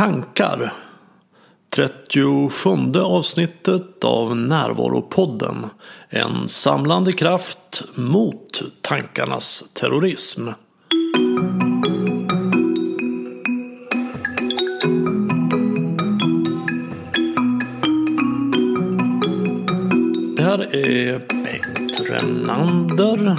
tankar. 0.00 0.72
37 1.70 2.70
avsnittet 2.96 4.04
av 4.04 4.36
Närvaropodden. 4.36 5.66
En 6.08 6.48
samlande 6.48 7.12
kraft 7.12 7.82
mot 7.94 8.62
tankarnas 8.80 9.64
terrorism. 9.72 10.48
Det 20.36 20.42
här 20.42 20.76
är 20.76 21.18
Bengt 21.28 22.00
Renander. 22.10 23.36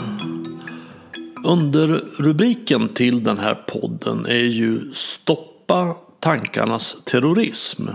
Underrubriken 1.45 2.89
till 2.89 3.23
den 3.23 3.37
här 3.37 3.55
podden 3.55 4.25
är 4.25 4.45
ju 4.45 4.93
Stoppa 4.93 5.95
tankarnas 6.21 6.97
terrorism. 7.03 7.87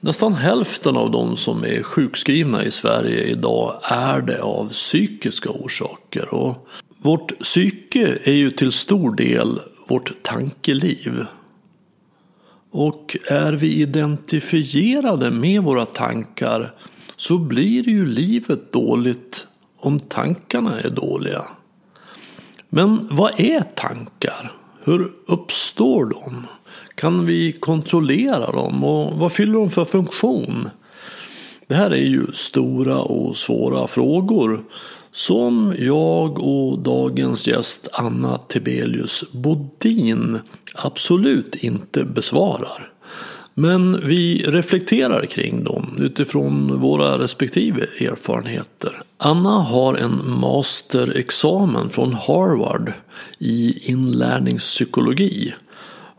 Nästan 0.00 0.34
hälften 0.34 0.96
av 0.96 1.10
de 1.10 1.36
som 1.36 1.64
är 1.64 1.82
sjukskrivna 1.82 2.64
i 2.64 2.70
Sverige 2.70 3.24
idag 3.24 3.80
är 3.82 4.20
det 4.20 4.42
av 4.42 4.68
psykiska 4.68 5.50
orsaker. 5.50 6.34
Och 6.34 6.68
vårt 6.98 7.38
psyke 7.38 8.18
är 8.24 8.32
ju 8.32 8.50
till 8.50 8.72
stor 8.72 9.14
del 9.14 9.60
vårt 9.88 10.22
tankeliv. 10.22 11.26
Och 12.70 13.16
är 13.28 13.52
vi 13.52 13.74
identifierade 13.74 15.30
med 15.30 15.62
våra 15.62 15.84
tankar 15.84 16.74
så 17.16 17.38
blir 17.38 17.88
ju 17.88 18.06
livet 18.06 18.72
dåligt 18.72 19.46
om 19.80 20.00
tankarna 20.00 20.80
är 20.80 20.90
dåliga. 20.90 21.44
Men 22.68 23.08
vad 23.10 23.40
är 23.40 23.60
tankar? 23.60 24.52
Hur 24.84 25.08
uppstår 25.26 26.04
de? 26.04 26.46
Kan 26.96 27.26
vi 27.26 27.52
kontrollera 27.52 28.52
dem 28.52 28.84
och 28.84 29.12
vad 29.12 29.32
fyller 29.32 29.52
de 29.52 29.70
för 29.70 29.84
funktion? 29.84 30.68
Det 31.66 31.74
här 31.74 31.90
är 31.90 32.06
ju 32.06 32.26
stora 32.32 32.98
och 32.98 33.36
svåra 33.36 33.86
frågor 33.86 34.64
som 35.12 35.74
jag 35.78 36.38
och 36.38 36.78
dagens 36.78 37.46
gäst 37.46 37.88
Anna 37.92 38.38
Tibelius 38.38 39.24
Bodin 39.32 40.38
absolut 40.74 41.54
inte 41.54 42.04
besvarar. 42.04 42.92
Men 43.54 44.06
vi 44.06 44.44
reflekterar 44.46 45.26
kring 45.26 45.64
dem 45.64 45.96
utifrån 45.98 46.80
våra 46.80 47.18
respektive 47.18 47.82
erfarenheter. 47.82 49.02
Anna 49.18 49.50
har 49.50 49.94
en 49.94 50.30
masterexamen 50.40 51.90
från 51.90 52.12
Harvard 52.12 52.92
i 53.38 53.90
inlärningspsykologi. 53.90 55.54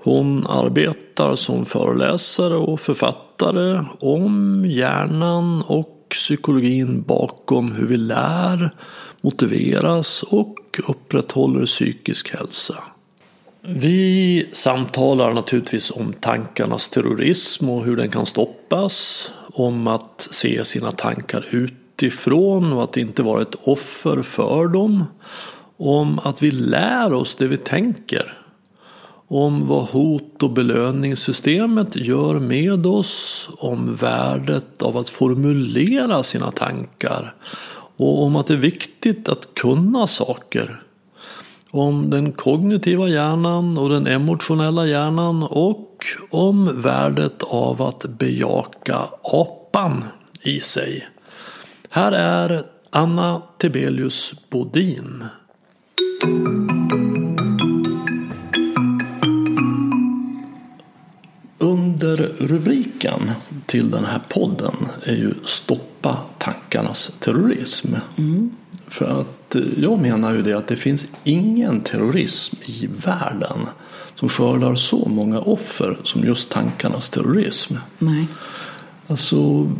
Hon 0.08 0.48
arbetar 0.48 1.36
som 1.36 1.66
föreläsare 1.66 2.56
och 2.56 2.80
författare 2.80 3.86
om 4.00 4.66
hjärnan 4.66 5.64
och 5.68 6.08
psykologin 6.10 7.02
bakom 7.02 7.72
hur 7.72 7.88
vi 7.88 7.98
lär, 7.98 8.72
motiveras 9.22 10.24
och 10.24 10.56
upprätthåller 10.88 11.66
psykisk 11.66 12.36
hälsa. 12.36 12.76
Vi 13.62 14.50
samtalar 14.52 15.34
naturligtvis 15.34 15.92
om 15.92 16.14
tankarnas 16.14 16.90
terrorism 16.90 17.70
och 17.70 17.86
hur 17.86 17.96
den 17.96 18.10
kan 18.10 18.26
stoppas. 18.26 19.32
Om 19.54 19.88
att 19.88 20.28
se 20.32 20.66
sina 20.66 20.92
tankar 20.92 21.46
utifrån 21.52 22.74
och 22.74 22.84
att 22.84 22.98
inte 22.98 23.24
vara 23.24 23.42
ett 23.42 23.56
offer 23.64 24.22
för 24.22 24.68
dem. 24.68 25.06
Om 25.78 26.20
att 26.24 26.42
vi 26.42 26.52
lär 26.52 27.14
oss 27.14 27.36
det 27.36 27.48
vi 27.48 27.58
tänker. 27.58 28.47
Om 29.28 29.67
vad 29.67 29.86
hot 29.86 30.44
och 30.44 30.52
belöningssystemet 30.52 31.95
gör 31.95 32.39
med 32.39 32.86
oss. 32.86 33.50
Om 33.58 33.95
värdet 33.95 34.81
av 34.81 34.97
att 34.97 35.09
formulera 35.09 36.23
sina 36.23 36.52
tankar. 36.52 37.36
Och 37.98 38.23
om 38.23 38.36
att 38.36 38.48
det 38.48 38.53
är 38.53 38.58
viktigt 38.58 39.30
att 39.30 39.54
kunna 39.54 40.08
saker 40.08 40.83
om 41.71 42.10
den 42.10 42.32
kognitiva 42.32 43.08
hjärnan 43.08 43.77
och 43.77 43.89
den 43.89 44.08
emotionella 44.08 44.86
hjärnan 44.86 45.43
och 45.43 46.05
om 46.30 46.82
värdet 46.82 47.43
av 47.43 47.82
att 47.82 48.05
bejaka 48.05 48.98
apan 49.23 50.05
i 50.42 50.60
sig. 50.60 51.08
Här 51.89 52.11
är 52.11 52.64
Anna 52.89 53.42
Tibelius 53.58 54.33
Bodin. 54.49 55.23
Under 62.08 62.32
rubriken 62.38 63.32
till 63.66 63.92
den 63.92 64.06
här 64.06 64.22
podden 64.30 64.76
är 65.04 65.16
ju 65.16 65.34
Stoppa 65.45 66.18
tankarnas 66.38 67.12
terrorism. 67.20 67.95
Mm. 68.18 68.50
För 68.88 69.22
att 69.22 69.56
jag 69.78 70.00
menar 70.00 70.34
ju 70.34 70.42
det 70.42 70.54
att 70.54 70.67
det 70.67 70.76
finns 70.76 71.08
ingen 71.23 71.82
terrorism 71.82 72.56
i 72.66 72.90
världen 73.06 73.60
som 74.16 74.30
skördar 74.30 74.76
så 74.76 75.10
många 75.10 75.40
offer 75.40 75.98
som 76.04 76.23
just 76.23 76.50
tankarnas 76.50 77.10
terrorism. 77.10 77.76
Nej. 77.98 78.28
Alltså, 79.08 79.72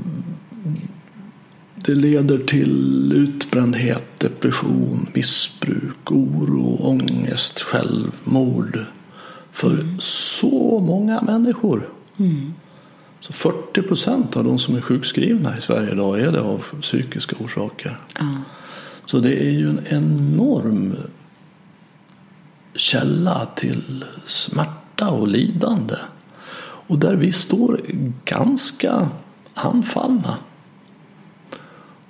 det 1.76 1.96
leder 1.96 2.38
till 2.38 3.14
utbrändhet, 3.16 4.06
depression, 4.18 5.08
missbruk, 5.14 6.12
oro, 6.12 6.78
ångest, 6.82 7.60
självmord 7.62 8.80
för 9.52 9.74
mm. 9.74 10.00
så 10.00 10.80
många 10.80 11.22
människor. 11.22 11.97
Mm. 12.18 12.54
Så 13.20 13.34
40 13.34 13.82
procent 13.82 14.38
av 14.38 14.44
de 14.44 14.60
som 14.60 14.76
är 14.76 14.82
sjukskrivna 14.82 15.58
i 15.58 15.62
Sverige 15.62 15.92
idag 15.92 16.20
är 16.20 16.32
det 16.32 16.42
av 16.42 16.66
psykiska 16.82 17.36
orsaker. 17.40 18.00
Mm. 18.20 18.38
Så 19.06 19.20
det 19.20 19.42
är 19.42 19.50
ju 19.50 19.70
en 19.70 19.82
enorm 19.90 20.96
källa 22.74 23.48
till 23.56 24.06
smärta 24.26 25.10
och 25.10 25.28
lidande. 25.28 25.96
Och 26.88 27.00
där 27.00 27.16
vi 27.16 27.32
står 27.32 27.82
ganska 28.26 29.10
handfallna. 29.54 30.38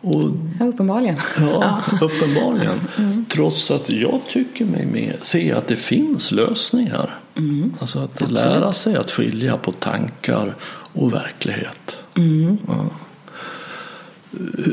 Och, 0.02 0.32
ja, 0.60 0.66
uppenbarligen. 0.66 1.18
Ja, 1.40 1.82
uppenbarligen. 2.02 2.80
Mm. 2.98 3.26
Trots 3.30 3.72
att 3.72 3.90
jag 3.90 4.22
tycker 4.28 4.66
mig 4.66 4.86
med, 4.86 5.16
se 5.22 5.52
att 5.52 5.68
det 5.68 5.76
finns 5.76 6.32
lösningar. 6.32 7.20
Mm. 7.38 7.74
Alltså 7.80 8.00
att 8.00 8.12
Absolut. 8.12 8.34
lära 8.34 8.72
sig 8.72 8.96
att 8.96 9.12
skilja 9.12 9.58
på 9.58 9.72
tankar 9.72 10.56
och 10.94 11.14
verklighet. 11.14 11.98
Mm. 12.16 12.58
Ja. 12.68 12.86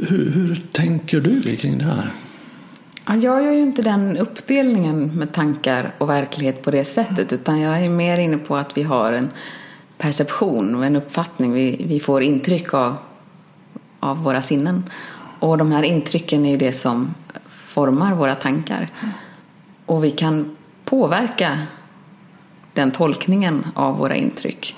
Hur, 0.08 0.30
hur, 0.30 0.62
tänker 0.72 1.20
du 1.20 1.56
kring 1.56 1.78
det 1.78 1.84
här? 1.84 2.10
jag 3.06 3.44
gör 3.44 3.52
ju 3.52 3.60
inte 3.60 3.82
den 3.82 4.16
uppdelningen 4.16 5.06
med 5.14 5.32
tankar 5.32 5.94
och 5.98 6.08
verklighet 6.08 6.62
på 6.62 6.70
det 6.70 6.84
sättet 6.84 7.32
utan 7.32 7.60
jag 7.60 7.84
är 7.84 7.90
mer 7.90 8.18
inne 8.18 8.38
på 8.38 8.56
att 8.56 8.76
vi 8.76 8.82
har 8.82 9.12
en 9.12 9.30
perception 9.98 10.74
och 10.74 10.86
en 10.86 10.96
uppfattning. 10.96 11.52
Vi, 11.52 11.84
vi 11.88 12.00
får 12.00 12.22
intryck 12.22 12.74
av, 12.74 12.96
av 14.00 14.22
våra 14.22 14.42
sinnen. 14.42 14.90
Och 15.38 15.58
de 15.58 15.72
här 15.72 15.82
intrycken 15.82 16.46
är 16.46 16.50
ju 16.50 16.56
det 16.56 16.72
som 16.72 17.14
formar 17.48 18.14
våra 18.14 18.34
tankar. 18.34 18.90
Och 19.86 20.04
vi 20.04 20.10
kan 20.10 20.56
påverka 20.84 21.58
den 22.74 22.90
tolkningen 22.90 23.66
av 23.74 23.98
våra 23.98 24.14
intryck 24.14 24.76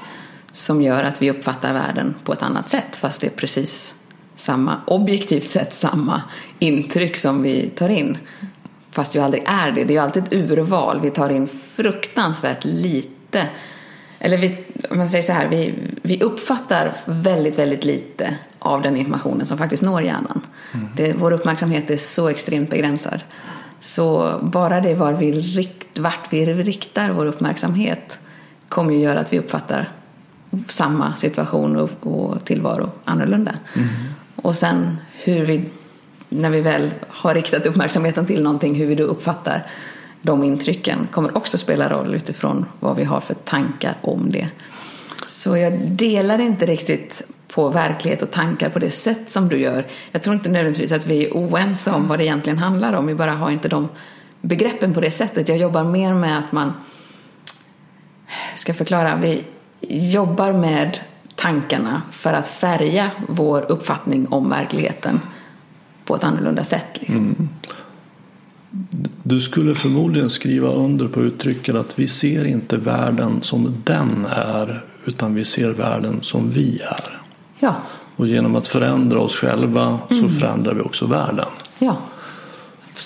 som 0.53 0.83
gör 0.83 1.05
att 1.05 1.23
vi 1.23 1.31
uppfattar 1.31 1.73
världen 1.73 2.15
på 2.25 2.33
ett 2.33 2.43
annat 2.43 2.69
sätt 2.69 2.97
fast 2.97 3.21
det 3.21 3.27
är 3.27 3.31
precis 3.31 3.95
samma, 4.37 4.77
objektivt 4.87 5.45
sett 5.45 5.75
samma 5.75 6.23
intryck 6.59 7.17
som 7.17 7.43
vi 7.43 7.71
tar 7.75 7.89
in. 7.89 8.19
Fast 8.91 9.13
det 9.13 9.19
ju 9.19 9.25
aldrig 9.25 9.43
är 9.47 9.71
det. 9.71 9.85
Det 9.85 9.93
är 9.93 9.97
ju 9.97 9.99
alltid 9.99 10.23
ett 10.23 10.33
urval. 10.33 11.01
Vi 11.01 11.11
tar 11.11 11.31
in 11.31 11.49
fruktansvärt 11.49 12.65
lite. 12.65 13.47
Eller 14.19 14.39
vi, 14.39 14.65
om 14.91 14.99
man 14.99 15.09
säger 15.09 15.23
så 15.23 15.33
här, 15.33 15.49
vi, 15.49 15.75
vi 16.03 16.23
uppfattar 16.23 16.93
väldigt, 17.05 17.59
väldigt 17.59 17.85
lite 17.85 18.37
av 18.59 18.83
den 18.83 18.97
informationen 18.97 19.47
som 19.47 19.59
faktiskt 19.59 19.83
når 19.83 20.03
hjärnan. 20.03 20.41
Mm. 20.75 20.89
Det, 20.97 21.13
vår 21.13 21.33
uppmärksamhet 21.33 21.91
är 21.91 21.97
så 21.97 22.29
extremt 22.29 22.71
begränsad. 22.71 23.21
Så 23.81 24.39
bara 24.43 24.81
det 24.81 24.95
var 24.95 25.13
vi 25.13 25.33
rikt, 25.33 25.86
vart 25.99 26.33
vi 26.33 26.45
riktar 26.45 27.11
vår 27.11 27.27
uppmärksamhet 27.27 28.19
kommer 28.69 28.93
ju 28.93 29.01
göra 29.01 29.21
att 29.21 29.33
vi 29.33 29.39
uppfattar 29.39 29.89
samma 30.69 31.17
situation 31.17 31.77
och, 31.77 31.91
och 32.01 32.45
tillvaro 32.45 32.91
annorlunda. 33.05 33.55
Mm. 33.75 33.89
Och 34.37 34.55
sen 34.55 34.97
hur 35.13 35.47
vi, 35.47 35.65
när 36.29 36.51
vi 36.51 36.61
väl 36.61 36.91
har 37.09 37.35
riktat 37.35 37.67
uppmärksamheten 37.67 38.27
till 38.27 38.43
någonting, 38.43 38.75
hur 38.75 38.87
vi 38.87 38.95
då 38.95 39.05
uppfattar 39.05 39.67
de 40.23 40.45
intrycken 40.45 41.09
kommer 41.11 41.37
också 41.37 41.59
spela 41.59 41.89
roll 41.89 42.15
utifrån 42.15 42.67
vad 42.81 42.97
vi 42.97 43.05
har 43.05 43.21
för 43.21 43.35
tankar 43.35 43.95
om 44.01 44.31
det. 44.33 44.49
Så 45.27 45.57
jag 45.57 45.79
delar 45.79 46.39
inte 46.39 46.67
riktigt 46.67 47.23
på 47.49 47.69
verklighet 47.69 48.23
och 48.23 48.31
tankar 48.31 48.69
på 48.69 48.79
det 48.79 48.91
sätt 48.91 49.31
som 49.31 49.49
du 49.49 49.59
gör. 49.59 49.87
Jag 50.13 50.23
tror 50.23 50.35
inte 50.35 50.49
nödvändigtvis 50.49 50.93
att 50.93 51.07
vi 51.07 51.27
är 51.27 51.31
oense 51.33 51.91
om 51.91 52.09
vad 52.09 52.19
det 52.19 52.25
egentligen 52.25 52.59
handlar 52.59 52.93
om. 52.93 53.07
Vi 53.07 53.15
bara 53.15 53.33
har 53.33 53.51
inte 53.51 53.69
de 53.69 53.89
begreppen 54.47 54.95
på 54.95 55.01
det 55.01 55.11
sättet. 55.11 55.49
Jag 55.49 55.59
jobbar 55.59 55.85
mer 55.85 56.15
med 56.15 56.39
att 56.39 56.53
man 56.53 56.73
ska 58.55 58.75
förklara. 58.75 59.17
Vi, 59.17 59.45
jobbar 59.89 60.53
med 60.53 60.99
tankarna 61.35 62.03
för 62.13 62.33
att 62.33 62.49
färga 62.49 63.11
vår 63.29 63.67
uppfattning 63.69 64.29
om 64.29 64.51
verkligheten 64.51 65.21
på 66.05 66.17
ett 66.17 66.25
annorlunda 66.25 66.65
sätt. 66.65 66.89
Liksom. 66.95 67.17
Mm. 67.17 67.49
Du 69.23 69.41
skulle 69.41 69.75
förmodligen 69.75 70.31
skriva 70.31 70.69
under 70.69 71.09
på 71.09 71.23
uttrycket 71.23 71.75
att 71.75 71.99
vi 71.99 72.09
ser 72.09 72.45
inte 72.45 72.77
världen 72.77 73.43
som 73.43 73.83
den 73.85 74.27
är 74.31 74.85
utan 75.05 75.35
vi 75.35 75.45
ser 75.45 75.71
världen 75.71 76.19
som 76.23 76.51
vi 76.51 76.81
är. 76.81 77.21
Ja. 77.59 77.75
Och 78.17 78.27
genom 78.27 78.57
att 78.57 78.69
förändra 78.69 79.21
oss 79.21 79.37
själva 79.37 79.99
mm. 80.11 80.23
så 80.23 80.29
förändrar 80.29 80.75
vi 80.75 80.81
också 80.81 81.07
världen. 81.07 81.47
Ja, 81.79 81.97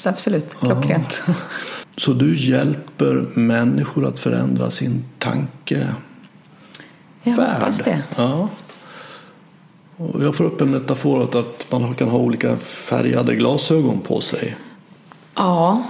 absolut. 0.07 0.55
Klockrent. 0.55 1.23
Ja. 1.27 1.35
Så 1.97 2.13
du 2.13 2.37
hjälper 2.37 3.27
människor 3.35 4.07
att 4.07 4.19
förändra 4.19 4.71
sin 4.71 5.05
tanke 5.19 5.95
Jag 7.23 7.33
hoppas 7.33 7.79
det. 7.79 8.03
Ja. 8.17 8.49
Och 9.97 10.25
jag 10.25 10.35
får 10.35 10.45
upp 10.45 10.61
en 10.61 10.71
metafor 10.71 11.39
att 11.39 11.67
man 11.71 11.95
kan 11.95 12.09
ha 12.09 12.19
olika 12.19 12.57
färgade 12.57 13.35
glasögon 13.35 14.01
på 14.01 14.21
sig. 14.21 14.57
Ja. 15.35 15.83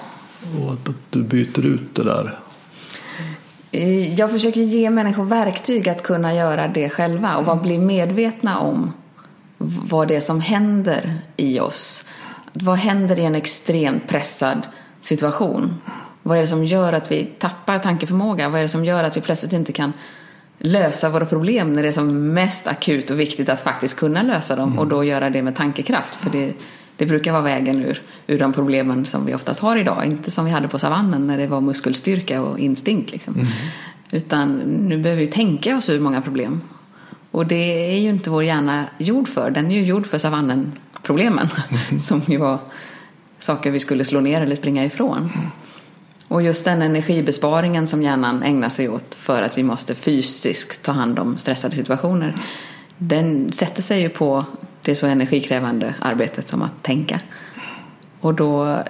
Och 0.59 0.73
att, 0.73 0.95
du 1.11 1.23
byter 1.23 1.67
ut 1.67 1.95
det 1.95 2.05
där. 2.05 2.39
Eh, 3.73 4.15
jag 4.15 4.31
försöker 4.31 4.61
ge 4.61 4.91
människor 4.91 5.25
verktyg 5.25 5.89
att 5.89 6.03
kunna 6.03 6.35
göra 6.35 6.69
det 6.69 6.89
själva 6.89 7.37
och 7.37 7.59
bli 7.59 7.79
medvetna 7.79 8.59
om 8.59 8.93
vad 9.59 10.09
det 10.09 10.17
är 10.17 10.21
som 10.21 10.41
händer 10.41 11.19
i 11.37 11.61
oss. 11.61 12.07
Vad 12.53 12.79
händer 12.79 13.19
i 13.19 13.25
en 13.25 13.35
extremt 13.35 14.09
pressad 14.09 14.67
situation? 15.01 15.75
Vad 16.23 16.39
är 16.39 16.43
det 16.43 16.49
som 16.49 16.65
gör 16.65 16.93
att 16.93 17.13
vi 17.13 17.25
tappar 17.25 17.79
tankeförmåga? 17.79 18.49
Vad 18.49 18.59
är 18.59 18.63
det 18.63 18.69
som 18.69 18.85
gör 18.85 19.05
att 19.05 19.17
vi 19.17 19.21
plötsligt 19.21 19.53
inte 19.53 19.73
kan 19.73 19.93
lösa 20.59 21.09
våra 21.09 21.27
problem 21.27 21.73
när 21.73 21.83
det 21.83 21.89
är 21.89 21.93
som 21.93 22.35
mest 22.35 22.67
akut 22.67 23.11
och 23.11 23.21
viktigt 23.21 23.49
att 23.49 23.61
faktiskt 23.61 23.97
kunna 23.97 24.23
lösa 24.23 24.57
dem 24.57 24.69
mm. 24.69 24.79
och 24.79 24.87
då 24.87 25.05
göra 25.05 25.31
det 25.31 25.43
med 25.43 25.57
tankekraft? 25.57 26.17
För 26.17 26.31
det, 26.31 26.53
det 26.97 27.07
brukar 27.07 27.33
vara 27.33 27.43
vägen 27.43 27.85
ur, 27.85 28.03
ur 28.27 28.39
de 28.39 28.53
problemen 28.53 29.07
som 29.07 29.27
vi 29.27 29.35
oftast 29.35 29.61
har 29.61 29.77
idag. 29.77 30.05
Inte 30.05 30.31
som 30.31 30.45
vi 30.45 30.51
hade 30.51 30.69
på 30.69 30.79
savannen 30.79 31.27
när 31.27 31.39
det 31.39 31.47
var 31.47 31.61
muskelstyrka 31.61 32.43
och 32.43 32.59
instinkt. 32.59 33.13
Liksom. 33.13 33.35
Mm. 33.35 33.47
Utan 34.11 34.57
nu 34.59 34.99
behöver 34.99 35.21
vi 35.21 35.29
tänka 35.29 35.77
oss 35.77 35.89
ur 35.89 36.01
många 36.01 36.23
problem. 36.23 36.61
Och 37.31 37.47
det 37.47 37.95
är 37.95 38.01
ju 38.01 38.09
inte 38.09 38.31
vår 38.31 38.45
hjärna 38.45 38.85
gjord 38.99 39.29
för. 39.29 39.51
Den 39.51 39.71
är 39.71 39.75
ju 39.75 39.85
gjord 39.85 40.07
för 40.07 40.19
savannen-problemen. 40.19 40.73
Mm. 41.09 41.99
som 41.99 42.23
ju 42.27 42.37
var 42.37 42.59
saker 43.39 43.71
vi 43.71 43.81
skulle 43.81 44.05
slå 44.05 44.21
ner 44.21 44.41
eller 44.41 44.57
springa 44.57 44.85
ifrån. 44.85 45.19
Mm. 45.19 45.47
Och 46.29 46.43
just 46.43 46.65
den 46.65 46.83
energibesparingen 46.83 47.89
som 47.89 48.03
hjärnan 48.03 48.43
ägnar 48.43 48.69
sig 48.69 48.89
åt 48.89 49.15
för 49.15 49.43
att 49.43 49.59
vi 49.59 49.63
måste 49.63 49.95
fysiskt 49.95 50.83
ta 50.83 50.93
hand 50.93 51.19
om 51.19 51.37
stressade 51.37 51.77
situationer. 51.77 52.35
Den 52.99 53.53
sätter 53.53 53.83
sig 53.83 54.01
ju 54.01 54.09
på 54.09 54.45
det 54.83 54.95
så 54.95 55.07
energikrävande 55.07 55.95
arbetet 56.01 56.49
som 56.49 56.63
att 56.63 56.83
tänka. 56.83 57.21
Och 58.21 58.35
då, 58.35 58.83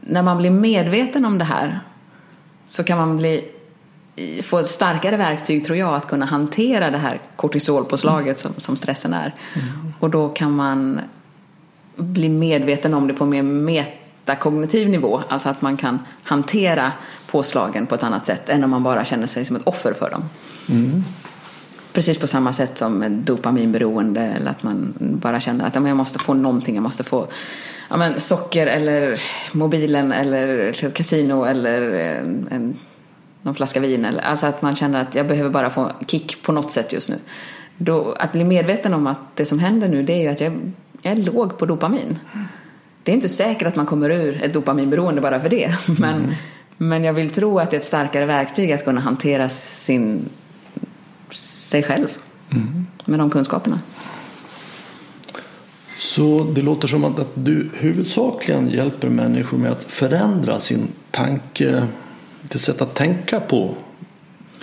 när 0.00 0.22
man 0.22 0.38
blir 0.38 0.50
medveten 0.50 1.24
om 1.24 1.38
det 1.38 1.44
här 1.44 1.80
så 2.66 2.84
kan 2.84 2.98
man 2.98 3.16
bli, 3.16 3.44
få 4.42 4.58
ett 4.58 4.66
starkare 4.66 5.16
verktyg 5.16 5.64
tror 5.64 5.78
jag 5.78 5.94
att 5.94 6.08
kunna 6.08 6.26
hantera 6.26 6.90
det 6.90 6.98
här 6.98 7.20
kortisolpåslaget 7.36 8.38
som, 8.38 8.52
som 8.56 8.76
stressen 8.76 9.14
är. 9.14 9.34
Mm. 9.54 9.94
Och 10.00 10.10
då 10.10 10.28
kan 10.28 10.56
man 10.56 11.00
bli 12.00 12.28
medveten 12.28 12.94
om 12.94 13.06
det 13.06 13.14
på 13.14 13.26
mer 13.26 13.42
metakognitiv 13.42 14.88
nivå. 14.88 15.22
Alltså 15.28 15.48
att 15.48 15.62
man 15.62 15.76
kan 15.76 15.98
hantera 16.22 16.92
påslagen 17.26 17.86
på 17.86 17.94
ett 17.94 18.02
annat 18.02 18.26
sätt 18.26 18.48
än 18.48 18.64
om 18.64 18.70
man 18.70 18.82
bara 18.82 19.04
känner 19.04 19.26
sig 19.26 19.44
som 19.44 19.56
ett 19.56 19.66
offer 19.66 19.92
för 19.92 20.10
dem. 20.10 20.22
Mm. 20.68 21.04
Precis 21.92 22.18
på 22.18 22.26
samma 22.26 22.52
sätt 22.52 22.78
som 22.78 23.22
dopaminberoende 23.24 24.20
eller 24.20 24.50
att 24.50 24.62
man 24.62 24.94
bara 24.98 25.40
känner 25.40 25.66
att 25.66 25.74
jag 25.74 25.96
måste 25.96 26.18
få 26.18 26.34
någonting, 26.34 26.74
jag 26.74 26.82
måste 26.82 27.04
få 27.04 27.26
ja, 27.90 27.96
men, 27.96 28.20
socker 28.20 28.66
eller 28.66 29.20
mobilen 29.52 30.12
eller 30.12 30.72
kasino 30.72 31.44
eller 31.44 31.92
en, 31.92 32.48
en, 32.50 32.76
någon 33.42 33.54
flaska 33.54 33.80
vin. 33.80 34.04
Eller, 34.04 34.22
alltså 34.22 34.46
att 34.46 34.62
man 34.62 34.76
känner 34.76 35.02
att 35.02 35.14
jag 35.14 35.28
behöver 35.28 35.50
bara 35.50 35.70
få 35.70 35.92
kick 36.06 36.42
på 36.42 36.52
något 36.52 36.72
sätt 36.72 36.92
just 36.92 37.08
nu. 37.08 37.18
Då, 37.76 38.12
att 38.12 38.32
bli 38.32 38.44
medveten 38.44 38.94
om 38.94 39.06
att 39.06 39.36
det 39.36 39.46
som 39.46 39.58
händer 39.58 39.88
nu 39.88 40.02
det 40.02 40.12
är 40.12 40.20
ju 40.20 40.28
att 40.28 40.40
jag, 40.40 40.72
jag 41.02 41.12
är 41.12 41.16
låg 41.16 41.58
på 41.58 41.66
dopamin. 41.66 42.18
Det 43.02 43.12
är 43.12 43.14
inte 43.14 43.28
säkert 43.28 43.68
att 43.68 43.76
man 43.76 43.86
kommer 43.86 44.10
ur 44.10 44.42
ett 44.42 44.54
dopaminberoende 44.54 45.20
bara 45.20 45.40
för 45.40 45.48
det. 45.48 45.74
Men, 45.98 46.14
mm. 46.14 46.34
men 46.76 47.04
jag 47.04 47.12
vill 47.12 47.30
tro 47.30 47.58
att 47.58 47.70
det 47.70 47.76
är 47.76 47.78
ett 47.78 47.84
starkare 47.84 48.26
verktyg 48.26 48.72
att 48.72 48.84
kunna 48.84 49.00
hantera 49.00 49.48
sin 49.48 50.28
sig 51.32 51.82
själv 51.82 52.08
mm. 52.50 52.86
med 53.04 53.18
de 53.18 53.30
kunskaperna. 53.30 53.80
Så 55.98 56.44
det 56.54 56.62
låter 56.62 56.88
som 56.88 57.04
att, 57.04 57.18
att 57.18 57.30
du 57.34 57.70
huvudsakligen 57.74 58.70
hjälper 58.70 59.08
människor 59.08 59.58
med 59.58 59.72
att 59.72 59.82
förändra 59.82 60.60
sin 60.60 60.88
tanke, 61.10 61.86
det 62.42 62.58
sätt 62.58 62.82
att 62.82 62.94
tänka 62.94 63.40
på, 63.40 63.74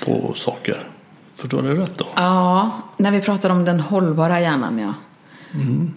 på 0.05 0.33
saker. 0.35 0.77
Förstår 1.35 1.61
du 1.61 1.73
rätt 1.73 1.97
då? 1.97 2.05
Ja, 2.15 2.71
när 2.97 3.11
vi 3.11 3.21
pratar 3.21 3.49
om 3.49 3.65
den 3.65 3.79
hållbara 3.79 4.41
hjärnan, 4.41 4.79
ja. 4.79 4.93
Mm. 5.53 5.93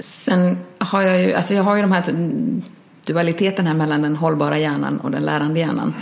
Sen 0.00 0.58
har 0.78 1.02
jag 1.02 1.22
ju, 1.22 1.34
alltså 1.34 1.54
jag 1.54 1.62
har 1.62 1.76
ju 1.76 1.82
de 1.82 1.92
här 1.92 2.04
dualiteten 3.06 3.66
här 3.66 3.74
mellan 3.74 4.02
den 4.02 4.16
hållbara 4.16 4.58
hjärnan 4.58 5.00
och 5.00 5.10
den 5.10 5.22
lärande 5.22 5.60
hjärnan. 5.60 5.94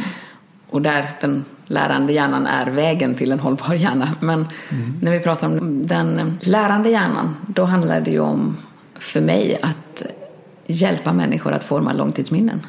Och 0.71 0.83
där 0.83 1.17
den 1.21 1.45
lärande 1.67 2.13
hjärnan 2.13 2.47
är 2.47 2.67
vägen 2.67 3.15
till 3.15 3.33
en 3.33 3.39
hållbar 3.39 3.75
hjärna. 3.75 4.15
Men 4.21 4.47
mm. 4.69 4.99
när 5.03 5.13
vi 5.13 5.21
pratar 5.21 5.47
om 5.47 5.87
den 5.87 6.39
lärande 6.41 6.91
hjärnan, 6.91 7.37
då 7.47 7.65
handlar 7.65 8.01
det 8.01 8.11
ju 8.11 8.21
om, 8.21 8.57
för 8.95 9.21
mig, 9.21 9.59
att 9.63 10.03
hjälpa 10.67 11.13
människor 11.13 11.53
att 11.53 11.65
forma 11.65 11.93
långtidsminnen. 11.93 12.61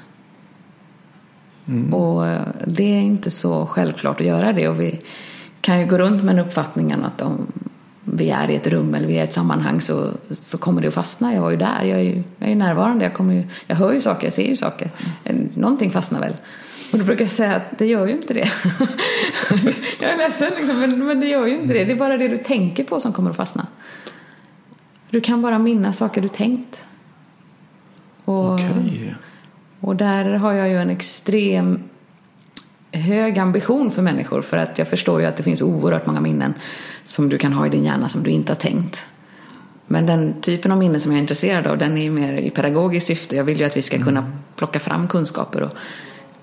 Mm. 1.67 1.93
Och 1.93 2.25
det 2.65 2.83
är 2.83 3.01
inte 3.01 3.31
så 3.31 3.65
självklart 3.65 4.19
att 4.19 4.25
göra 4.25 4.53
det. 4.53 4.67
Och 4.67 4.79
vi 4.79 4.99
kan 5.61 5.79
ju 5.79 5.85
gå 5.85 5.97
runt 5.97 6.23
med 6.23 6.35
den 6.35 6.45
uppfattningen 6.45 7.05
att 7.05 7.21
om 7.21 7.47
vi 8.13 8.29
är 8.29 8.49
i 8.49 8.55
ett 8.55 8.67
rum 8.67 8.93
eller 8.93 9.07
vi 9.07 9.17
är 9.17 9.21
i 9.21 9.23
ett 9.23 9.33
sammanhang 9.33 9.81
så, 9.81 10.11
så 10.31 10.57
kommer 10.57 10.81
det 10.81 10.87
att 10.87 10.93
fastna. 10.93 11.33
Jag 11.33 11.41
var 11.41 11.51
ju 11.51 11.57
där, 11.57 11.83
jag 11.83 11.99
är 11.99 12.03
ju, 12.03 12.23
jag 12.37 12.45
är 12.47 12.49
ju 12.49 12.55
närvarande, 12.55 13.05
jag, 13.05 13.13
kommer 13.13 13.33
ju, 13.33 13.43
jag 13.67 13.75
hör 13.75 13.93
ju 13.93 14.01
saker, 14.01 14.25
jag 14.25 14.33
ser 14.33 14.47
ju 14.47 14.55
saker. 14.55 14.91
Mm. 15.23 15.49
Någonting 15.53 15.91
fastnar 15.91 16.19
väl. 16.19 16.33
Och 16.91 16.99
då 16.99 17.05
brukar 17.05 17.23
jag 17.23 17.31
säga 17.31 17.55
att 17.55 17.77
det 17.77 17.85
gör 17.85 18.07
ju 18.07 18.13
inte 18.13 18.33
det. 18.33 18.39
jag 19.99 20.11
är 20.11 20.17
ledsen 20.17 20.51
liksom, 20.57 20.79
men, 20.79 21.05
men 21.05 21.19
det 21.19 21.27
gör 21.27 21.47
ju 21.47 21.55
inte 21.61 21.73
det. 21.73 21.85
Det 21.85 21.91
är 21.91 21.97
bara 21.97 22.17
det 22.17 22.27
du 22.27 22.37
tänker 22.37 22.83
på 22.83 22.99
som 22.99 23.13
kommer 23.13 23.29
att 23.29 23.37
fastna. 23.37 23.67
Du 25.09 25.21
kan 25.21 25.41
bara 25.41 25.59
minnas 25.59 25.97
saker 25.97 26.21
du 26.21 26.27
tänkt. 26.27 26.85
Och, 28.25 28.53
okay. 28.53 29.13
och 29.79 29.95
där 29.95 30.33
har 30.33 30.53
jag 30.53 30.69
ju 30.69 30.77
en 30.77 30.89
extrem 30.89 31.83
hög 32.91 33.39
ambition 33.39 33.91
för 33.91 34.01
människor 34.01 34.41
för 34.41 34.57
att 34.57 34.77
jag 34.77 34.87
förstår 34.87 35.21
ju 35.21 35.27
att 35.27 35.37
det 35.37 35.43
finns 35.43 35.61
oerhört 35.61 36.05
många 36.05 36.21
minnen 36.21 36.53
som 37.03 37.29
du 37.29 37.37
kan 37.37 37.53
ha 37.53 37.65
i 37.65 37.69
din 37.69 37.85
hjärna 37.85 38.09
som 38.09 38.23
du 38.23 38.31
inte 38.31 38.51
har 38.51 38.57
tänkt. 38.57 39.05
Men 39.87 40.05
den 40.05 40.41
typen 40.41 40.71
av 40.71 40.77
minnen 40.77 40.99
som 40.99 41.11
jag 41.11 41.17
är 41.17 41.21
intresserad 41.21 41.67
av 41.67 41.77
den 41.77 41.97
är 41.97 42.01
ju 42.01 42.11
mer 42.11 42.33
i 42.33 42.49
pedagogiskt 42.49 43.07
syfte. 43.07 43.35
Jag 43.35 43.43
vill 43.43 43.59
ju 43.59 43.65
att 43.65 43.77
vi 43.77 43.81
ska 43.81 43.97
kunna 43.97 44.19
mm. 44.19 44.31
plocka 44.55 44.79
fram 44.79 45.07
kunskaper 45.07 45.61
och 45.61 45.71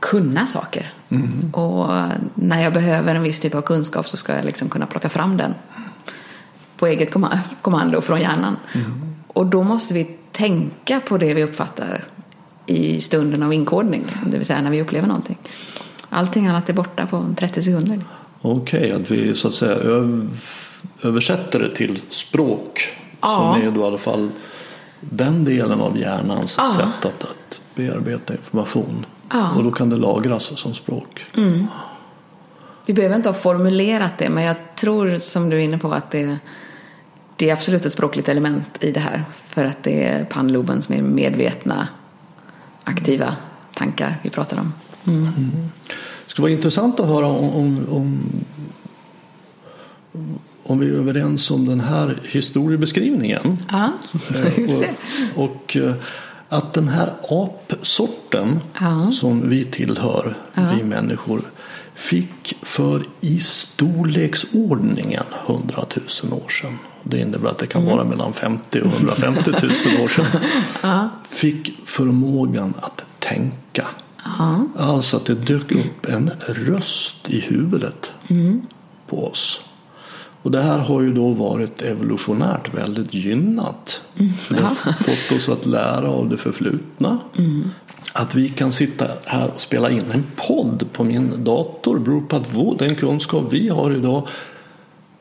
kunna 0.00 0.46
saker. 0.46 0.92
Mm. 1.08 1.50
Och 1.54 1.90
när 2.34 2.62
jag 2.62 2.72
behöver 2.72 3.14
en 3.14 3.22
viss 3.22 3.40
typ 3.40 3.54
av 3.54 3.62
kunskap 3.62 4.08
så 4.08 4.16
ska 4.16 4.36
jag 4.36 4.44
liksom 4.44 4.68
kunna 4.68 4.86
plocka 4.86 5.08
fram 5.08 5.36
den 5.36 5.54
på 6.76 6.86
eget 6.86 7.14
kommando 7.62 8.00
från 8.00 8.20
hjärnan. 8.20 8.56
Mm. 8.72 9.14
Och 9.28 9.46
då 9.46 9.62
måste 9.62 9.94
vi 9.94 10.04
tänka 10.32 11.00
på 11.00 11.18
det 11.18 11.34
vi 11.34 11.44
uppfattar 11.44 12.04
i 12.66 13.00
stunden 13.00 13.42
av 13.42 13.52
inkodning, 13.52 14.04
liksom, 14.06 14.30
det 14.30 14.38
vill 14.38 14.46
säga 14.46 14.62
när 14.62 14.70
vi 14.70 14.82
upplever 14.82 15.08
någonting. 15.08 15.38
Allting 16.10 16.46
annat 16.46 16.68
är 16.68 16.72
borta 16.72 17.06
på 17.06 17.34
30 17.36 17.62
sekunder. 17.62 18.00
Okej, 18.42 18.80
okay, 18.80 19.02
att 19.02 19.10
vi 19.10 19.34
så 19.34 19.48
att 19.48 19.54
säga 19.54 19.76
översätter 21.02 21.58
det 21.58 21.74
till 21.74 22.00
språk 22.08 22.96
ja. 23.20 23.28
som 23.36 23.62
är 23.62 23.70
då 23.70 23.80
i 23.80 23.84
alla 23.84 23.98
fall 23.98 24.30
den 25.00 25.44
delen 25.44 25.80
av 25.80 25.98
hjärnans 25.98 26.54
ja. 26.58 26.74
sätt 26.76 27.04
att, 27.04 27.22
att 27.22 27.60
bearbeta 27.74 28.32
information. 28.32 29.06
Ja. 29.32 29.50
Och 29.56 29.64
då 29.64 29.70
kan 29.70 29.90
det 29.90 29.96
lagras 29.96 30.58
som 30.58 30.74
språk. 30.74 31.24
Mm. 31.36 31.66
Vi 32.86 32.94
behöver 32.94 33.16
inte 33.16 33.28
ha 33.28 33.34
formulerat 33.34 34.18
det, 34.18 34.30
men 34.30 34.44
jag 34.44 34.56
tror 34.74 35.18
som 35.18 35.50
du 35.50 35.56
är 35.56 35.60
inne 35.60 35.78
på 35.78 35.92
att 35.92 36.10
det, 36.10 36.38
det 37.36 37.48
är 37.48 37.52
absolut 37.52 37.86
ett 37.86 37.92
språkligt 37.92 38.28
element 38.28 38.78
i 38.80 38.92
det 38.92 39.00
här. 39.00 39.24
För 39.48 39.64
att 39.64 39.82
det 39.82 40.04
är 40.04 40.24
pannloben 40.24 40.82
som 40.82 40.94
är 40.94 41.02
medvetna, 41.02 41.88
aktiva 42.84 43.36
tankar 43.74 44.16
vi 44.22 44.30
pratar 44.30 44.58
om. 44.58 44.72
Mm. 45.06 45.18
Mm. 45.18 45.50
Det 46.24 46.30
skulle 46.30 46.42
vara 46.42 46.52
intressant 46.52 47.00
att 47.00 47.06
höra 47.06 47.26
om, 47.26 47.50
om, 47.50 47.86
om, 47.90 48.30
om 50.62 50.78
vi 50.78 50.86
är 50.86 50.92
överens 50.92 51.50
om 51.50 51.66
den 51.66 51.80
här 51.80 52.18
historiebeskrivningen. 52.24 53.58
Ja, 53.72 53.92
se. 54.70 54.90
och, 55.34 55.44
och 55.44 55.76
eh, 55.76 55.94
att 56.48 56.72
den 56.72 56.88
här 56.88 57.12
apsorten 57.28 58.60
ja. 58.80 59.10
som 59.12 59.48
vi 59.48 59.64
tillhör, 59.64 60.36
ja. 60.54 60.62
vi 60.76 60.84
människor, 60.84 61.42
fick 61.94 62.56
för 62.62 63.02
i 63.20 63.38
storleksordningen 63.38 65.24
100 65.46 65.84
000 66.22 66.32
år 66.32 66.48
sedan. 66.48 66.78
Det 67.02 67.20
innebär 67.20 67.50
att 67.50 67.58
det 67.58 67.66
kan 67.66 67.84
vara 67.84 68.04
mellan 68.04 68.32
50 68.32 68.80
och 68.80 68.86
150 68.86 69.50
000 69.50 69.62
år 70.02 70.08
sedan. 70.08 71.08
Fick 71.30 71.78
förmågan 71.84 72.74
att 72.80 73.04
tänka. 73.18 73.86
Alltså 74.76 75.16
att 75.16 75.24
det 75.24 75.34
dök 75.34 75.72
upp 75.72 76.06
en 76.06 76.30
röst 76.48 77.30
i 77.30 77.40
huvudet 77.40 78.12
på 79.06 79.26
oss. 79.26 79.60
Och 80.42 80.50
det 80.50 80.60
här 80.60 80.78
har 80.78 81.02
ju 81.02 81.12
då 81.12 81.30
varit 81.30 81.82
evolutionärt 81.82 82.74
väldigt 82.74 83.14
gynnat. 83.14 84.02
Det 84.48 84.60
har 84.60 84.92
fått 84.92 85.38
oss 85.38 85.48
att 85.48 85.66
lära 85.66 86.08
av 86.08 86.28
det 86.28 86.36
förflutna. 86.36 87.18
Att 88.12 88.34
vi 88.34 88.48
kan 88.48 88.72
sitta 88.72 89.06
här 89.24 89.50
och 89.54 89.60
spela 89.60 89.90
in 89.90 90.04
en 90.12 90.24
podd 90.36 90.86
på 90.92 91.04
min 91.04 91.44
dator 91.44 91.98
beror 91.98 92.20
på 92.20 92.36
att 92.36 92.54
vår, 92.54 92.76
den 92.78 92.94
kunskap 92.94 93.44
vi 93.50 93.68
har 93.68 93.90
idag 93.90 94.28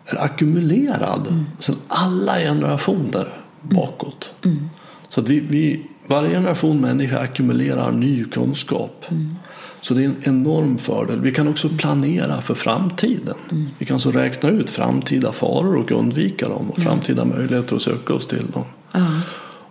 är 0.06 0.24
ackumulerad 0.24 1.28
mm. 1.28 1.46
sedan 1.60 1.76
alla 1.88 2.36
generationer 2.38 3.28
bakåt. 3.62 4.32
Mm. 4.46 4.70
Så 5.10 5.22
att 5.22 5.30
vi, 5.30 5.40
vi, 5.40 5.86
varje 6.08 6.30
generation 6.30 6.82
människa 6.82 7.20
ackumulerar 7.20 7.92
ny 7.92 8.24
kunskap. 8.24 9.06
Mm. 9.10 9.36
Så 9.82 9.94
det 9.94 10.02
är 10.02 10.06
en 10.06 10.22
enorm 10.24 10.78
fördel. 10.78 11.22
Vi 11.22 11.32
kan 11.32 11.48
också 11.48 11.70
planera 11.70 12.42
för 12.42 12.56
framtiden. 12.56 13.36
Mm. 13.52 13.68
Vi 13.78 13.86
kan 13.86 14.00
så 14.00 14.12
räkna 14.12 14.50
ut 14.50 14.70
framtida 14.70 15.32
faror 15.32 15.76
och 15.76 15.92
undvika 15.92 16.50
dem 16.50 16.72
och 16.72 16.80
framtida 16.80 17.26
möjligheter 17.26 17.76
att 17.76 17.82
söka 17.82 18.14
oss 18.14 18.28
till 18.28 18.52
dem. 18.54 18.64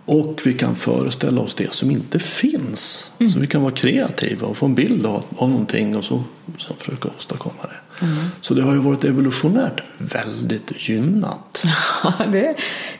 Och 0.05 0.41
vi 0.45 0.53
kan 0.53 0.75
föreställa 0.75 1.41
oss 1.41 1.55
det 1.55 1.73
som 1.73 1.91
inte 1.91 2.19
finns. 2.19 3.11
Mm. 3.19 3.31
Så 3.31 3.39
vi 3.39 3.47
kan 3.47 3.61
vara 3.61 3.73
kreativa 3.73 4.47
och 4.47 4.57
få 4.57 4.65
en 4.65 4.75
bild 4.75 5.05
av, 5.05 5.23
av 5.37 5.49
någonting 5.49 5.97
och 5.97 6.03
så 6.03 6.23
sen 6.57 6.75
försöka 6.79 7.09
åstadkomma 7.17 7.61
det. 7.61 8.05
Mm. 8.05 8.17
Så 8.41 8.53
det 8.53 8.63
har 8.63 8.73
ju 8.73 8.79
varit 8.79 9.03
evolutionärt 9.03 9.83
väldigt 9.97 10.89
gynnat. 10.89 11.63
Ja, 12.03 12.25
det, 12.31 12.55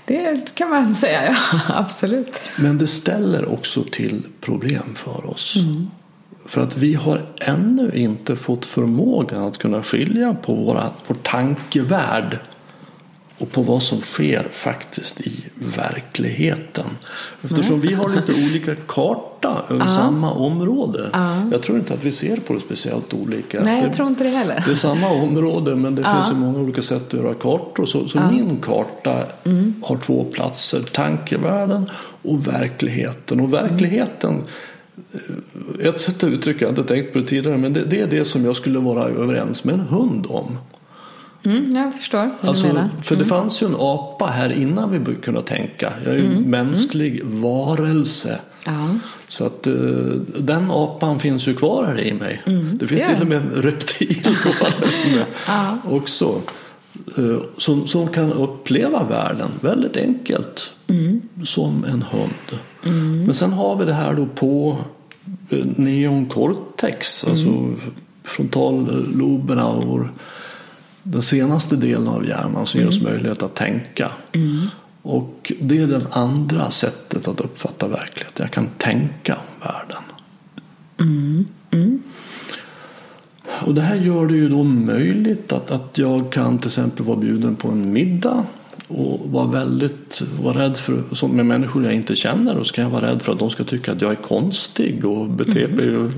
det 0.06 0.56
kan 0.56 0.70
man 0.70 0.96
säga, 0.96 1.26
ja, 1.26 1.60
absolut. 1.68 2.40
Men 2.58 2.78
det 2.78 2.88
ställer 2.88 3.54
också 3.54 3.84
till 3.84 4.24
problem 4.42 4.96
för 4.96 5.30
oss. 5.30 5.56
Mm. 5.56 5.88
För 6.46 6.62
att 6.62 6.78
vi 6.78 6.94
har 6.94 7.26
ännu 7.38 7.92
inte 7.94 8.36
fått 8.36 8.66
förmågan 8.66 9.44
att 9.44 9.58
kunna 9.58 9.84
skilja 9.84 10.34
på 10.34 10.56
våra, 10.56 10.90
vår 11.08 11.16
tankevärld 11.16 12.40
och 13.38 13.52
på 13.52 13.62
vad 13.62 13.84
som 13.84 14.02
sker 14.02 14.48
faktiskt 14.52 15.22
i 15.22 15.44
verkligheten. 15.78 16.86
Eftersom 17.42 17.82
vi 17.82 17.94
har 17.94 18.10
lite 18.10 18.32
olika 18.32 18.76
karta 18.88 19.64
över 19.70 19.88
samma 19.88 20.32
område. 20.32 21.10
Jag 21.52 21.62
tror 21.62 21.78
inte 21.78 21.94
att 21.94 22.04
vi 22.04 22.12
ser 22.12 22.38
på 22.38 22.54
det 22.54 22.60
speciellt 22.60 23.14
olika. 23.14 23.60
Nej, 23.64 23.84
jag 23.84 23.94
tror 23.94 24.08
inte 24.08 24.24
det 24.24 24.30
heller. 24.30 24.64
Det 24.66 24.72
är 24.72 24.76
samma 24.76 25.10
område 25.10 25.76
men 25.76 25.96
det 25.96 26.04
finns 26.04 26.32
ju 26.32 26.36
många 26.36 26.60
olika 26.60 26.82
sätt 26.82 27.08
att 27.08 27.14
göra 27.14 27.34
kartor. 27.34 27.86
Så, 27.86 28.08
så 28.08 28.20
min 28.20 28.58
karta 28.62 29.24
mm. 29.44 29.76
har 29.84 29.98
två 29.98 30.24
platser. 30.24 30.82
Tankevärlden 30.82 31.90
och 32.22 32.48
verkligheten. 32.48 33.40
Och 33.40 33.54
verkligheten 33.54 34.44
eh, 35.14 35.88
ett 35.88 36.00
sätt 36.00 36.24
att 36.24 36.30
uttrycka, 36.30 36.66
jag 36.66 36.72
inte 36.72 36.84
tänkt 36.84 37.14
på 37.14 37.20
det 37.20 37.28
tidigare, 37.28 37.58
men 37.58 37.74
det, 37.74 37.86
det 37.86 38.00
är 38.00 38.08
det 38.08 38.26
som 38.26 38.46
jag 38.46 38.56
skulle 38.56 38.80
vara 38.80 39.04
överens 39.04 39.64
med 39.64 39.74
en 39.74 39.82
hund 39.82 40.26
om. 40.30 40.58
Mm, 41.46 41.76
jag 41.76 41.96
förstår 41.96 42.18
vad 42.18 42.50
alltså, 42.50 42.68
du 42.68 42.74
menar. 42.74 42.90
Mm. 42.90 43.02
För 43.02 43.16
det 43.16 43.26
fanns 43.26 43.64
ju 43.64 43.68
en 43.68 43.76
apa 43.80 44.28
här 44.28 44.50
innan 44.50 45.06
vi 45.06 45.16
kunde 45.16 45.42
tänka. 45.42 45.94
Jag 46.06 46.14
är 46.14 46.20
ju 46.20 46.26
mm. 46.26 46.44
mänsklig 46.44 47.22
mm. 47.22 47.42
varelse. 47.42 48.40
Ja. 48.66 48.90
Så 49.28 49.46
att 49.46 49.68
uh, 49.68 50.16
den 50.40 50.72
apan 50.72 51.20
finns 51.20 51.48
ju 51.48 51.56
kvar 51.56 51.86
här 51.86 52.02
i 52.02 52.14
mig. 52.14 52.42
Mm, 52.46 52.78
det 52.78 52.88
finns 52.88 53.04
till 53.04 53.22
och 53.22 53.28
med 53.28 53.38
en 53.38 53.62
reptil 53.62 54.24
kvar 54.42 54.74
med 55.16 55.26
ja. 55.48 55.78
också. 55.90 56.42
Uh, 57.20 57.38
som, 57.58 57.88
som 57.88 58.08
kan 58.08 58.34
uppleva 58.34 59.04
världen 59.04 59.50
väldigt 59.62 59.98
enkelt. 59.98 60.72
Mm. 60.88 61.22
Som 61.44 61.86
en 61.86 62.02
hund. 62.02 62.60
Men 63.26 63.34
sen 63.34 63.54
har 63.54 63.76
vi 63.76 63.86
det 63.86 63.94
här 63.94 64.14
då 64.14 64.26
på 64.26 64.78
uh, 65.54 65.66
neoncortex. 65.76 67.28
Alltså 67.28 67.50
frontalloberna 68.24 69.68
och 69.68 69.84
vår 69.84 70.12
den 71.08 71.22
senaste 71.22 71.76
delen 71.76 72.08
av 72.08 72.26
hjärnan 72.26 72.66
som 72.66 72.80
ger 72.80 72.88
oss 72.88 73.00
mm. 73.00 73.12
möjlighet 73.12 73.44
att 73.44 73.56
tänka. 73.56 74.12
Mm. 74.32 74.68
Och 75.02 75.52
det 75.62 75.82
är 75.82 75.88
det 75.88 76.02
andra 76.12 76.72
sättet 76.72 77.28
att 77.28 77.42
uppfatta 77.42 77.88
verkligheten. 77.88 78.44
Jag 78.44 78.52
kan 78.52 78.68
tänka 78.78 79.36
om 79.36 79.68
världen. 79.68 80.04
Mm. 81.00 81.46
Mm. 81.72 82.02
Och 83.66 83.76
det 83.76 83.82
här 83.82 83.96
gör 83.96 84.28
det 84.28 84.34
ju 84.34 84.50
då 84.50 84.64
möjligt 84.64 85.52
att, 85.52 85.72
att 85.72 85.98
jag 85.98 86.32
kan 86.32 86.58
till 86.58 86.68
exempel 86.68 87.06
vara 87.06 87.18
bjuden 87.18 87.56
på 87.56 87.70
en 87.70 87.94
middag 87.94 88.44
och 88.88 89.20
vara 89.26 89.48
väldigt 89.48 90.22
vara 90.42 90.60
rädd 90.60 90.78
för, 90.78 91.04
som 91.12 91.32
med 91.32 91.46
människor 91.46 91.84
jag 91.84 91.94
inte 91.94 92.16
känner 92.16 92.58
och 92.58 92.66
så 92.66 92.74
kan 92.74 92.84
jag 92.84 92.92
vara 92.92 93.06
rädd 93.06 93.22
för 93.22 93.34
att 93.34 93.40
de 93.40 93.50
ska 93.50 93.64
tycka 93.64 93.92
att 93.92 94.02
jag 94.02 94.12
är 94.12 94.16
konstig 94.16 95.06
och 95.06 95.30
beter 95.30 95.68
mig 95.68 95.88
mm. 95.88 96.12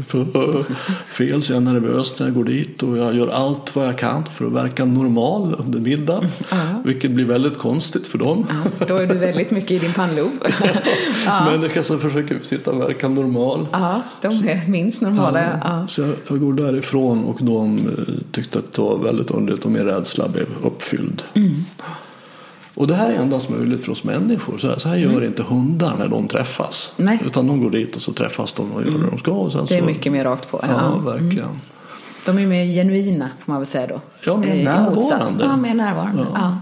fel 1.08 1.44
så 1.44 1.52
jag 1.52 1.58
är 1.58 1.62
nervös 1.62 2.20
när 2.20 2.28
jag 2.28 2.36
går 2.36 2.44
dit 2.44 2.84
och 2.84 2.98
jag 2.98 3.16
gör 3.16 3.28
allt 3.28 3.76
vad 3.76 3.88
jag 3.88 3.98
kan 3.98 4.26
för 4.26 4.46
att 4.46 4.52
verka 4.52 4.86
normal 4.86 5.56
under 5.58 5.80
middagen 5.80 6.30
ja. 6.50 6.82
vilket 6.86 7.12
blir 7.12 7.26
väldigt 7.26 7.58
konstigt 7.58 8.08
för 8.08 8.18
dem. 8.18 8.48
Ja, 8.80 8.86
då 8.86 8.96
är 8.96 9.08
du 9.08 9.16
väldigt 9.16 9.52
mycket 9.52 9.72
i 9.72 9.78
din 9.78 9.94
pannlob. 9.94 10.32
ja. 11.26 11.46
Människor 11.52 11.82
som 11.82 12.00
försöker 12.00 12.40
sitta 12.46 12.72
och 12.72 12.82
verka 12.82 13.10
normal. 13.10 13.68
Ja, 13.72 14.02
de 14.22 14.28
är 14.28 14.68
minst 14.68 15.02
normala. 15.02 15.60
Ja. 15.64 15.88
Så 15.90 16.02
jag, 16.02 16.10
jag, 16.30 16.40
går 16.40 16.54
därifrån 16.54 17.24
och 17.24 17.38
de 17.42 17.78
eh, 17.78 18.14
tyckte 18.32 18.60
att 18.60 18.74
det 18.74 18.82
var 18.82 18.98
väldigt 18.98 19.32
underligt 19.32 19.66
och 19.66 19.72
min 19.72 19.86
rädsla 19.86 20.28
blev 20.28 20.48
uppfylld. 20.64 21.24
Mm. 21.34 21.66
Och 22.78 22.88
det 22.88 22.96
här 22.96 23.10
är 23.10 23.16
endast 23.16 23.50
möjligt 23.50 23.86
för 23.86 23.92
oss 23.92 24.04
människor. 24.04 24.58
Så 24.58 24.68
här, 24.68 24.78
så 24.78 24.90
här 24.90 24.96
gör 24.96 25.10
mm. 25.10 25.24
inte 25.24 25.44
hundar 25.44 25.98
när 25.98 26.08
de 26.08 26.28
träffas. 26.28 26.92
Nej. 26.96 27.20
Utan 27.26 27.48
de 27.48 27.64
går 27.64 27.70
dit 27.70 27.96
och 27.96 28.02
så 28.02 28.14
träffas 28.14 28.54
de 28.54 28.72
och 28.72 28.82
gör 28.82 28.90
mm. 28.90 29.02
det 29.02 29.10
de 29.10 29.20
ska. 29.20 29.32
Och 29.32 29.52
sen 29.52 29.66
det 29.66 29.78
är 29.78 29.82
mycket 29.82 30.12
mer 30.12 30.24
rakt 30.24 30.52
på. 30.52 30.60
Ja, 30.62 30.68
ja 30.72 31.12
verkligen. 31.12 31.46
Mm. 31.46 31.60
De 32.26 32.40
är 32.40 32.48
mer 32.48 32.66
genuina 32.66 33.30
får 33.40 33.52
man 33.52 33.60
väl 33.60 33.66
säga 33.66 33.88
då. 33.88 34.02
Ja, 34.26 34.38
mer 34.38 34.64
närvarande. 34.64 35.44
Ja, 35.44 35.58
mer 35.58 35.74
närvarande. 35.74 36.26
Ja. 36.34 36.36
ja. 36.36 36.58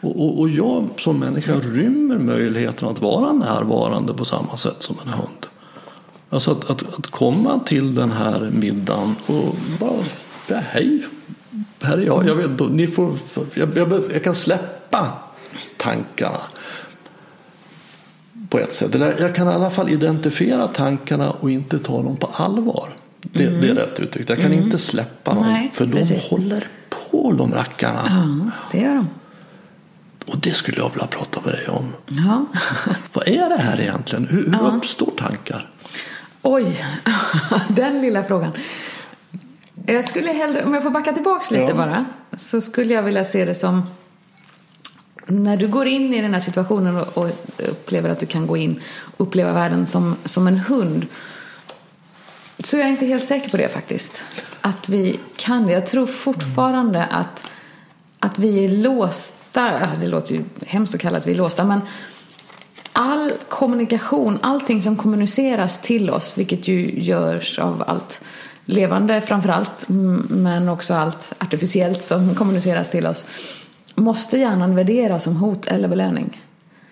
Och, 0.00 0.24
och, 0.24 0.40
och, 0.40 0.48
jag 0.48 0.88
som 0.98 1.18
människa 1.18 1.54
rymmer 1.54 2.18
möjligheten 2.18 2.88
att 2.88 3.02
vara 3.02 3.32
närvarande 3.32 4.14
på 4.14 4.24
samma 4.24 4.56
sätt 4.56 4.82
som 4.82 4.96
en 5.04 5.12
hund. 5.12 5.46
Alltså 6.30 6.50
att, 6.50 6.70
att, 6.70 6.98
att 6.98 7.06
komma 7.06 7.60
till 7.66 7.94
den 7.94 8.12
här 8.12 8.50
middagen 8.52 9.16
och 9.26 9.56
bara, 9.80 10.04
ja, 10.46 10.56
hej, 10.68 11.06
här 11.82 11.98
är 11.98 12.02
jag. 12.02 12.26
Jag, 12.26 12.34
vet, 12.34 12.70
ni 12.70 12.86
får, 12.86 13.18
jag, 13.54 13.76
jag, 13.76 14.02
jag 14.12 14.24
kan 14.24 14.34
släppa 14.34 15.27
tankarna 15.76 16.40
på 18.48 18.58
ett 18.58 18.72
sätt. 18.72 18.94
Eller 18.94 19.20
jag 19.20 19.34
kan 19.34 19.48
i 19.48 19.50
alla 19.52 19.70
fall 19.70 19.88
identifiera 19.88 20.68
tankarna 20.68 21.30
och 21.30 21.50
inte 21.50 21.78
ta 21.78 22.02
dem 22.02 22.16
på 22.16 22.26
allvar. 22.26 22.88
Det, 23.20 23.44
mm. 23.44 23.60
det 23.60 23.68
är 23.68 23.74
rätt 23.74 24.00
uttryckt. 24.00 24.28
Jag 24.28 24.38
kan 24.38 24.52
mm. 24.52 24.64
inte 24.64 24.78
släppa 24.78 25.34
dem 25.34 25.46
Nej, 25.46 25.70
för 25.74 25.86
precis. 25.86 26.28
de 26.28 26.36
håller 26.36 26.66
på 27.10 27.32
de 27.32 27.54
rackarna. 27.54 28.02
Ja, 28.06 28.50
det 28.72 28.78
gör 28.84 28.94
de. 28.94 29.08
Och 30.26 30.38
det 30.38 30.52
skulle 30.52 30.78
jag 30.78 30.90
vilja 30.90 31.06
prata 31.06 31.40
med 31.44 31.54
dig 31.54 31.68
om. 31.68 31.92
Ja. 32.06 32.46
Vad 33.12 33.28
är 33.28 33.48
det 33.48 33.58
här 33.58 33.80
egentligen? 33.80 34.26
Hur, 34.26 34.44
hur 34.44 34.52
ja. 34.52 34.72
uppstår 34.76 35.10
tankar? 35.18 35.70
Oj, 36.42 36.84
den 37.68 38.00
lilla 38.00 38.22
frågan. 38.22 38.52
Jag 39.86 40.04
skulle 40.04 40.32
hellre, 40.32 40.64
om 40.64 40.74
jag 40.74 40.82
får 40.82 40.90
backa 40.90 41.12
tillbaks 41.12 41.50
lite 41.50 41.62
ja. 41.62 41.74
bara, 41.74 42.04
så 42.36 42.60
skulle 42.60 42.94
jag 42.94 43.02
vilja 43.02 43.24
se 43.24 43.44
det 43.44 43.54
som 43.54 43.82
när 45.28 45.56
du 45.56 45.68
går 45.68 45.86
in 45.86 46.14
i 46.14 46.22
den 46.22 46.34
här 46.34 46.40
situationen 46.40 46.96
och, 46.96 47.18
och 47.18 47.30
upplever 47.58 48.10
att 48.10 48.20
du 48.20 48.26
kan 48.26 48.46
gå 48.46 48.56
in 48.56 48.80
och 49.16 49.26
uppleva 49.26 49.52
världen 49.52 49.86
som, 49.86 50.16
som 50.24 50.46
en 50.46 50.58
hund 50.58 51.06
så 52.64 52.76
är 52.76 52.80
jag 52.80 52.90
inte 52.90 53.06
helt 53.06 53.24
säker 53.24 53.48
på 53.48 53.56
det 53.56 53.68
faktiskt. 53.68 54.22
Att 54.60 54.88
vi 54.88 55.20
kan 55.36 55.66
det. 55.66 55.72
Jag 55.72 55.86
tror 55.86 56.06
fortfarande 56.06 57.04
att, 57.04 57.50
att 58.18 58.38
vi 58.38 58.64
är 58.64 58.68
låsta. 58.68 59.88
Det 60.00 60.06
låter 60.06 60.34
ju 60.34 60.44
hemskt 60.66 60.94
att 60.94 61.00
kalla 61.00 61.18
att 61.18 61.26
vi 61.26 61.32
är 61.32 61.36
låsta. 61.36 61.64
Men 61.64 61.80
all 62.92 63.32
kommunikation, 63.48 64.38
allting 64.42 64.82
som 64.82 64.96
kommuniceras 64.96 65.78
till 65.78 66.10
oss, 66.10 66.38
vilket 66.38 66.68
ju 66.68 67.00
görs 67.00 67.58
av 67.58 67.84
allt 67.86 68.20
levande 68.64 69.20
framför 69.20 69.48
allt, 69.48 69.88
men 70.28 70.68
också 70.68 70.94
allt 70.94 71.32
artificiellt 71.38 72.02
som 72.02 72.34
kommuniceras 72.34 72.90
till 72.90 73.06
oss 73.06 73.26
måste 73.98 74.38
hjärnan 74.38 74.74
värdera 74.74 75.18
som 75.18 75.36
hot 75.36 75.66
eller 75.66 75.88
belöning. 75.88 76.42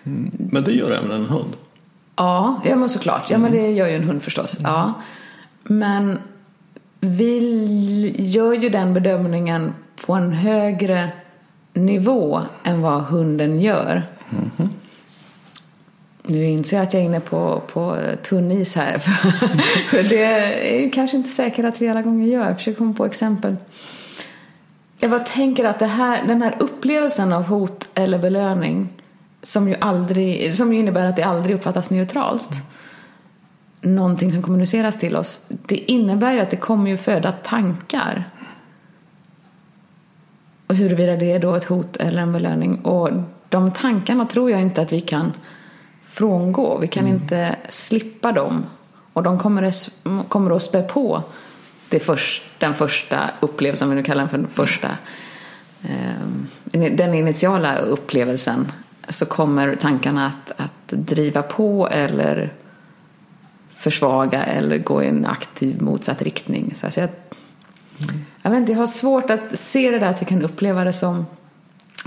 Mm. 0.03 0.31
Men 0.51 0.63
det 0.63 0.71
gör 0.71 0.91
även 0.91 1.11
en 1.11 1.25
hund? 1.25 1.53
Ja, 2.15 2.61
ja 2.65 2.75
men 2.75 2.89
såklart. 2.89 3.29
Ja, 3.29 3.37
men 3.37 3.51
det 3.51 3.71
gör 3.71 3.87
ju 3.87 3.95
en 3.95 4.03
hund 4.03 4.23
förstås. 4.23 4.59
Mm. 4.59 4.71
Ja. 4.71 4.93
Men 5.63 6.19
vi 6.99 8.15
gör 8.17 8.53
ju 8.53 8.69
den 8.69 8.93
bedömningen 8.93 9.73
på 10.05 10.13
en 10.13 10.31
högre 10.31 11.09
nivå 11.73 12.41
än 12.63 12.81
vad 12.81 13.01
hunden 13.01 13.61
gör. 13.61 14.03
Mm. 14.29 14.69
Nu 16.23 16.43
inser 16.43 16.77
jag 16.77 16.83
att 16.83 16.93
jag 16.93 17.01
är 17.01 17.05
inne 17.05 17.19
på, 17.19 17.61
på 17.73 17.97
tunn 18.23 18.51
is 18.51 18.75
här. 18.75 18.97
För 19.89 20.03
det 20.03 20.23
är 20.77 20.81
ju 20.81 20.89
kanske 20.89 21.17
inte 21.17 21.29
säkert 21.29 21.65
att 21.65 21.81
vi 21.81 21.89
alla 21.89 22.01
gånger 22.01 22.27
gör. 22.27 22.47
Jag 22.47 22.57
försöker 22.57 22.77
komma 22.77 22.93
på 22.93 23.05
exempel. 23.05 23.55
Jag 24.99 25.11
bara 25.11 25.23
tänker 25.23 25.65
att 25.65 25.79
det 25.79 25.85
här, 25.85 26.27
den 26.27 26.41
här 26.41 26.55
upplevelsen 26.59 27.33
av 27.33 27.43
hot 27.43 27.89
eller 27.93 28.19
belöning 28.19 28.89
som 29.43 29.69
ju, 29.69 29.75
aldrig, 29.81 30.57
som 30.57 30.73
ju 30.73 30.79
innebär 30.79 31.05
att 31.05 31.15
det 31.15 31.23
aldrig 31.23 31.55
uppfattas 31.55 31.89
neutralt. 31.89 32.49
Någonting 33.81 34.31
som 34.31 34.41
kommuniceras 34.41 34.97
till 34.97 35.15
oss. 35.15 35.41
Det 35.47 35.91
innebär 35.91 36.33
ju 36.33 36.39
att 36.39 36.49
det 36.49 36.57
kommer 36.57 36.91
ju 36.91 36.97
föda 36.97 37.31
tankar. 37.31 38.23
Och 40.67 40.75
huruvida 40.75 41.15
det 41.15 41.31
är 41.31 41.39
då 41.39 41.55
ett 41.55 41.63
hot 41.63 41.97
eller 41.97 42.21
en 42.21 42.33
belöning. 42.33 42.79
Och 42.79 43.09
de 43.49 43.71
tankarna 43.71 44.25
tror 44.25 44.51
jag 44.51 44.61
inte 44.61 44.81
att 44.81 44.91
vi 44.91 45.01
kan 45.01 45.33
frångå. 46.05 46.77
Vi 46.77 46.87
kan 46.87 47.05
mm. 47.05 47.15
inte 47.15 47.55
slippa 47.69 48.31
dem. 48.31 48.65
Och 49.13 49.23
de 49.23 49.39
kommer, 49.39 49.73
kommer 50.27 50.55
att 50.55 50.63
spä 50.63 50.81
på 50.81 51.23
det 51.89 51.99
först, 51.99 52.43
den 52.59 52.73
första 52.73 53.29
upplevelsen, 53.39 53.87
om 53.87 53.95
vi 53.95 54.01
nu 54.01 54.03
kallar 54.03 54.21
den 54.21 54.29
för 54.29 54.37
den 54.37 54.47
första. 54.47 54.97
Eh, 55.83 56.89
den 56.89 57.13
initiala 57.13 57.77
upplevelsen. 57.77 58.71
Så 59.09 59.25
kommer 59.25 59.75
tankarna 59.75 60.25
att, 60.25 60.61
att 60.61 60.87
driva 60.87 61.41
på 61.41 61.89
eller 61.91 62.53
försvaga 63.75 64.43
eller 64.43 64.77
gå 64.77 65.03
i 65.03 65.07
en 65.07 65.25
aktiv 65.25 65.81
motsatt 65.81 66.21
riktning. 66.21 66.73
Så 66.75 66.85
alltså 66.85 66.99
jag, 66.99 67.09
mm. 68.03 68.25
jag, 68.41 68.51
vet 68.51 68.59
inte, 68.59 68.71
jag 68.71 68.79
har 68.79 68.87
svårt 68.87 69.29
att 69.29 69.59
se 69.59 69.91
det 69.91 69.99
där 69.99 70.09
att 70.09 70.21
vi 70.21 70.25
kan 70.25 70.41
uppleva 70.41 70.83
det 70.83 70.93
som 70.93 71.25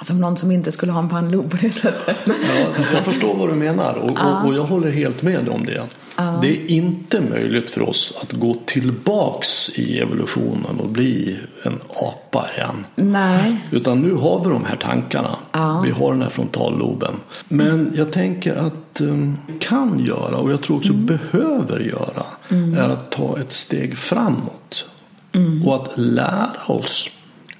som 0.02 0.20
någon 0.20 0.36
som 0.36 0.50
inte 0.50 0.72
skulle 0.72 0.92
ha 0.92 1.00
en 1.00 1.08
pannlob 1.08 1.50
på 1.50 1.56
det 1.56 1.72
sättet. 1.72 2.16
Ja, 2.24 2.84
jag 2.94 3.04
förstår 3.04 3.34
vad 3.34 3.48
du 3.48 3.54
menar 3.54 3.94
och, 3.94 4.10
och, 4.10 4.46
och 4.46 4.54
jag 4.54 4.62
håller 4.62 4.90
helt 4.90 5.22
med 5.22 5.48
om 5.48 5.66
det. 5.66 5.82
Ja. 6.20 6.38
Det 6.42 6.48
är 6.48 6.70
inte 6.70 7.20
möjligt 7.20 7.70
för 7.70 7.88
oss 7.88 8.18
att 8.22 8.32
gå 8.32 8.56
tillbaks 8.66 9.70
i 9.74 9.98
evolutionen 9.98 10.80
och 10.80 10.88
bli 10.88 11.38
en 11.62 11.80
apa 11.88 12.46
igen. 12.56 12.86
Nej. 12.94 13.56
Utan 13.70 14.00
nu 14.00 14.14
har 14.14 14.44
vi 14.44 14.50
de 14.50 14.64
här 14.64 14.76
tankarna. 14.76 15.36
Ja. 15.52 15.82
Vi 15.84 15.90
har 15.90 16.12
den 16.12 16.22
här 16.22 16.30
frontalloben. 16.30 17.14
Men 17.48 17.92
jag 17.94 18.12
tänker 18.12 18.54
att 18.54 19.00
um, 19.00 19.38
kan 19.60 19.98
göra 19.98 20.36
och 20.36 20.52
jag 20.52 20.62
tror 20.62 20.76
också 20.76 20.92
mm. 20.92 21.06
behöver 21.06 21.80
göra 21.80 22.24
mm. 22.48 22.74
är 22.74 22.88
att 22.88 23.10
ta 23.10 23.38
ett 23.38 23.52
steg 23.52 23.98
framåt. 23.98 24.86
Mm. 25.32 25.68
Och 25.68 25.74
att 25.74 25.98
lära 25.98 26.66
oss 26.66 27.10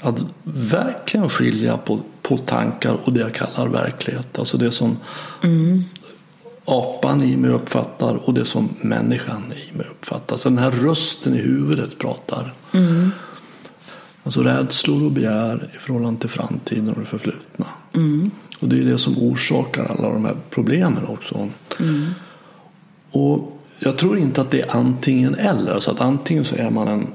att 0.00 0.22
verkligen 0.44 1.28
skilja 1.28 1.76
på, 1.76 2.00
på 2.22 2.36
tankar 2.36 2.96
och 3.04 3.12
det 3.12 3.20
jag 3.20 3.34
kallar 3.34 3.68
verklighet. 3.68 4.38
Alltså 4.38 4.56
det 4.56 4.72
som 4.72 4.96
mm. 5.42 5.84
Apan 6.70 7.22
i 7.22 7.36
mig 7.36 7.50
uppfattar 7.50 8.14
och 8.14 8.34
det 8.34 8.44
som 8.44 8.68
människan 8.80 9.52
i 9.52 9.76
mig 9.76 9.86
uppfattar. 9.90 10.36
Så 10.36 10.48
den 10.48 10.58
här 10.58 10.70
rösten 10.70 11.34
i 11.34 11.38
huvudet 11.38 11.98
pratar. 11.98 12.54
Mm. 12.74 13.10
Alltså 14.22 14.42
rädslor 14.42 15.04
och 15.04 15.12
begär 15.12 15.68
i 15.74 15.78
förhållande 15.78 16.20
till 16.20 16.30
framtiden 16.30 16.88
och 16.88 17.00
det 17.00 17.06
förflutna. 17.06 17.66
Mm. 17.94 18.30
Och 18.60 18.68
det 18.68 18.80
är 18.80 18.84
det 18.84 18.98
som 18.98 19.18
orsakar 19.18 19.84
alla 19.84 20.08
de 20.08 20.24
här 20.24 20.36
problemen 20.50 21.06
också. 21.06 21.48
Mm. 21.80 22.10
Och 23.10 23.60
jag 23.78 23.98
tror 23.98 24.18
inte 24.18 24.40
att 24.40 24.50
det 24.50 24.60
är 24.60 24.76
antingen 24.76 25.34
eller. 25.34 25.78
Så 25.78 25.90
att 25.90 26.00
antingen 26.00 26.44
så 26.44 26.56
är 26.56 26.70
man 26.70 26.88
en 26.88 27.06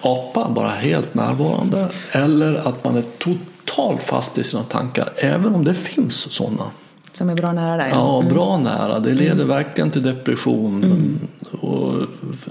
apa, 0.00 0.50
bara 0.50 0.68
helt 0.68 1.14
närvarande. 1.14 1.90
Eller 2.12 2.54
att 2.54 2.84
man 2.84 2.96
är 2.96 3.04
totalt 3.18 4.02
fast 4.02 4.38
i 4.38 4.44
sina 4.44 4.62
tankar, 4.62 5.12
även 5.16 5.54
om 5.54 5.64
det 5.64 5.74
finns 5.74 6.14
sådana. 6.14 6.70
Som 7.14 7.30
är 7.30 7.34
bra 7.34 7.52
nära 7.52 7.76
dig? 7.76 7.88
Ja, 7.90 8.20
mm. 8.20 8.34
bra 8.34 8.56
nära. 8.56 9.00
Det 9.00 9.14
leder 9.14 9.32
mm. 9.32 9.48
verkligen 9.48 9.90
till 9.90 10.02
depression. 10.02 10.84
Mm. 10.84 11.18
Och 11.60 11.94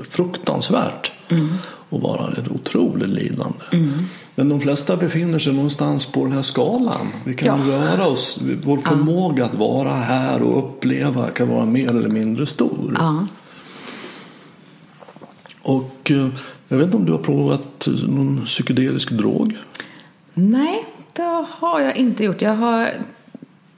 fruktansvärt. 0.09 1.11
Mm. 1.29 1.49
Och 1.89 2.01
vara 2.01 2.33
ett 2.33 2.51
otroligt 2.51 3.09
lidande. 3.09 3.65
Mm. 3.71 3.93
Men 4.35 4.49
de 4.49 4.59
flesta 4.59 4.95
befinner 4.95 5.39
sig 5.39 5.53
någonstans 5.53 6.05
på 6.05 6.23
den 6.23 6.33
här 6.33 6.41
skalan. 6.41 7.11
Vi 7.25 7.33
kan 7.33 7.69
ja. 7.69 7.75
röra 7.75 8.07
oss. 8.07 8.39
Vår 8.63 8.77
förmåga 8.77 9.43
ja. 9.43 9.45
att 9.45 9.55
vara 9.55 9.93
här 9.93 10.41
och 10.41 10.59
uppleva 10.59 11.27
kan 11.27 11.49
vara 11.49 11.65
mer 11.65 11.89
eller 11.89 12.09
mindre 12.09 12.45
stor. 12.45 12.95
Ja. 12.99 13.27
Och 15.61 16.11
eh, 16.11 16.27
jag 16.67 16.77
vet 16.77 16.85
inte 16.85 16.97
om 16.97 17.05
du 17.05 17.11
har 17.11 17.19
provat 17.19 17.87
någon 18.07 18.45
psykedelisk 18.45 19.11
drog? 19.11 19.57
Nej, 20.33 20.85
det 21.13 21.45
har 21.49 21.79
jag 21.79 21.97
inte 21.97 22.23
gjort. 22.23 22.41
Jag 22.41 22.55
har 22.55 22.89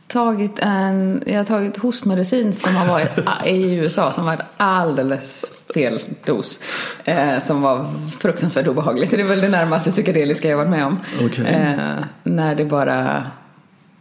tagit 0.07 0.59
en 0.59 1.23
jag 1.25 1.37
har 1.37 1.43
tagit 1.43 1.77
hostmedicin 1.77 2.53
som 2.53 2.75
har 2.75 2.87
varit 2.87 3.09
i 3.45 3.75
USA 3.75 4.11
som 4.11 4.25
varit 4.25 4.41
alldeles 4.57 5.45
fel 5.73 6.01
dos. 6.25 6.59
Eh, 7.03 7.39
som 7.39 7.61
var 7.61 7.85
fruktansvärt 8.19 8.67
obehaglig. 8.67 9.09
Så 9.09 9.15
det 9.15 9.21
är 9.21 9.27
väl 9.27 9.41
det 9.41 9.49
närmaste 9.49 9.89
psykedeliska 9.89 10.49
jag 10.49 10.57
varit 10.57 10.69
med 10.69 10.85
om. 10.85 10.99
Okay. 11.25 11.45
Eh, 11.45 12.03
när 12.23 12.55
det 12.55 12.65
bara 12.65 13.23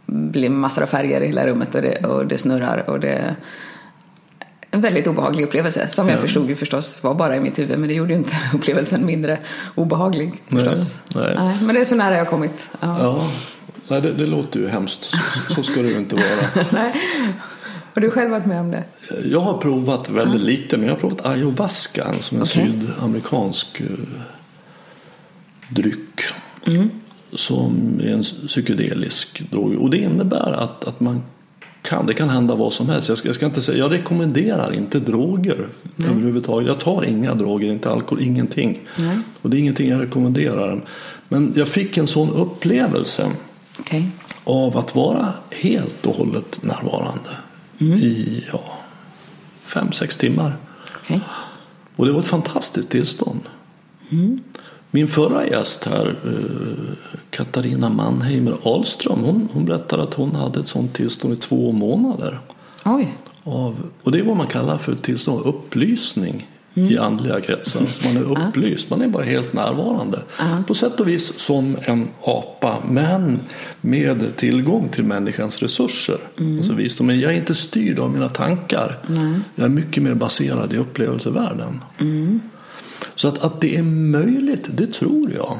blir 0.05 0.49
massor 0.49 0.81
av 0.81 0.87
färger 0.87 1.21
i 1.21 1.27
hela 1.27 1.47
rummet 1.47 1.75
och 1.75 1.81
det, 1.81 2.05
och 2.05 2.25
det 2.25 2.37
snurrar 2.37 2.89
och 2.89 2.99
det 2.99 3.35
en 4.71 4.81
väldigt 4.81 5.07
obehaglig 5.07 5.43
upplevelse 5.43 5.87
som 5.87 6.09
jag 6.09 6.19
förstod 6.19 6.49
ju 6.49 6.55
förstås 6.55 7.03
var 7.03 7.13
bara 7.13 7.35
i 7.35 7.39
mitt 7.39 7.59
huvud 7.59 7.79
men 7.79 7.87
det 7.87 7.93
gjorde 7.93 8.13
ju 8.13 8.19
inte 8.19 8.35
upplevelsen 8.53 9.05
mindre 9.05 9.39
obehaglig 9.75 10.43
förstås. 10.47 11.03
Nej, 11.15 11.35
nej. 11.35 11.57
men 11.61 11.75
det 11.75 11.81
är 11.81 11.85
så 11.85 11.95
nära 11.95 12.13
jag 12.13 12.25
har 12.25 12.31
kommit. 12.31 12.69
Ja. 12.79 12.97
ja. 12.99 13.27
Nej, 13.87 14.01
det, 14.01 14.11
det, 14.11 14.25
låter 14.25 14.59
ju 14.59 14.67
hemskt. 14.67 15.13
Så 15.55 15.63
ska 15.63 15.81
det 15.81 15.89
ju 15.89 15.97
inte 15.97 16.15
vara. 16.15 16.65
nej. 16.71 16.93
Har 17.93 18.01
du 18.01 18.11
själv 18.11 18.31
varit 18.31 18.45
med 18.45 18.59
om 18.59 18.71
det? 18.71 18.83
Jag 19.25 19.39
har 19.39 19.57
provat 19.57 20.09
väldigt 20.09 20.41
ja. 20.41 20.47
lite 20.47 20.77
men 20.77 20.87
jag 20.87 20.93
har 20.93 20.99
provat 20.99 21.25
ayahuasca 21.25 22.13
som 22.21 22.37
en 22.37 22.43
okay. 22.43 22.71
sydamerikansk 22.71 23.81
uh, 23.81 23.87
dryck. 25.69 26.21
Mm. 26.67 26.89
Som 27.33 27.99
är 28.03 28.13
en 28.13 28.23
psykedelisk 28.23 29.51
drog. 29.51 29.73
Och 29.75 29.89
det 29.89 29.97
innebär 29.97 30.51
att, 30.51 30.85
att 30.85 30.99
man 30.99 31.23
kan, 31.81 32.05
det 32.05 32.13
kan 32.13 32.29
hända 32.29 32.55
vad 32.55 32.73
som 32.73 32.89
helst. 32.89 33.09
Jag 33.09 33.17
ska, 33.17 33.27
jag 33.27 33.35
ska 33.35 33.45
inte 33.45 33.61
säga, 33.61 33.77
jag 33.77 33.91
rekommenderar 33.91 34.73
inte 34.73 34.99
droger 34.99 35.67
Nej. 35.95 36.09
överhuvudtaget. 36.09 36.67
Jag 36.67 36.79
tar 36.79 37.05
inga 37.05 37.35
droger, 37.35 37.71
inte 37.71 37.89
alkohol, 37.89 38.21
ingenting. 38.21 38.79
Nej. 38.99 39.17
Och 39.41 39.49
det 39.49 39.57
är 39.57 39.59
ingenting 39.59 39.89
jag 39.89 40.01
rekommenderar. 40.01 40.81
Men 41.27 41.53
jag 41.55 41.67
fick 41.67 41.97
en 41.97 42.07
sån 42.07 42.29
upplevelse 42.29 43.31
okay. 43.85 44.03
av 44.43 44.77
att 44.77 44.95
vara 44.95 45.33
helt 45.51 46.05
och 46.05 46.15
hållet 46.15 46.63
närvarande 46.63 47.29
mm. 47.77 47.99
i 47.99 48.43
ja, 48.51 48.63
fem, 49.63 49.91
sex 49.91 50.17
timmar. 50.17 50.57
Okay. 51.01 51.19
Och 51.95 52.05
det 52.05 52.11
var 52.11 52.19
ett 52.19 52.27
fantastiskt 52.27 52.89
tillstånd. 52.89 53.41
Mm. 54.09 54.43
Min 54.91 55.07
förra 55.07 55.47
gäst 55.47 55.85
här, 55.85 56.15
eh, 56.25 56.95
Katarina 57.29 57.89
Mannheimer 57.89 58.57
Ahlström, 58.63 59.19
hon, 59.23 59.49
hon 59.53 59.65
berättade 59.65 60.03
att 60.03 60.13
hon 60.13 60.35
hade 60.35 60.59
ett 60.59 60.67
sånt 60.67 60.93
tillstånd 60.93 61.33
i 61.33 61.37
två 61.37 61.71
månader. 61.71 62.39
Oj. 62.85 63.13
Av, 63.43 63.89
och 64.03 64.11
det 64.11 64.19
är 64.19 64.23
vad 64.23 64.37
man 64.37 64.47
kallar 64.47 64.77
för 64.77 64.95
tillstånd 64.95 65.45
upplysning 65.45 66.47
mm. 66.75 66.91
i 66.91 66.97
andliga 66.97 67.41
kretsar. 67.41 67.85
Så 67.85 68.13
man 68.13 68.23
är 68.23 68.47
upplyst, 68.47 68.89
man 68.89 69.01
är 69.01 69.07
bara 69.07 69.23
helt 69.23 69.53
närvarande. 69.53 70.23
På 70.67 70.73
sätt 70.73 70.99
och 70.99 71.07
vis 71.07 71.39
som 71.39 71.77
en 71.81 72.07
apa, 72.21 72.77
men 72.89 73.39
med 73.81 74.35
tillgång 74.35 74.89
till 74.89 75.03
människans 75.03 75.59
resurser. 75.59 76.17
Mm. 76.39 76.57
Alltså 76.57 76.73
visdom. 76.73 77.07
Men 77.07 77.19
jag 77.19 77.31
är 77.31 77.35
inte 77.35 77.55
styrd 77.55 77.99
av 77.99 78.11
mina 78.11 78.29
tankar. 78.29 78.99
Mm. 79.09 79.43
Jag 79.55 79.65
är 79.65 79.69
mycket 79.69 80.03
mer 80.03 80.13
baserad 80.13 80.73
i 80.73 80.77
upplevelsevärlden. 80.77 81.83
Mm. 81.99 82.41
Så 83.15 83.27
att, 83.27 83.43
att 83.43 83.61
det 83.61 83.77
är 83.77 83.83
möjligt, 83.83 84.65
det 84.69 84.87
tror 84.87 85.31
jag. 85.31 85.59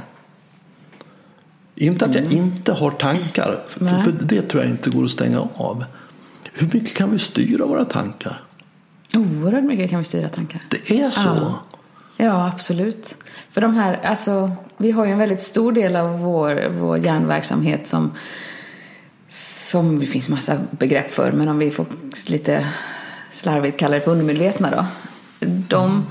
Inte 1.75 2.05
att 2.05 2.15
jag 2.15 2.23
mm. 2.23 2.37
inte 2.37 2.73
har 2.73 2.91
tankar, 2.91 3.63
för, 3.67 3.85
för, 3.85 4.11
det 4.21 4.41
tror 4.41 4.63
jag 4.63 4.71
inte 4.71 4.89
går 4.89 5.05
att 5.05 5.11
stänga 5.11 5.39
av. 5.55 5.85
Hur 6.53 6.69
mycket 6.73 6.93
kan 6.93 7.11
vi 7.11 7.19
styra 7.19 7.65
våra 7.65 7.85
tankar? 7.85 8.41
Oerhört 9.13 9.63
mycket 9.63 9.89
kan 9.89 9.99
vi 9.99 10.05
styra 10.05 10.29
tankar. 10.29 10.61
Det 10.69 10.99
är 10.99 11.09
så? 11.09 11.19
Ja, 11.29 11.59
ja 12.17 12.47
absolut. 12.47 13.15
För 13.51 13.61
de 13.61 13.75
här, 13.75 13.99
alltså, 14.03 14.51
vi 14.77 14.91
har 14.91 15.05
ju 15.05 15.11
en 15.11 15.19
väldigt 15.19 15.41
stor 15.41 15.71
del 15.71 15.95
av 15.95 16.19
vår, 16.19 16.69
vår 16.69 16.97
hjärnverksamhet 16.97 17.87
som, 17.87 18.11
som 19.27 19.99
det 19.99 20.05
finns 20.05 20.29
massa 20.29 20.59
begrepp 20.71 21.11
för, 21.11 21.31
men 21.31 21.47
om 21.47 21.57
vi 21.57 21.71
får 21.71 21.85
lite 22.27 22.67
slarvigt 23.31 23.79
kalla 23.79 23.95
det 23.95 24.01
för 24.01 24.11
undermedvetna 24.11 24.71
då. 24.71 24.85
De 25.67 25.91
mm 25.91 26.03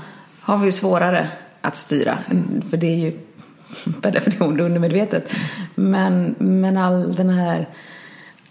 har 0.45 0.57
vi 0.57 0.65
ju 0.65 0.71
svårare 0.71 1.29
att 1.61 1.75
styra. 1.75 2.17
För 2.69 2.77
det 2.77 2.87
är 2.87 2.97
ju 2.97 3.11
per 4.01 4.11
definition 4.11 4.59
undermedvetet. 4.59 5.33
Men, 5.75 6.35
men 6.39 6.77
all 6.77 7.15
den 7.15 7.29
här 7.29 7.69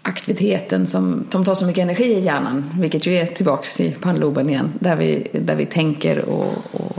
aktiviteten 0.05 0.87
som, 0.87 1.25
som 1.29 1.45
tar 1.45 1.55
så 1.55 1.65
mycket 1.65 1.81
energi 1.81 2.03
i 2.03 2.19
hjärnan, 2.19 2.71
vilket 2.79 3.05
ju 3.05 3.17
är 3.17 3.25
tillbaks 3.25 3.79
i 3.79 3.91
pannloben 3.91 4.49
igen, 4.49 4.73
där 4.79 4.95
vi, 4.95 5.27
där 5.31 5.55
vi 5.55 5.65
tänker 5.65 6.29
och, 6.29 6.53
och, 6.71 6.97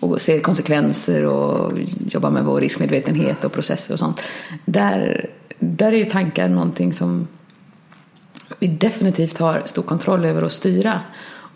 och 0.00 0.20
ser 0.20 0.40
konsekvenser 0.40 1.24
och 1.24 1.72
jobbar 2.06 2.30
med 2.30 2.44
vår 2.44 2.60
riskmedvetenhet 2.60 3.44
och 3.44 3.52
processer 3.52 3.92
och 3.94 3.98
sånt. 3.98 4.22
Där, 4.64 5.30
där 5.58 5.92
är 5.92 5.96
ju 5.96 6.04
tankar 6.04 6.48
någonting 6.48 6.92
som 6.92 7.28
vi 8.58 8.66
definitivt 8.66 9.38
har 9.38 9.62
stor 9.64 9.82
kontroll 9.82 10.24
över 10.24 10.42
att 10.42 10.52
styra. 10.52 11.00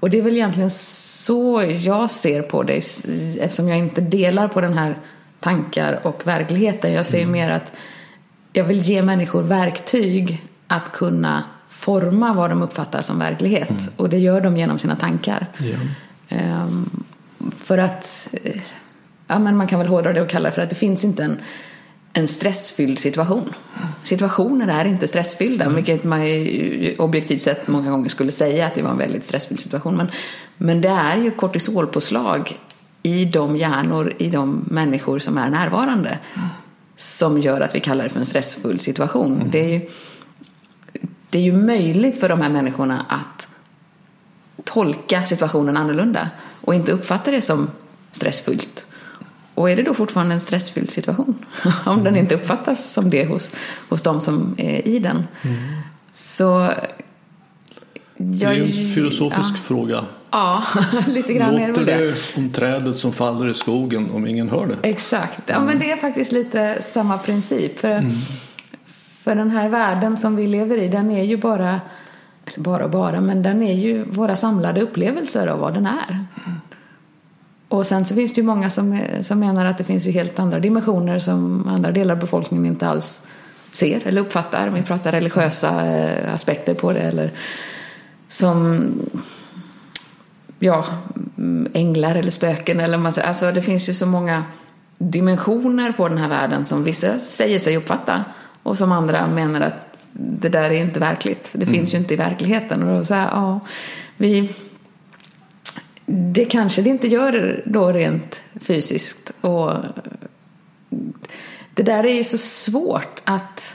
Och 0.00 0.10
det 0.10 0.18
är 0.18 0.22
väl 0.22 0.34
egentligen 0.34 0.70
så 0.70 1.64
jag 1.80 2.10
ser 2.10 2.42
på 2.42 2.62
det 2.62 2.76
eftersom 3.40 3.68
jag 3.68 3.78
inte 3.78 4.00
delar 4.00 4.48
på 4.48 4.60
den 4.60 4.78
här 4.78 4.98
tankar 5.40 6.00
och 6.06 6.26
verkligheten. 6.26 6.92
Jag 6.92 7.06
ser 7.06 7.18
mm. 7.18 7.32
mer 7.32 7.50
att 7.50 7.72
jag 8.56 8.64
vill 8.64 8.80
ge 8.80 9.02
människor 9.02 9.42
verktyg 9.42 10.44
att 10.66 10.92
kunna 10.92 11.44
forma 11.68 12.34
vad 12.34 12.50
de 12.50 12.62
uppfattar 12.62 13.02
som 13.02 13.18
verklighet. 13.18 13.70
Mm. 13.70 13.82
Och 13.96 14.08
det 14.08 14.18
gör 14.18 14.40
de 14.40 14.56
genom 14.56 14.78
sina 14.78 14.96
tankar. 14.96 15.46
Yeah. 15.60 16.66
Um, 16.66 17.04
för 17.62 17.78
att, 17.78 18.28
ja 19.26 19.38
men 19.38 19.56
man 19.56 19.66
kan 19.66 19.78
väl 19.78 19.88
hårdra 19.88 20.12
det 20.12 20.22
och 20.22 20.28
kalla 20.28 20.48
det 20.48 20.54
för 20.54 20.62
att 20.62 20.70
det 20.70 20.76
finns 20.76 21.04
inte 21.04 21.24
en, 21.24 21.38
en 22.12 22.28
stressfylld 22.28 22.98
situation. 22.98 23.54
Situationer 24.02 24.68
är 24.80 24.84
inte 24.84 25.08
stressfyllda, 25.08 25.64
mm. 25.64 25.76
vilket 25.76 26.04
man 26.04 26.20
objektivt 26.98 27.42
sett 27.42 27.68
många 27.68 27.90
gånger 27.90 28.08
skulle 28.08 28.32
säga 28.32 28.66
att 28.66 28.74
det 28.74 28.82
var 28.82 28.90
en 28.90 28.98
väldigt 28.98 29.24
stressfylld 29.24 29.60
situation. 29.60 29.96
Men, 29.96 30.10
men 30.56 30.80
det 30.80 30.88
är 30.88 31.16
ju 31.16 31.30
kortisolpåslag 31.30 32.58
i 33.02 33.24
de 33.24 33.56
hjärnor, 33.56 34.12
i 34.18 34.30
de 34.30 34.64
människor 34.70 35.18
som 35.18 35.38
är 35.38 35.50
närvarande. 35.50 36.18
Mm. 36.34 36.48
Som 36.96 37.40
gör 37.40 37.60
att 37.60 37.74
vi 37.74 37.80
kallar 37.80 38.04
det 38.04 38.10
för 38.10 38.20
en 38.20 38.26
stressfull 38.26 38.78
situation. 38.78 39.34
Mm. 39.34 39.50
Det, 39.50 39.58
är 39.58 39.68
ju, 39.68 39.88
det 41.30 41.38
är 41.38 41.42
ju 41.42 41.52
möjligt 41.52 42.20
för 42.20 42.28
de 42.28 42.40
här 42.40 42.48
människorna 42.48 43.06
att 43.08 43.48
tolka 44.64 45.24
situationen 45.24 45.76
annorlunda 45.76 46.30
och 46.60 46.74
inte 46.74 46.92
uppfatta 46.92 47.30
det 47.30 47.42
som 47.42 47.70
stressfyllt. 48.12 48.86
Och 49.54 49.70
är 49.70 49.76
det 49.76 49.82
då 49.82 49.94
fortfarande 49.94 50.34
en 50.34 50.40
stressfylld 50.40 50.90
situation? 50.90 51.44
Om 51.84 51.92
mm. 51.92 52.04
den 52.04 52.16
inte 52.16 52.34
uppfattas 52.34 52.92
som 52.92 53.10
det 53.10 53.26
hos, 53.26 53.50
hos 53.88 54.02
de 54.02 54.20
som 54.20 54.54
är 54.58 54.88
i 54.88 54.98
den. 54.98 55.26
Mm. 55.42 55.56
Så... 56.12 56.72
Jag, 58.16 58.38
det 58.38 58.44
är 58.44 58.62
en 58.62 58.94
filosofisk 58.94 59.54
ja. 59.54 59.56
fråga. 59.56 60.04
Ja, 60.36 60.62
lite 61.06 61.32
grann 61.32 61.54
Låter 61.54 61.82
är 61.82 61.98
det 61.98 62.06
det 62.06 62.36
om 62.36 62.50
trädet 62.52 62.96
som 62.96 63.12
faller 63.12 63.48
i 63.48 63.54
skogen 63.54 64.10
om 64.10 64.26
ingen 64.26 64.48
hör 64.48 64.66
det? 64.66 64.88
Exakt, 64.88 65.40
ja 65.46 65.60
men 65.60 65.78
det 65.78 65.92
är 65.92 65.96
faktiskt 65.96 66.32
lite 66.32 66.82
samma 66.82 67.18
princip. 67.18 67.78
För, 67.78 67.90
mm. 67.90 68.12
för 69.18 69.34
den 69.34 69.50
här 69.50 69.68
världen 69.68 70.18
som 70.18 70.36
vi 70.36 70.46
lever 70.46 70.78
i, 70.78 70.88
den 70.88 71.10
är 71.10 71.22
ju 71.22 71.36
bara, 71.36 71.80
bara 72.56 72.84
och 72.84 72.90
bara, 72.90 73.20
men 73.20 73.42
den 73.42 73.62
är 73.62 73.74
ju 73.74 74.04
våra 74.04 74.36
samlade 74.36 74.80
upplevelser 74.80 75.46
av 75.46 75.58
vad 75.58 75.74
den 75.74 75.86
är. 75.86 76.10
Mm. 76.10 76.58
Och 77.68 77.86
sen 77.86 78.04
så 78.04 78.14
finns 78.14 78.32
det 78.32 78.40
ju 78.40 78.46
många 78.46 78.70
som, 78.70 79.00
som 79.22 79.40
menar 79.40 79.66
att 79.66 79.78
det 79.78 79.84
finns 79.84 80.06
ju 80.06 80.10
helt 80.10 80.38
andra 80.38 80.58
dimensioner 80.58 81.18
som 81.18 81.68
andra 81.68 81.92
delar 81.92 82.14
av 82.14 82.20
befolkningen 82.20 82.66
inte 82.66 82.88
alls 82.88 83.26
ser 83.72 84.06
eller 84.06 84.20
uppfattar. 84.20 84.68
Om 84.68 84.74
vi 84.74 84.82
pratar 84.82 85.12
religiösa 85.12 85.86
eh, 85.86 86.34
aspekter 86.34 86.74
på 86.74 86.92
det 86.92 87.00
eller 87.00 87.32
som 88.28 88.92
ja, 90.58 90.84
änglar 91.72 92.14
eller 92.14 92.30
spöken 92.30 92.80
eller 92.80 92.98
man 92.98 93.12
säger. 93.12 93.28
Alltså 93.28 93.52
det 93.52 93.62
finns 93.62 93.88
ju 93.88 93.94
så 93.94 94.06
många 94.06 94.44
dimensioner 94.98 95.92
på 95.92 96.08
den 96.08 96.18
här 96.18 96.28
världen 96.28 96.64
som 96.64 96.84
vissa 96.84 97.18
säger 97.18 97.58
sig 97.58 97.76
uppfatta 97.76 98.24
och 98.62 98.78
som 98.78 98.92
andra 98.92 99.26
menar 99.26 99.60
att 99.60 99.96
det 100.12 100.48
där 100.48 100.70
är 100.70 100.82
inte 100.82 101.00
verkligt. 101.00 101.52
Det 101.54 101.62
mm. 101.62 101.74
finns 101.74 101.94
ju 101.94 101.98
inte 101.98 102.14
i 102.14 102.16
verkligheten. 102.16 102.82
Och 102.82 102.98
då 102.98 103.04
så 103.04 103.14
här, 103.14 103.28
ja, 103.30 103.60
vi, 104.16 104.50
det 106.06 106.44
kanske 106.44 106.82
det 106.82 106.90
inte 106.90 107.08
gör 107.08 107.62
då 107.66 107.92
rent 107.92 108.42
fysiskt. 108.60 109.32
Och 109.40 109.72
det 111.74 111.82
där 111.82 112.06
är 112.06 112.14
ju 112.14 112.24
så 112.24 112.38
svårt 112.38 113.20
att 113.24 113.74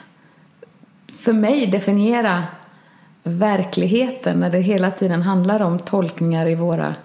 för 1.17 1.34
mig 1.34 1.67
definiera 1.67 2.44
verkligheten 3.24 4.40
när 4.40 4.50
det 4.50 4.60
hela 4.60 4.92
tiden 4.92 5.22
handlar 5.22 5.60
om 5.60 5.80
tolkningar 5.80 6.48
i 6.48 6.56
våra 6.56 6.96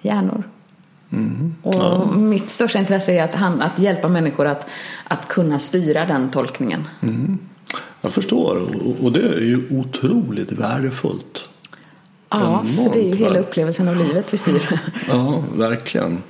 hjärnor. 0.00 0.42
Mm. 1.12 1.54
Och 1.62 1.74
ja. 1.74 2.04
mitt 2.16 2.50
största 2.50 2.78
intresse 2.78 3.12
är 3.12 3.24
att, 3.24 3.34
han, 3.34 3.62
att 3.62 3.78
hjälpa 3.78 4.08
människor 4.08 4.46
att, 4.46 4.66
att 5.04 5.28
kunna 5.28 5.58
styra 5.58 6.06
den 6.06 6.30
tolkningen. 6.30 6.84
Mm. 7.02 7.38
Jag 8.00 8.12
förstår 8.12 8.62
och 9.00 9.12
det 9.12 9.20
är 9.20 9.40
ju 9.40 9.68
otroligt 9.70 10.52
värdefullt. 10.52 11.48
Ja, 12.28 12.64
för 12.76 12.92
det 12.92 13.00
är 13.00 13.06
ju 13.06 13.16
hela 13.16 13.38
upplevelsen 13.38 13.88
av 13.88 13.96
livet 13.96 14.34
vi 14.34 14.38
styr. 14.38 14.80
Ja, 15.08 15.42
verkligen. 15.54 16.22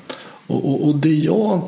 Och, 0.46 0.70
och, 0.70 0.88
och 0.88 0.94
det 0.94 1.14
jag 1.14 1.62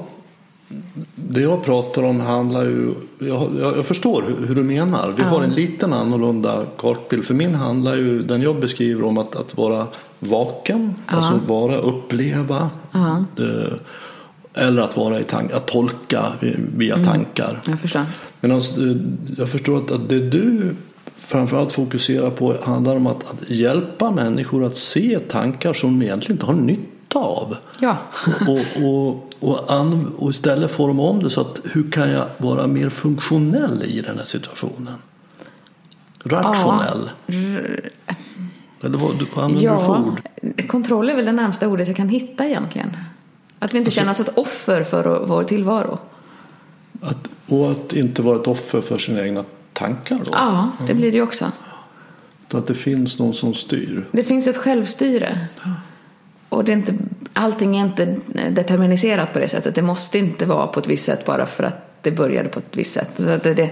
det 1.15 1.41
jag 1.41 1.65
pratar 1.65 2.03
om 2.03 2.21
handlar 2.21 2.65
ju, 2.65 2.95
jag, 3.19 3.51
jag 3.61 3.87
förstår 3.87 4.23
hur, 4.23 4.47
hur, 4.47 4.55
du 4.55 4.63
menar. 4.63 5.13
Vi 5.17 5.23
ja. 5.23 5.29
har 5.29 5.43
en 5.43 5.55
liten 5.55 5.93
annorlunda 5.93 6.65
kartbild. 6.77 7.25
För 7.25 7.35
min 7.35 7.55
handlar 7.55 7.95
ju, 7.95 8.23
den 8.23 8.43
jag 8.43 8.61
beskriver 8.61 9.05
om 9.05 9.19
att, 9.19 9.37
att 9.37 9.57
vara 9.57 9.87
vaken, 10.19 10.95
ja. 11.07 11.17
alltså 11.17 11.41
vara, 11.47 11.77
uppleva. 11.77 12.71
Ja. 12.93 13.25
Det, 13.37 13.71
eller 14.55 14.83
att 14.83 14.97
vara 14.97 15.21
i 15.21 15.23
tank, 15.23 15.53
att 15.53 15.67
tolka 15.67 16.33
via 16.77 16.95
mm. 16.95 17.07
tankar. 17.07 17.61
Jag 17.67 17.81
förstår. 17.81 18.03
Medan 18.41 18.63
jag 19.37 19.49
förstår 19.49 19.77
att, 19.77 19.91
att 19.91 20.09
det 20.09 20.21
du 20.21 20.75
framförallt 21.17 21.73
fokuserar 21.73 22.31
på 22.31 22.57
handlar 22.63 22.97
om 22.97 23.07
att, 23.07 23.31
att 23.31 23.51
hjälpa 23.51 24.11
människor 24.11 24.65
att 24.65 24.77
se 24.77 25.19
tankar 25.19 25.73
som 25.73 25.99
de 25.99 26.05
egentligen 26.05 26.33
inte 26.33 26.47
har 26.47 26.55
nytta 26.55 26.94
av. 27.17 27.57
Ja. 27.79 27.97
och, 28.49 28.85
och, 28.85 29.35
och, 29.41 29.73
an, 29.73 30.13
och 30.19 30.31
istället 30.31 30.71
forma 30.71 31.03
om 31.03 31.23
det 31.23 31.31
så 31.31 31.41
att 31.41 31.61
hur 31.65 31.91
kan 31.91 32.11
jag 32.11 32.27
vara 32.39 32.67
mer 32.67 32.91
funktionell 32.91 33.83
i 33.83 34.01
den 34.01 34.19
här 34.19 34.25
situationen? 34.25 34.95
Rationell. 36.25 37.11
Ja. 37.27 37.35
Eller 38.85 38.99
vad, 38.99 39.27
vad 39.35 39.45
använder 39.45 39.65
ja. 39.65 39.73
du 39.73 39.85
för 39.85 40.07
ord? 40.07 40.69
Kontroll 40.69 41.11
är 41.11 41.17
väl 41.17 41.25
det 41.25 41.33
närmsta 41.33 41.69
ordet 41.69 41.89
jag 41.89 41.97
kan 41.97 42.09
hitta 42.09 42.47
egentligen. 42.47 42.97
Att 43.59 43.75
vi 43.75 43.79
inte 43.79 43.89
alltså, 43.89 44.01
känner 44.01 44.11
oss 44.11 44.21
ett 44.21 44.39
offer 44.39 44.85
för 44.85 45.27
vår 45.27 45.45
tillvaro. 45.45 45.99
Att, 47.01 47.29
och 47.47 47.71
att 47.71 47.93
inte 47.93 48.23
vara 48.23 48.37
ett 48.37 48.47
offer 48.47 48.81
för 48.81 48.99
sina 48.99 49.23
egna 49.23 49.45
tankar 49.73 50.19
då? 50.25 50.31
Ja, 50.33 50.71
det 50.79 50.85
mm. 50.85 50.97
blir 50.97 51.13
det 51.13 51.17
ju 51.17 51.23
också. 51.23 51.53
Så 52.51 52.59
att 52.59 52.67
det 52.67 52.75
finns 52.75 53.19
någon 53.19 53.35
som 53.35 53.55
styr? 53.55 54.09
Det 54.13 54.25
finns 54.25 54.47
ett 54.47 54.57
självstyre. 54.57 55.39
Ja. 55.65 55.71
Och 56.55 56.65
det 56.65 56.73
är 56.73 56.77
inte, 56.77 56.95
allting 57.33 57.77
är 57.77 57.85
inte 57.85 58.17
determiniserat 58.51 59.33
på 59.33 59.39
det 59.39 59.49
sättet. 59.49 59.75
Det 59.75 59.83
måste 59.83 60.19
inte 60.19 60.47
vara 60.47 60.67
på 60.67 60.81
ett 60.81 60.87
visst 60.87 61.05
sätt 61.05 61.25
bara 61.25 61.47
för 61.47 61.65
att 61.65 62.03
det 62.03 62.11
började 62.11 62.49
på 62.49 62.59
ett 62.59 62.77
visst 62.77 62.93
sätt. 62.93 63.11
Så 63.17 63.29
att 63.29 63.43
det, 63.43 63.71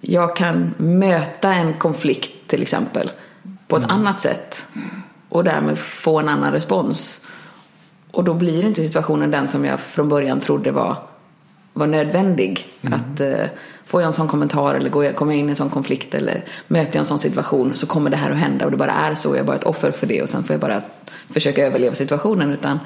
jag 0.00 0.36
kan 0.36 0.74
möta 0.76 1.54
en 1.54 1.74
konflikt 1.74 2.32
till 2.46 2.62
exempel 2.62 3.10
på 3.68 3.76
ett 3.76 3.84
mm. 3.84 3.96
annat 3.96 4.20
sätt 4.20 4.66
och 5.28 5.44
därmed 5.44 5.78
få 5.78 6.18
en 6.18 6.28
annan 6.28 6.52
respons. 6.52 7.22
Och 8.10 8.24
då 8.24 8.34
blir 8.34 8.64
inte 8.64 8.84
situationen 8.84 9.30
den 9.30 9.48
som 9.48 9.64
jag 9.64 9.80
från 9.80 10.08
början 10.08 10.40
trodde 10.40 10.70
var, 10.70 10.96
var 11.72 11.86
nödvändig. 11.86 12.66
Mm. 12.82 13.00
Att 13.00 13.20
uh, 13.20 13.46
Får 13.86 14.02
jag 14.02 14.08
en 14.08 14.14
sån 14.14 14.28
kommentar 14.28 14.74
eller 14.74 14.90
går 14.90 15.04
jag, 15.04 15.16
kommer 15.16 15.32
jag 15.32 15.40
in 15.40 15.46
i 15.46 15.50
en 15.50 15.56
sån 15.56 15.70
konflikt 15.70 16.14
eller 16.14 16.44
möter 16.68 16.92
jag 16.92 16.96
en 16.96 17.04
sån 17.04 17.18
situation 17.18 17.76
så 17.76 17.86
kommer 17.86 18.10
det 18.10 18.16
här 18.16 18.30
att 18.30 18.36
hända 18.36 18.64
och 18.64 18.70
det 18.70 18.76
bara 18.76 18.92
är 18.92 19.14
så. 19.14 19.28
Jag 19.28 19.38
är 19.38 19.44
bara 19.44 19.56
ett 19.56 19.64
offer 19.64 19.90
för 19.90 20.06
det 20.06 20.22
och 20.22 20.28
sen 20.28 20.44
får 20.44 20.54
jag 20.54 20.60
bara 20.60 20.82
försöka 21.30 21.66
överleva 21.66 21.94
situationen. 21.94 22.52
Utan 22.52 22.78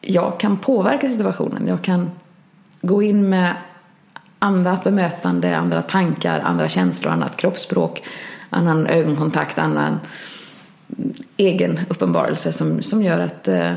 jag 0.00 0.40
kan 0.40 0.56
påverka 0.56 1.08
situationen. 1.08 1.66
Jag 1.66 1.82
kan 1.82 2.10
gå 2.80 3.02
in 3.02 3.28
med 3.28 3.54
andra 4.38 4.78
bemötande, 4.84 5.56
andra 5.56 5.82
tankar, 5.82 6.40
andra 6.40 6.68
känslor, 6.68 7.12
annat 7.12 7.36
kroppsspråk, 7.36 8.02
annan 8.50 8.86
ögonkontakt, 8.86 9.58
annan 9.58 10.00
egen 11.36 11.80
uppenbarelse 11.88 12.52
som, 12.52 12.82
som 12.82 13.02
gör 13.02 13.20
att 13.20 13.48
eh, 13.48 13.72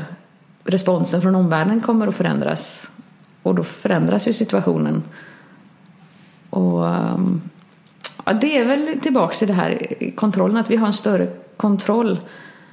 responsen 0.64 1.22
från 1.22 1.34
omvärlden 1.34 1.80
kommer 1.80 2.06
att 2.06 2.16
förändras. 2.16 2.90
Och 3.42 3.54
då 3.54 3.64
förändras 3.64 4.28
ju 4.28 4.32
situationen 4.32 5.02
och 6.50 6.84
um, 6.84 7.40
ja, 8.24 8.32
det 8.32 8.58
är 8.58 8.64
väl 8.64 9.00
tillbaka 9.00 9.34
till 9.34 9.48
det 9.48 9.54
här 9.54 9.96
kontrollen, 10.14 10.56
att 10.56 10.70
vi 10.70 10.76
har 10.76 10.86
en 10.86 10.92
större 10.92 11.28
kontroll. 11.56 12.18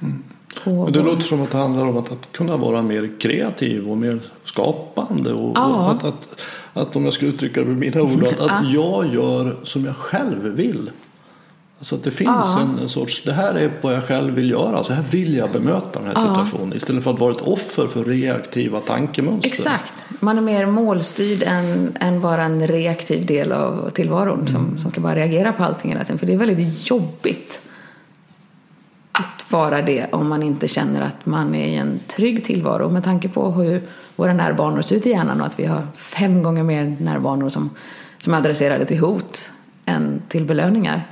Mm. 0.00 0.22
Men 0.64 0.92
det 0.92 1.02
låter 1.02 1.22
som 1.22 1.42
att 1.42 1.50
det 1.50 1.58
handlar 1.58 1.86
om 1.86 1.96
att, 1.96 2.12
att 2.12 2.32
kunna 2.32 2.56
vara 2.56 2.82
mer 2.82 3.20
kreativ 3.20 3.90
och 3.90 3.98
mer 3.98 4.20
skapande. 4.44 5.32
Och, 5.32 5.52
ja. 5.56 5.66
och 5.66 5.90
att, 5.90 6.04
att, 6.04 6.40
att, 6.72 6.96
om 6.96 7.04
jag 7.04 7.14
skulle 7.14 7.32
uttrycka 7.32 7.60
det 7.60 7.66
med 7.66 7.76
mina 7.76 8.02
ord, 8.02 8.22
att, 8.22 8.40
att 8.40 8.70
jag 8.72 9.14
gör 9.14 9.56
som 9.62 9.84
jag 9.84 9.96
själv 9.96 10.42
vill. 10.42 10.90
Alltså 11.78 11.94
att 11.94 12.04
det 12.04 12.10
finns 12.10 12.28
ja. 12.30 12.60
en, 12.60 12.78
en, 12.78 12.88
sorts, 12.88 13.22
det 13.24 13.32
här 13.32 13.54
är 13.54 13.72
vad 13.80 13.94
jag 13.94 14.04
själv 14.04 14.34
vill 14.34 14.50
göra, 14.50 14.84
så 14.84 14.92
här 14.92 15.02
vill 15.02 15.34
jag 15.34 15.50
bemöta 15.50 15.98
den 15.98 16.04
här 16.04 16.14
ja. 16.14 16.20
situationen. 16.20 16.76
Istället 16.76 17.04
för 17.04 17.10
att 17.10 17.20
vara 17.20 17.32
ett 17.32 17.40
offer 17.40 17.86
för 17.86 18.04
reaktiva 18.04 18.80
tankemönster. 18.80 19.48
Exakt, 19.48 19.94
man 20.20 20.38
är 20.38 20.42
mer 20.42 20.66
målstyrd 20.66 21.42
än, 21.42 21.96
än 22.00 22.20
bara 22.20 22.42
en 22.42 22.66
reaktiv 22.66 23.26
del 23.26 23.52
av 23.52 23.90
tillvaron 23.90 24.40
mm. 24.40 24.48
som, 24.48 24.78
som 24.78 24.90
kan 24.90 25.02
bara 25.02 25.14
reagera 25.14 25.52
på 25.52 25.64
allting 25.64 25.90
hela 25.90 26.04
tiden. 26.04 26.18
För 26.18 26.26
det 26.26 26.32
är 26.32 26.36
väldigt 26.36 26.90
jobbigt 26.90 27.60
att 29.12 29.52
vara 29.52 29.82
det 29.82 30.06
om 30.12 30.28
man 30.28 30.42
inte 30.42 30.68
känner 30.68 31.00
att 31.00 31.26
man 31.26 31.54
är 31.54 31.66
i 31.66 31.74
en 31.74 32.00
trygg 32.06 32.44
tillvaro. 32.44 32.90
Med 32.90 33.04
tanke 33.04 33.28
på 33.28 33.50
hur 33.50 33.82
våra 34.16 34.32
närbanor 34.32 34.82
ser 34.82 34.96
ut 34.96 35.06
i 35.06 35.10
hjärnan 35.10 35.40
och 35.40 35.46
att 35.46 35.58
vi 35.58 35.66
har 35.66 35.86
fem 35.96 36.42
gånger 36.42 36.62
mer 36.62 36.96
närbanor 37.00 37.48
som, 37.48 37.70
som 38.18 38.34
är 38.34 38.38
adresserade 38.38 38.84
till 38.84 38.98
hot 38.98 39.50
än 39.84 40.22
till 40.28 40.44
belöningar 40.44 41.06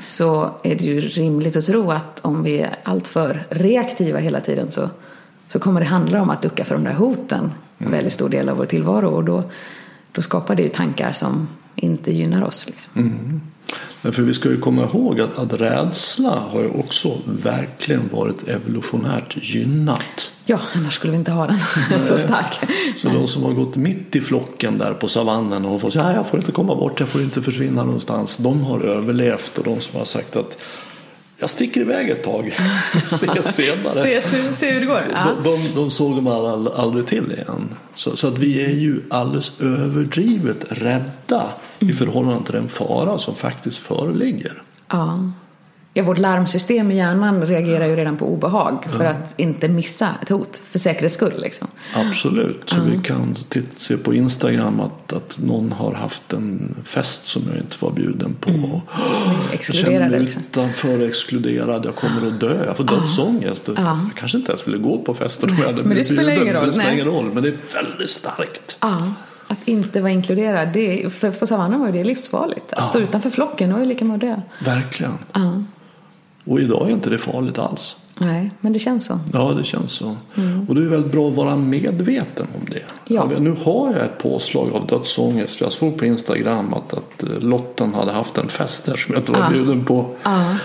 så 0.00 0.50
är 0.62 0.74
det 0.74 0.84
ju 0.84 1.00
rimligt 1.00 1.56
att 1.56 1.64
tro 1.64 1.90
att 1.90 2.20
om 2.22 2.42
vi 2.42 2.60
är 2.60 2.76
alltför 2.82 3.46
reaktiva 3.50 4.18
hela 4.18 4.40
tiden 4.40 4.70
så, 4.70 4.90
så 5.48 5.58
kommer 5.58 5.80
det 5.80 5.86
handla 5.86 6.22
om 6.22 6.30
att 6.30 6.42
ducka 6.42 6.64
för 6.64 6.74
de 6.74 6.84
där 6.84 6.94
hoten 6.94 7.50
en 7.78 7.90
väldigt 7.90 8.12
stor 8.12 8.28
del 8.28 8.48
av 8.48 8.56
vår 8.56 8.64
tillvaro 8.64 9.08
och 9.08 9.24
då, 9.24 9.44
då 10.12 10.22
skapar 10.22 10.54
det 10.54 10.62
ju 10.62 10.68
tankar 10.68 11.12
som 11.12 11.48
inte 11.74 12.12
gynnar 12.12 12.42
oss. 12.42 12.66
Liksom. 12.66 12.92
Mm. 12.96 13.40
För 14.02 14.22
vi 14.22 14.34
ska 14.34 14.48
ju 14.48 14.60
komma 14.60 14.82
ihåg 14.82 15.20
att, 15.20 15.38
att 15.38 15.52
rädsla 15.52 16.30
har 16.30 16.60
ju 16.60 16.70
också 16.70 17.18
verkligen 17.24 18.08
varit 18.12 18.48
evolutionärt 18.48 19.36
gynnat. 19.40 20.32
Ja, 20.44 20.58
annars 20.74 20.94
skulle 20.94 21.10
vi 21.10 21.16
inte 21.16 21.30
ha 21.30 21.46
den 21.46 22.00
så 22.00 22.18
stark. 22.18 22.58
Så 22.96 23.08
de 23.08 23.26
som 23.26 23.42
har 23.42 23.52
gått 23.52 23.76
mitt 23.76 24.16
i 24.16 24.20
flocken 24.20 24.78
där 24.78 24.94
på 24.94 25.08
savannen 25.08 25.64
och 25.64 25.80
fått 25.80 25.94
ja, 25.94 26.12
jag 26.14 26.26
får 26.26 26.40
inte 26.40 26.52
komma 26.52 26.74
bort, 26.74 27.00
jag 27.00 27.08
får 27.08 27.20
inte 27.20 27.42
försvinna 27.42 27.84
någonstans. 27.84 28.36
De 28.36 28.64
har 28.64 28.80
överlevt 28.80 29.58
och 29.58 29.64
de 29.64 29.80
som 29.80 29.98
har 29.98 30.04
sagt 30.04 30.36
att 30.36 30.58
jag 31.42 31.50
sticker 31.50 31.80
iväg 31.80 32.10
ett 32.10 32.24
tag, 32.24 32.54
se 33.06 33.42
senare. 33.42 33.82
se, 33.82 34.20
se, 34.54 34.70
hur 34.70 34.80
det 34.80 34.86
går. 34.86 35.04
De, 35.24 35.42
de, 35.42 35.74
de 35.74 35.90
såg 35.90 36.22
man 36.22 36.46
all, 36.46 36.68
aldrig 36.68 37.06
till 37.06 37.32
igen. 37.32 37.74
Så, 37.94 38.16
så, 38.16 38.28
att 38.28 38.38
vi 38.38 38.64
är 38.64 38.70
ju 38.70 39.02
alldeles 39.10 39.52
överdrivet 39.60 40.64
rädda 40.68 41.48
mm. 41.80 41.90
i 41.90 41.92
förhållande 41.92 42.44
till 42.44 42.54
den 42.54 42.68
fara 42.68 43.18
som 43.18 43.34
faktiskt 43.34 43.78
föreligger. 43.78 44.62
Ja. 44.88 45.32
Ja, 45.94 46.02
vårt 46.02 46.18
larmsystem 46.18 46.90
i 46.90 46.96
hjärnan 46.96 47.46
reagerar 47.46 47.86
ju 47.86 47.96
redan 47.96 48.16
på 48.16 48.26
obehag 48.26 48.86
för 48.98 49.04
att 49.04 49.34
inte 49.36 49.68
missa 49.68 50.08
ett 50.22 50.28
hot, 50.28 50.62
för 50.70 50.78
säkerhets 50.78 51.14
skull. 51.14 51.32
Liksom. 51.38 51.68
Absolut, 51.94 52.62
så 52.66 52.76
vi 52.80 52.98
kan 52.98 53.34
se 53.76 53.96
på 53.96 54.14
Instagram 54.14 54.80
att, 54.80 55.12
att 55.12 55.38
någon 55.38 55.72
har 55.72 55.92
haft 55.92 56.32
en 56.32 56.74
fest 56.84 57.24
som 57.24 57.42
jag 57.48 57.56
inte 57.56 57.76
var 57.80 57.90
bjuden 57.90 58.34
på. 58.40 58.50
Mm. 58.50 58.70
Jag 59.52 59.62
känner 59.62 60.10
mig 60.10 60.20
liksom. 60.20 60.42
utanför, 60.42 61.08
exkluderad, 61.08 61.86
jag 61.86 61.94
kommer 61.94 62.26
att 62.26 62.40
dö, 62.40 62.64
jag 62.66 62.76
får 62.76 62.84
dödsångest. 62.84 63.68
Ja. 63.68 63.74
Jag 63.76 64.10
kanske 64.16 64.38
inte 64.38 64.52
ens 64.52 64.68
ville 64.68 64.78
gå 64.78 64.98
på 64.98 65.14
festen 65.14 65.50
om 65.50 65.58
jag 65.58 65.66
hade 65.66 65.82
blivit 65.82 66.08
bjuden. 66.08 66.26
Men 66.26 66.26
det 66.26 66.32
spelar 66.32 66.42
ingen 66.42 66.54
roll. 66.54 66.66
Det 66.66 66.72
spelar 66.72 66.92
ingen 66.92 67.06
roll, 67.06 67.30
men 67.34 67.42
det 67.42 67.48
är 67.48 67.82
väldigt 67.82 68.10
starkt. 68.10 68.76
Ja. 68.80 69.12
Att 69.48 69.68
inte 69.68 70.00
vara 70.00 70.12
inkluderad, 70.12 70.68
det, 70.72 71.12
för 71.12 71.30
på 71.30 71.46
savannen 71.46 71.80
var 71.80 71.92
det 71.92 72.04
livsfarligt. 72.04 72.72
Att 72.72 72.78
ja. 72.78 72.84
stå 72.84 72.98
utanför 72.98 73.30
flocken 73.30 73.72
var 73.72 73.80
ju 73.80 73.86
lika 73.86 74.04
med 74.04 74.14
att 74.14 74.20
dö. 74.20 74.40
Verkligen. 74.64 75.18
Ja. 75.32 75.64
Och 76.44 76.60
idag 76.60 76.88
är 76.88 76.92
inte 76.92 77.10
det 77.10 77.18
farligt 77.18 77.58
alls. 77.58 77.96
Nej, 78.18 78.50
men 78.60 78.72
det 78.72 78.78
känns 78.78 79.04
så. 79.04 79.20
Ja, 79.32 79.54
det 79.56 79.64
känns 79.64 79.92
så. 79.92 80.16
Mm. 80.34 80.68
Och 80.68 80.74
det 80.74 80.80
är 80.82 80.88
väldigt 80.88 81.12
bra 81.12 81.28
att 81.28 81.34
vara 81.34 81.56
medveten 81.56 82.46
om 82.54 82.66
det. 82.70 83.14
Ja. 83.14 83.30
Nu 83.38 83.56
har 83.64 83.92
jag 83.92 84.04
ett 84.04 84.18
påslag 84.18 84.72
av 84.72 84.86
dödsångest. 84.86 85.56
För 85.56 85.64
jag 85.64 85.72
såg 85.72 85.98
på 85.98 86.06
Instagram 86.06 86.74
att, 86.74 86.92
att 86.94 87.22
eh, 87.22 87.40
Lotten 87.40 87.94
hade 87.94 88.12
haft 88.12 88.38
en 88.38 88.48
fest 88.48 88.86
där 88.86 88.96
som 88.96 89.14
jag 89.14 89.20
inte 89.20 89.32
var 89.32 89.38
ja. 89.38 89.50
bjuden 89.50 89.84
på. 89.84 90.14
Ja. 90.22 90.56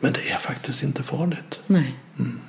Men 0.00 0.12
det 0.12 0.30
är 0.30 0.38
faktiskt 0.38 0.82
inte 0.82 1.02
farligt. 1.02 1.60
Nej. 1.66 1.94
Mm. 2.18 2.40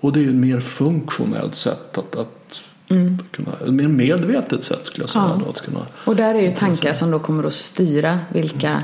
Och 0.00 0.12
det 0.12 0.20
är 0.20 0.22
ju 0.22 0.28
ett 0.28 0.34
mer 0.34 0.60
funktionellt 0.60 1.54
sätt 1.54 1.98
att, 1.98 2.16
att 2.16 2.62
mm. 2.88 3.18
kunna, 3.30 3.52
ett 3.66 3.72
mer 3.72 3.88
medvetet 3.88 4.64
sätt 4.64 4.86
skulle 4.86 5.02
jag 5.02 5.10
säga. 5.10 5.40
Ja. 5.44 5.48
Att 5.48 5.60
kunna, 5.60 5.80
och 6.04 6.16
där 6.16 6.34
är 6.34 6.40
ju 6.40 6.50
tankar 6.50 6.94
som 6.94 7.10
då 7.10 7.18
kommer 7.18 7.44
att 7.44 7.54
styra 7.54 8.18
vilka 8.32 8.70
mm 8.70 8.82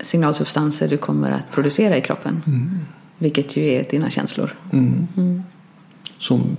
signalsubstanser 0.00 0.88
du 0.88 0.96
kommer 0.96 1.30
att 1.30 1.50
producera 1.52 1.96
i 1.96 2.00
kroppen. 2.00 2.42
Mm. 2.46 2.78
Vilket 3.18 3.56
ju 3.56 3.66
är 3.66 3.86
dina 3.90 4.10
känslor. 4.10 4.54
Mm. 4.72 5.08
Mm. 5.16 5.42
Som 6.18 6.56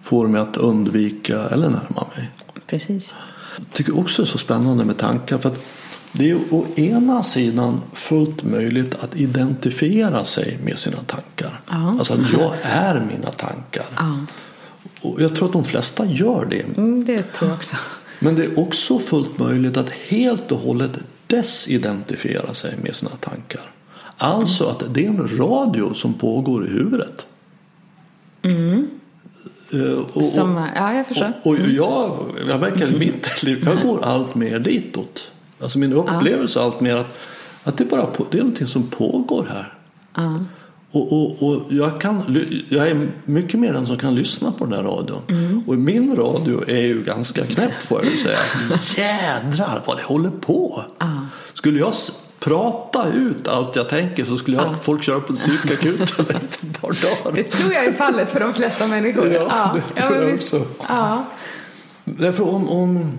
får 0.00 0.28
mig 0.28 0.40
att 0.40 0.56
undvika 0.56 1.48
eller 1.48 1.68
närma 1.68 2.06
mig. 2.16 2.30
Precis. 2.66 3.14
Jag 3.56 3.66
tycker 3.72 3.98
också 3.98 4.22
det 4.22 4.26
är 4.26 4.30
så 4.30 4.38
spännande 4.38 4.84
med 4.84 4.98
tankar. 4.98 5.38
för 5.38 5.48
att 5.48 5.64
det 6.12 6.30
är 6.30 6.38
å 6.50 6.66
ena 6.76 7.22
sidan 7.22 7.80
fullt 7.92 8.44
möjligt 8.44 8.94
att 8.94 9.16
identifiera 9.16 10.24
sig 10.24 10.58
med 10.64 10.78
sina 10.78 10.96
tankar. 10.96 11.60
Ja. 11.70 11.96
Alltså 11.98 12.14
att 12.14 12.32
jag 12.32 12.54
är 12.62 13.00
mina 13.00 13.30
tankar. 13.30 13.86
Ja. 13.96 14.26
Och 15.00 15.22
jag 15.22 15.36
tror 15.36 15.46
att 15.46 15.52
de 15.52 15.64
flesta 15.64 16.06
gör 16.06 16.46
det. 16.50 16.62
Mm, 16.76 17.04
det 17.04 17.22
tror 17.22 17.50
jag 17.50 17.56
också. 17.56 17.76
Men 18.18 18.34
det 18.34 18.44
är 18.44 18.58
också 18.58 18.98
fullt 18.98 19.38
möjligt 19.38 19.76
att 19.76 19.90
helt 19.90 20.52
och 20.52 20.58
hållet 20.58 20.98
desidentifiera 21.30 22.54
sig 22.54 22.74
med 22.82 22.96
sina 22.96 23.10
tankar. 23.10 23.62
Alltså 24.16 24.66
att 24.66 24.94
det 24.94 25.06
är 25.06 25.08
en 25.08 25.38
radio 25.38 25.94
som 25.94 26.14
pågår 26.14 26.66
i 26.66 26.70
huvudet. 26.70 27.26
Mm. 28.42 28.88
Uh, 29.74 29.98
och, 30.12 30.24
som, 30.24 30.68
ja, 30.76 30.94
jag 30.94 31.06
förstår. 31.06 31.32
Och, 31.42 31.46
och 31.46 31.56
mm. 31.56 31.74
jag, 31.74 32.18
jag 32.48 32.60
märker 32.60 32.94
i 32.94 32.98
mitt 32.98 33.42
liv, 33.42 33.62
jag 33.64 33.82
går 33.82 34.04
allt 34.04 34.34
mer 34.34 34.58
ditåt. 34.58 35.30
Alltså 35.62 35.78
min 35.78 35.92
upplevelse 35.92 36.58
ja. 36.58 36.64
allt 36.64 36.80
mer 36.80 36.96
att, 36.96 37.18
att 37.64 37.76
det, 37.76 37.84
bara, 37.84 38.10
det 38.30 38.38
är 38.38 38.42
någonting 38.42 38.66
som 38.66 38.86
pågår 38.86 39.46
här. 39.50 39.74
Ja. 40.14 40.44
Och, 40.92 41.12
och, 41.12 41.42
och 41.42 41.62
jag, 41.68 42.00
kan, 42.00 42.44
jag 42.68 42.88
är 42.88 43.10
mycket 43.24 43.60
mer 43.60 43.72
den 43.72 43.86
som 43.86 43.98
kan 43.98 44.14
lyssna 44.14 44.52
på 44.52 44.64
den 44.64 44.74
här 44.74 44.82
radion. 44.82 45.22
Mm. 45.28 45.62
Och 45.66 45.78
min 45.78 46.16
radio 46.16 46.70
är 46.70 46.80
ju 46.80 47.02
ganska 47.02 47.46
knäpp 47.46 47.72
får 47.82 48.04
jag 48.04 48.12
säga. 48.12 48.38
Jädrar 48.96 49.82
vad 49.86 49.96
det 49.96 50.02
håller 50.02 50.30
på. 50.30 50.84
Ah. 50.98 51.06
Skulle 51.54 51.78
jag 51.78 51.94
prata 52.40 53.08
ut 53.08 53.48
allt 53.48 53.76
jag 53.76 53.88
tänker 53.88 54.24
så 54.24 54.38
skulle 54.38 54.56
jag, 54.56 54.66
ah. 54.66 54.74
folk 54.82 55.02
köra 55.02 55.20
på 55.20 55.32
psykakuten 55.32 56.02
efter 56.02 56.34
ett 56.34 56.80
par 56.80 57.22
dagar. 57.24 57.36
Det 57.36 57.44
tror 57.44 57.72
jag 57.72 57.84
är 57.84 57.92
fallet 57.92 58.30
för 58.30 58.40
de 58.40 58.54
flesta 58.54 58.86
människor. 58.86 59.32
Ja, 59.32 59.48
ah. 59.50 59.74
det 59.74 59.80
tror 59.80 60.16
ja, 60.16 60.22
jag 60.22 60.34
också. 60.34 60.66
Ja. 60.88 61.24
Därför 62.04 62.48
om, 62.48 62.68
om, 62.68 63.18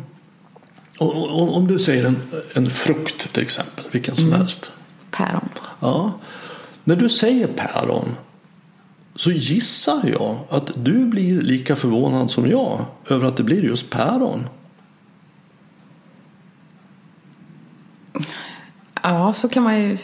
om, 0.98 1.50
om 1.50 1.68
du 1.68 1.80
säger 1.80 2.06
en, 2.06 2.22
en 2.54 2.70
frukt 2.70 3.34
till 3.34 3.44
exempel, 3.44 3.86
vilken 3.92 4.16
som 4.16 4.26
mm. 4.26 4.40
helst. 4.40 4.72
Päron. 5.12 5.50
Ja. 5.80 6.12
När 6.84 6.96
du 6.96 7.10
säger 7.10 7.48
päron 7.48 8.16
så 9.16 9.32
gissar 9.32 10.02
jag 10.18 10.38
att 10.50 10.72
du 10.76 11.06
blir 11.06 11.42
lika 11.42 11.76
förvånad 11.76 12.32
som 12.32 12.48
jag 12.48 12.86
över 13.10 13.28
att 13.28 13.38
det 13.38 13.44
blir 13.44 13.64
just 13.64 13.90
päron. 13.90 14.48
Ja, 19.04 19.34
så 19.34 19.50
kan 19.50 19.64
man 19.64 19.82
ju 19.82 19.98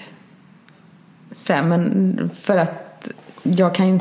säga. 1.31 1.63
Men 1.63 2.29
för 2.35 2.57
att 2.57 3.09
jag 3.43 3.75
kan 3.75 3.87
ju 3.87 3.99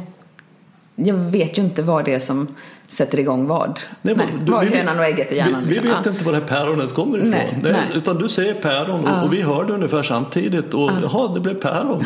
jag 0.96 1.14
vet 1.14 1.58
ju 1.58 1.62
inte 1.62 1.82
vad 1.82 2.04
det 2.04 2.14
är 2.14 2.18
som 2.18 2.48
sätter 2.88 3.18
igång 3.18 3.46
vad. 3.46 3.80
Nej, 4.02 4.14
nej, 4.16 4.26
du, 4.44 4.52
vad 4.52 4.64
är 4.64 4.70
hönan 4.70 4.98
och 4.98 5.04
ägget 5.04 5.32
i 5.32 5.36
hjärnan? 5.36 5.60
Vi, 5.60 5.66
liksom. 5.66 5.82
vi 5.82 5.88
vet 5.88 5.98
ja. 6.04 6.10
inte 6.10 6.24
var 6.24 6.32
det 6.32 6.38
här 6.38 6.46
päronet 6.46 6.94
kommer 6.94 7.18
ifrån. 7.18 7.30
Nej, 7.30 7.58
nej. 7.62 7.86
Utan 7.94 8.18
du 8.18 8.28
säger 8.28 8.54
päron 8.54 9.04
och, 9.04 9.08
ja. 9.08 9.22
och 9.22 9.32
vi 9.32 9.42
hörde 9.42 9.72
ungefär 9.72 10.02
samtidigt 10.02 10.74
och 10.74 10.90
ja. 10.90 10.98
jaha, 11.02 11.34
det 11.34 11.40
blev 11.40 11.54
päron. 11.54 12.04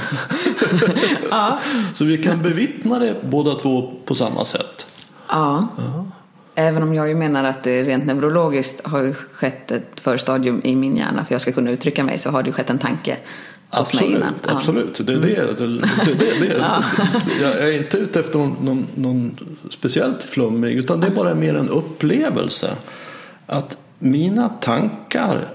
ja. 1.30 1.58
Så 1.94 2.04
vi 2.04 2.22
kan 2.22 2.42
bevittna 2.42 2.98
det 2.98 3.14
båda 3.22 3.54
två 3.54 3.92
på 4.04 4.14
samma 4.14 4.44
sätt. 4.44 4.86
Ja. 5.28 5.68
Även 6.54 6.82
om 6.82 6.94
jag 6.94 7.08
ju 7.08 7.14
menar 7.14 7.44
att 7.44 7.62
det 7.64 7.84
rent 7.84 8.06
neurologiskt 8.06 8.86
har 8.86 9.12
skett 9.12 9.70
ett 9.70 10.00
förstadium 10.00 10.60
i 10.64 10.76
min 10.76 10.96
hjärna 10.96 11.24
för 11.24 11.34
jag 11.34 11.40
ska 11.40 11.52
kunna 11.52 11.70
uttrycka 11.70 12.04
mig 12.04 12.18
så 12.18 12.30
har 12.30 12.42
det 12.42 12.52
skett 12.52 12.70
en 12.70 12.78
tanke 12.78 13.16
Absolut, 13.70 14.24
absolut. 14.46 15.06
Det 15.06 15.12
är 15.12 15.20
det. 15.20 15.60
Mm. 15.60 15.80
det, 16.04 16.14
det, 16.14 16.14
det, 16.14 16.48
det. 16.48 16.56
Ja. 16.58 16.84
Jag 17.42 17.68
är 17.68 17.72
inte 17.72 17.96
ute 17.96 18.20
efter 18.20 18.38
någon, 18.38 18.56
någon, 18.62 18.86
någon, 18.94 19.36
speciellt 19.70 20.22
flummig 20.22 20.78
utan 20.78 21.00
det 21.00 21.06
är 21.06 21.10
bara 21.10 21.34
mer 21.34 21.54
en 21.54 21.68
upplevelse. 21.68 22.76
Att 23.46 23.78
mina 23.98 24.48
tankar, 24.48 25.48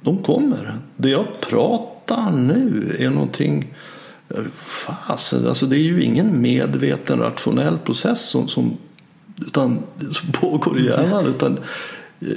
de 0.00 0.22
kommer. 0.22 0.74
Det 0.96 1.08
jag 1.08 1.26
pratar 1.40 2.30
nu 2.30 2.96
är 2.98 3.10
någonting 3.10 3.74
Fasen, 4.54 5.46
alltså 5.46 5.66
det 5.66 5.76
är 5.76 5.82
ju 5.82 6.02
ingen 6.02 6.40
medveten 6.40 7.18
rationell 7.18 7.78
process 7.78 8.28
som, 8.28 8.48
som, 8.48 8.76
utan, 9.40 9.82
som 10.12 10.32
pågår 10.32 10.78
i 10.78 10.84
hjärnan. 10.84 11.26
Utan 11.26 11.58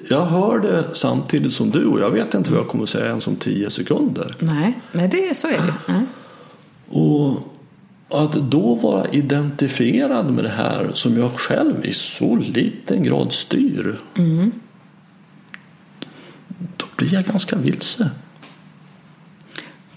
jag 0.10 0.26
hör 0.26 0.60
det 0.60 0.96
samtidigt 0.96 1.54
som 1.54 1.72
du 1.72 1.86
och 1.86 2.00
jag 2.00 2.12
vet 2.12 2.34
inte 2.34 2.52
vad 2.52 2.60
jag 2.60 2.68
kommer 2.68 2.84
att 2.84 2.90
säga 2.90 3.06
ens 3.06 3.28
om 3.28 3.36
tio 3.36 3.70
sekunder. 3.70 4.36
Nej, 4.40 4.80
nej 4.92 5.08
det, 5.08 5.38
så 5.38 5.48
är 5.48 5.52
det. 5.52 5.74
Nej. 5.88 6.06
Och 6.90 7.56
att 8.10 8.34
då 8.34 8.76
vara 8.76 9.08
identifierad 9.08 10.34
med 10.34 10.44
det 10.44 10.50
här 10.50 10.92
som 10.94 11.18
jag 11.18 11.32
själv 11.40 11.86
i 11.86 11.94
så 11.94 12.36
liten 12.36 13.04
grad 13.04 13.34
styr. 13.34 14.00
Mm. 14.18 14.52
Då 16.78 16.86
blir 16.96 17.14
jag 17.14 17.24
ganska 17.24 17.56
vilse. 17.56 18.10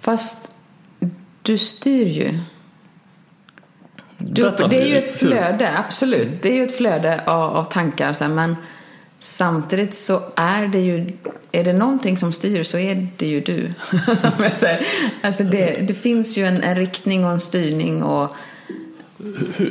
Fast 0.01 0.53
du 1.43 1.59
styr 1.59 2.07
ju. 2.07 2.39
Du, 4.19 4.43
det 4.71 4.83
är 4.83 4.87
ju 4.87 4.97
ett 4.97 5.19
flöde, 5.19 5.79
absolut. 5.79 6.43
Det 6.43 6.53
är 6.53 6.57
ju 6.57 6.63
ett 6.65 6.77
flöde 6.77 7.25
av, 7.27 7.57
av 7.57 7.65
tankar. 7.65 8.29
Men 8.29 8.57
Samtidigt 9.23 9.95
så 9.95 10.23
är 10.37 10.67
det 10.67 10.81
ju, 10.81 11.13
är 11.53 11.65
det 11.65 11.73
någonting 11.73 12.17
som 12.17 12.33
styr 12.33 12.63
så 12.63 12.79
är 12.79 13.09
det 13.17 13.27
ju 13.27 13.41
du. 13.41 13.73
alltså 15.23 15.45
det, 15.45 15.85
det 15.89 15.95
finns 15.95 16.39
ju 16.39 16.45
en, 16.45 16.63
en, 16.63 16.77
riktning 16.77 17.25
och 17.25 17.31
en 17.31 17.41
styrning 17.41 18.03
och 18.03 18.35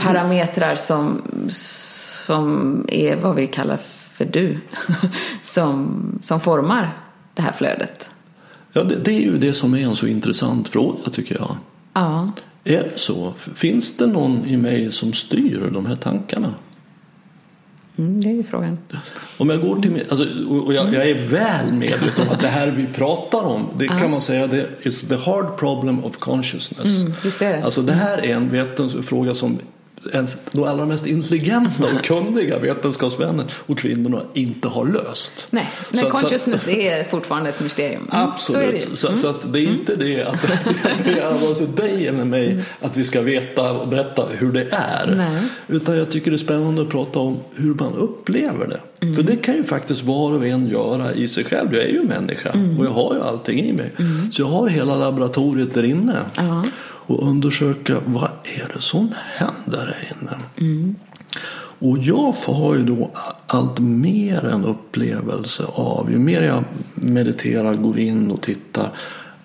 parametrar 0.01 0.75
som, 0.75 1.21
som 1.49 2.85
är 2.87 3.15
vad 3.15 3.35
vi 3.35 3.47
kallar 3.47 3.79
för 4.13 4.25
du. 4.25 4.57
som, 5.41 5.99
som 6.21 6.39
formar 6.39 6.97
det 7.33 7.41
här 7.41 7.51
flödet. 7.51 8.09
Ja, 8.73 8.83
det, 8.83 8.95
det 8.95 9.11
är 9.11 9.21
ju 9.21 9.37
det 9.37 9.53
som 9.53 9.73
är 9.73 9.79
en 9.79 9.95
så 9.95 10.07
intressant 10.07 10.69
fråga 10.69 11.09
tycker 11.11 11.35
jag. 11.35 11.57
Ja. 11.93 12.31
Är 12.63 12.83
det 12.83 12.99
så? 12.99 13.33
Finns 13.55 13.97
det 13.97 14.07
någon 14.07 14.45
i 14.45 14.57
mig 14.57 14.91
som 14.91 15.13
styr 15.13 15.69
de 15.73 15.85
här 15.85 15.95
tankarna? 15.95 16.53
Mm, 18.01 18.21
det 18.21 18.29
är 18.29 18.33
ju 18.33 18.43
frågan. 18.43 18.77
Om 19.37 19.49
jag 19.49 19.61
går 19.61 19.81
till 19.81 19.91
alltså, 20.09 20.25
och 20.49 20.73
jag, 20.73 20.93
jag, 20.93 21.09
är 21.09 21.29
väl 21.29 21.73
medveten 21.73 22.27
om 22.27 22.33
att 22.33 22.41
det 22.41 22.47
här 22.47 22.67
vi 22.67 22.87
pratar 22.87 23.43
om, 23.43 23.67
det 23.77 23.87
kan 23.87 24.11
man 24.11 24.21
säga 24.21 24.47
det 24.47 24.67
is 24.81 25.01
the 25.01 25.15
hard 25.15 25.57
problem 25.57 26.03
of 26.03 26.17
consciousness. 26.17 27.01
Mm, 27.01 27.13
är 27.41 27.57
det. 27.57 27.63
Alltså 27.63 27.81
det 27.81 27.93
här 27.93 28.17
är 28.17 28.35
en 28.35 28.49
vetenskapsfråga 28.49 29.35
som 29.35 29.59
ens 30.13 30.37
de 30.51 30.63
allra 30.63 30.85
mest 30.85 31.07
intelligenta 31.07 31.83
och 31.97 32.03
kunniga 32.05 32.59
vetenskapsmännen 32.59 33.45
och 33.53 33.77
kvinnorna 33.79 34.21
inte 34.33 34.67
har 34.67 34.85
löst. 34.85 35.47
Nej, 35.49 35.69
men 35.89 35.99
Så- 35.99 36.05
så- 36.05 36.11
consciousness 36.11 36.67
är 36.67 37.03
fortfarande 37.03 37.49
ett 37.49 37.59
mysterium. 37.59 38.07
Mm, 38.11 38.27
Absolut. 38.29 38.61
Så 38.63 38.67
är 38.69 38.71
det 38.73 38.89
ju. 38.89 38.95
Så, 38.95 39.17
så, 39.17 39.27
att 39.27 39.53
det 39.53 39.59
är 39.59 39.67
inte 39.67 39.95
det 39.95 40.23
att 40.23 40.49
jag 40.83 41.05
begär 41.05 41.31
vare 41.41 41.55
sig 41.55 41.67
dig 41.67 42.07
eller 42.07 42.25
mig 42.25 42.63
att 42.81 42.97
vi 42.97 43.03
ska 43.05 43.21
veta 43.21 43.71
och 43.71 43.87
berätta 43.87 44.25
hur 44.37 44.51
det 44.51 44.67
är. 44.71 45.13
Nej. 45.17 45.41
Utan 45.67 45.97
jag 45.97 46.11
tycker 46.11 46.31
det 46.31 46.35
är 46.37 46.39
spännande 46.39 46.81
att 46.81 46.89
prata 46.89 47.19
om 47.19 47.37
hur 47.55 47.73
man 47.73 47.93
upplever 47.93 48.67
det. 48.67 48.79
Mm. 49.05 49.15
För 49.15 49.23
det 49.23 49.35
kan 49.35 49.55
ju 49.55 49.63
faktiskt 49.63 50.03
var 50.03 50.31
och 50.33 50.45
en 50.47 50.67
göra 50.67 51.13
i 51.13 51.27
sig 51.27 51.43
själv. 51.43 51.73
Jag 51.73 51.83
är 51.83 51.87
ju 51.89 52.03
människa 52.03 52.49
Mm. 52.49 52.79
och 52.79 52.85
jag 52.85 52.91
har 52.91 53.15
ju 53.15 53.21
allting 53.21 53.59
i 53.59 53.73
mig. 53.73 53.91
Så 54.31 54.41
jag 54.41 54.47
har 54.47 54.67
hela 54.67 54.95
laboratoriet 54.95 55.73
där 55.73 55.83
inne. 55.83 56.15
Ja. 56.37 56.63
Och 57.11 57.27
undersöka 57.27 57.97
vad 58.05 58.29
är 58.43 58.71
det 58.75 58.81
som 58.81 59.13
händer 59.35 59.85
där 59.85 60.11
inne. 60.11 60.31
Och 61.79 61.97
jag 61.97 62.31
har 62.31 62.75
ju 62.75 62.83
då 62.83 63.11
allt 63.47 63.79
mer 63.79 64.45
en 64.45 64.65
upplevelse 64.65 65.63
av, 65.73 66.11
ju 66.11 66.19
mer 66.19 66.41
jag 66.41 66.63
mediterar, 66.95 67.75
går 67.75 67.99
in 67.99 68.31
och 68.31 68.41
tittar, 68.41 68.91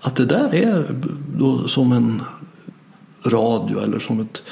att 0.00 0.16
det 0.16 0.24
där 0.26 0.54
är 0.54 0.84
då 1.38 1.68
som 1.68 1.92
en 1.92 2.22
radio 3.24 3.80
eller 3.80 3.98
som 3.98 4.20
ett 4.20 4.42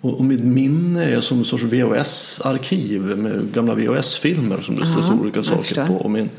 och 0.00 0.24
mitt 0.24 0.44
minne 0.44 1.04
är 1.04 1.20
som 1.20 1.38
en 1.38 1.44
sorts 1.44 1.64
VHS-arkiv 1.64 3.02
med 3.02 3.52
gamla 3.54 3.74
VHS-filmer 3.74 4.60
som 4.62 4.76
det 4.76 4.86
står 4.86 5.20
olika 5.20 5.42
saker 5.42 5.86
på. 5.86 5.94
Och 5.94 6.10
min, 6.10 6.30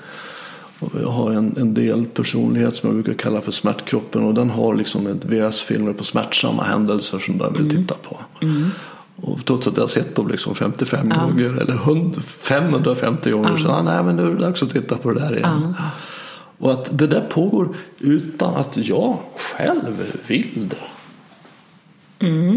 jag 1.02 1.10
har 1.10 1.32
en, 1.32 1.58
en 1.58 1.74
del 1.74 2.06
personlighet 2.06 2.74
som 2.74 2.90
jag 2.90 3.04
brukar 3.04 3.24
kalla 3.24 3.42
för 3.42 3.52
smärtkroppen 3.52 4.24
och 4.24 4.34
den 4.34 4.50
har 4.50 4.76
liksom 4.76 5.08
ett 5.08 5.26
VHS-filmer 5.26 5.94
på 5.94 6.04
smärtsamma 6.04 6.64
händelser 6.64 7.20
som 7.20 7.38
jag 7.40 7.58
vill 7.58 7.70
titta 7.70 7.96
på. 7.96 8.20
Och 9.16 9.46
trots 9.46 9.68
att 9.68 9.78
jag 9.78 9.84
har 9.84 9.88
sett 9.88 10.16
dem 10.16 10.28
liksom 10.28 10.56
55 10.56 11.10
gånger 11.10 11.62
eller 11.62 11.74
100, 11.74 12.22
550 12.22 13.32
gånger 13.32 13.58
så 13.58 13.70
ah, 13.70 13.82
nej 13.82 14.04
men 14.04 14.16
nu 14.16 14.28
är 14.28 14.36
det 14.36 14.42
dags 14.42 14.64
att 14.64 14.70
titta 14.70 14.98
på 14.98 15.12
det 15.12 15.20
där 15.20 15.38
igen. 15.38 15.74
Och 16.58 16.72
att 16.72 16.98
det 16.98 17.08
där 17.08 17.22
pågår 17.22 17.70
utan 18.00 18.56
att 18.56 18.78
jag 18.78 19.18
själv 19.38 20.14
vill 20.28 20.70
det. 20.70 20.78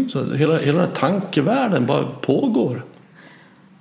Så 0.09 0.33
hela, 0.33 0.57
hela 0.57 0.77
den 0.77 0.87
här 0.87 0.95
tankevärlden 0.95 1.85
bara 1.85 2.03
pågår. 2.03 2.83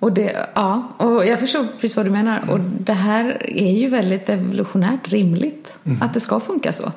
Och 0.01 0.13
det, 0.13 0.47
ja, 0.55 0.89
och 0.97 1.27
jag 1.27 1.41
förstår 1.41 1.67
precis 1.73 1.97
vad 1.97 2.07
du 2.07 2.11
menar. 2.11 2.51
Och 2.51 2.61
det 2.61 2.93
här 2.93 3.51
är 3.51 3.73
ju 3.73 3.89
väldigt 3.89 4.29
evolutionärt 4.29 5.09
rimligt. 5.09 5.79
Att 6.01 6.15
det 6.15 6.21
ska 6.21 6.41
funka 6.41 6.73
så. 6.73 6.93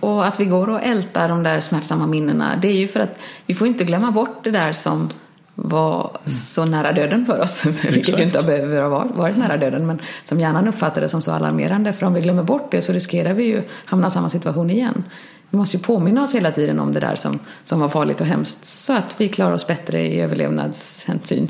Och 0.00 0.26
att 0.26 0.40
vi 0.40 0.44
går 0.44 0.68
och 0.68 0.82
ältar 0.82 1.28
de 1.28 1.42
där 1.42 1.60
smärtsamma 1.60 2.06
minnena. 2.06 2.56
Det 2.62 2.68
är 2.68 2.76
ju 2.76 2.88
för 2.88 3.00
att 3.00 3.18
vi 3.46 3.54
får 3.54 3.66
inte 3.66 3.84
glömma 3.84 4.10
bort 4.10 4.44
det 4.44 4.50
där 4.50 4.72
som 4.72 5.10
var 5.54 6.18
så 6.24 6.64
nära 6.64 6.92
döden 6.92 7.26
för 7.26 7.40
oss. 7.40 7.66
Vilket 7.82 8.18
ju 8.18 8.22
inte 8.22 8.42
behövt 8.42 8.90
vara 8.90 9.04
varit 9.04 9.36
nära 9.36 9.56
döden. 9.56 9.86
Men 9.86 10.00
som 10.24 10.40
hjärnan 10.40 10.68
uppfattar 10.68 11.00
det 11.00 11.08
som 11.08 11.22
så 11.22 11.32
alarmerande. 11.32 11.92
För 11.92 12.06
om 12.06 12.14
vi 12.14 12.20
glömmer 12.20 12.42
bort 12.42 12.70
det 12.70 12.82
så 12.82 12.92
riskerar 12.92 13.34
vi 13.34 13.44
ju 13.44 13.62
hamna 13.84 14.08
i 14.08 14.10
samma 14.10 14.28
situation 14.28 14.70
igen. 14.70 15.04
Vi 15.50 15.58
måste 15.58 15.76
ju 15.76 15.82
påminna 15.82 16.22
oss 16.22 16.34
hela 16.34 16.50
tiden 16.50 16.80
om 16.80 16.92
det 16.92 17.00
där 17.00 17.16
som, 17.16 17.38
som 17.64 17.80
var 17.80 17.88
farligt 17.88 18.20
och 18.20 18.26
hemskt. 18.26 18.66
Så 18.66 18.92
att 18.92 19.14
vi 19.16 19.28
klarar 19.28 19.52
oss 19.52 19.66
bättre 19.66 20.00
i 20.00 20.20
överlevnadshänsyn 20.20 21.48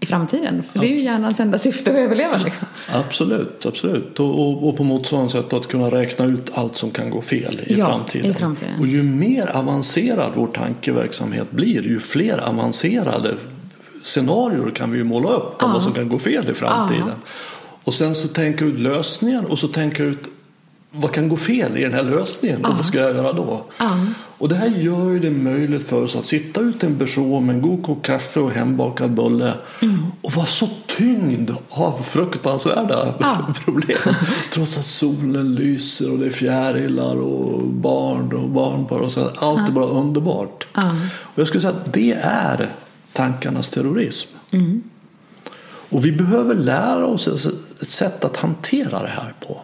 i 0.00 0.06
framtiden. 0.06 0.62
För 0.72 0.80
det 0.80 0.86
är 0.86 0.90
ju 0.90 1.02
hjärnans 1.04 1.40
enda 1.40 1.58
syfte 1.58 1.90
att 1.90 1.96
överleva. 1.96 2.36
Liksom. 2.44 2.66
Absolut, 2.94 3.66
absolut. 3.66 4.20
Och, 4.20 4.40
och, 4.40 4.68
och 4.68 4.76
på 4.76 4.84
motsvarande 4.84 5.32
sätt 5.32 5.52
att 5.52 5.68
kunna 5.68 5.90
räkna 5.90 6.24
ut 6.24 6.50
allt 6.54 6.76
som 6.76 6.90
kan 6.90 7.10
gå 7.10 7.22
fel 7.22 7.60
i 7.66 7.78
Ja, 7.78 7.86
framtiden. 7.86 8.30
i 8.30 8.34
framtiden. 8.34 8.74
Och 8.80 8.86
ju 8.86 9.02
mer 9.02 9.56
avancerad 9.56 10.32
vår 10.34 10.46
tankeverksamhet 10.46 11.50
blir, 11.50 11.82
ju 11.82 12.00
fler 12.00 12.38
avancerade 12.48 13.36
scenarier 14.02 14.70
kan 14.74 14.90
vi 14.90 14.98
ju 14.98 15.04
måla 15.04 15.28
upp 15.28 15.62
om 15.62 15.72
vad 15.72 15.82
som 15.82 15.92
kan 15.92 16.08
gå 16.08 16.18
fel 16.18 16.50
i 16.50 16.54
framtiden. 16.54 17.10
Och 17.84 17.94
sen 17.94 18.14
så 18.14 18.28
tänka 18.28 18.64
ut 18.64 18.78
lösningar 18.78 19.44
och 19.50 19.58
så 19.58 19.68
tänka 19.68 20.02
ut 20.02 20.18
vad 20.92 21.12
kan 21.12 21.28
gå 21.28 21.36
fel 21.36 21.76
i 21.76 21.82
den 21.82 21.94
här 21.94 22.02
lösningen 22.02 22.64
och 22.64 22.74
vad 22.76 22.86
ska 22.86 22.98
jag 22.98 23.14
göra 23.16 23.32
då? 23.32 23.64
Och 24.38 24.48
det 24.48 24.54
här 24.54 24.68
gör 24.68 25.18
det 25.20 25.30
möjligt 25.30 25.88
för 25.88 26.02
oss 26.02 26.16
att 26.16 26.26
sitta 26.26 26.60
ute 26.60 26.86
i 26.86 26.88
en 26.88 26.98
berså 26.98 27.40
med 27.40 27.54
en 27.54 27.62
god 27.62 27.82
kopp 27.82 28.02
kaffe 28.02 28.40
och 28.40 28.50
hembakad 28.50 29.10
bulle 29.14 29.54
och 30.22 30.32
vara 30.32 30.46
så 30.46 30.68
tyngd 30.96 31.50
av 31.68 32.02
fruktansvärda 32.02 33.12
problem. 33.64 33.98
Trots 34.52 34.78
att 34.78 34.84
solen 34.84 35.54
lyser 35.54 36.12
och 36.12 36.18
det 36.18 36.26
är 36.26 36.30
fjärilar 36.30 37.16
och 37.16 37.62
barn 37.66 38.32
och 38.32 38.48
barnbarn 38.48 39.00
och 39.00 39.12
så. 39.12 39.30
Allt 39.36 39.68
är 39.68 39.72
bara 39.72 39.86
underbart. 39.86 40.66
Och 41.20 41.38
jag 41.38 41.46
skulle 41.46 41.60
säga 41.62 41.74
att 41.74 41.92
det 41.92 42.12
är 42.22 42.70
tankarnas 43.12 43.70
terrorism. 43.70 44.28
Och 45.92 46.04
vi 46.06 46.12
behöver 46.12 46.54
lära 46.54 47.06
oss 47.06 47.28
ett 47.82 47.88
sätt 47.88 48.24
att 48.24 48.36
hantera 48.36 49.02
det 49.02 49.08
här 49.08 49.34
på. 49.46 49.60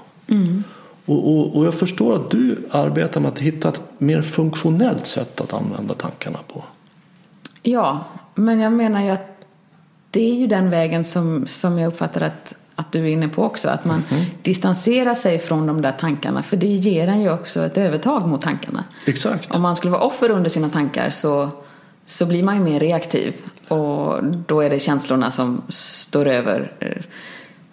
Och, 1.06 1.30
och, 1.30 1.56
och 1.56 1.66
jag 1.66 1.74
förstår 1.74 2.16
att 2.16 2.30
du 2.30 2.58
arbetar 2.70 3.20
med 3.20 3.32
att 3.32 3.38
hitta 3.38 3.68
ett 3.68 3.80
mer 3.98 4.22
funktionellt 4.22 5.06
sätt 5.06 5.40
att 5.40 5.52
använda 5.52 5.94
tankarna 5.94 6.38
på. 6.52 6.64
Ja, 7.62 8.04
men 8.34 8.60
jag 8.60 8.72
menar 8.72 9.02
ju 9.02 9.10
att 9.10 9.36
det 10.10 10.30
är 10.30 10.34
ju 10.34 10.46
den 10.46 10.70
vägen 10.70 11.04
som, 11.04 11.46
som 11.46 11.78
jag 11.78 11.88
uppfattar 11.88 12.20
att, 12.20 12.54
att 12.74 12.92
du 12.92 13.00
är 13.00 13.06
inne 13.06 13.28
på 13.28 13.42
också. 13.42 13.68
Att 13.68 13.84
man 13.84 14.02
distanserar 14.42 15.14
sig 15.14 15.38
från 15.38 15.66
de 15.66 15.82
där 15.82 15.92
tankarna. 15.92 16.42
För 16.42 16.56
det 16.56 16.66
ger 16.66 17.08
en 17.08 17.20
ju 17.20 17.32
också 17.32 17.64
ett 17.64 17.78
övertag 17.78 18.28
mot 18.28 18.42
tankarna. 18.42 18.84
Exakt. 19.06 19.54
Om 19.54 19.62
man 19.62 19.76
skulle 19.76 19.90
vara 19.90 20.02
offer 20.02 20.30
under 20.30 20.50
sina 20.50 20.68
tankar 20.68 21.10
så, 21.10 21.50
så 22.06 22.26
blir 22.26 22.42
man 22.42 22.56
ju 22.56 22.62
mer 22.62 22.80
reaktiv. 22.80 23.34
Och 23.68 24.24
då 24.24 24.60
är 24.60 24.70
det 24.70 24.80
känslorna 24.80 25.30
som 25.30 25.62
står 25.68 26.26
över. 26.26 26.72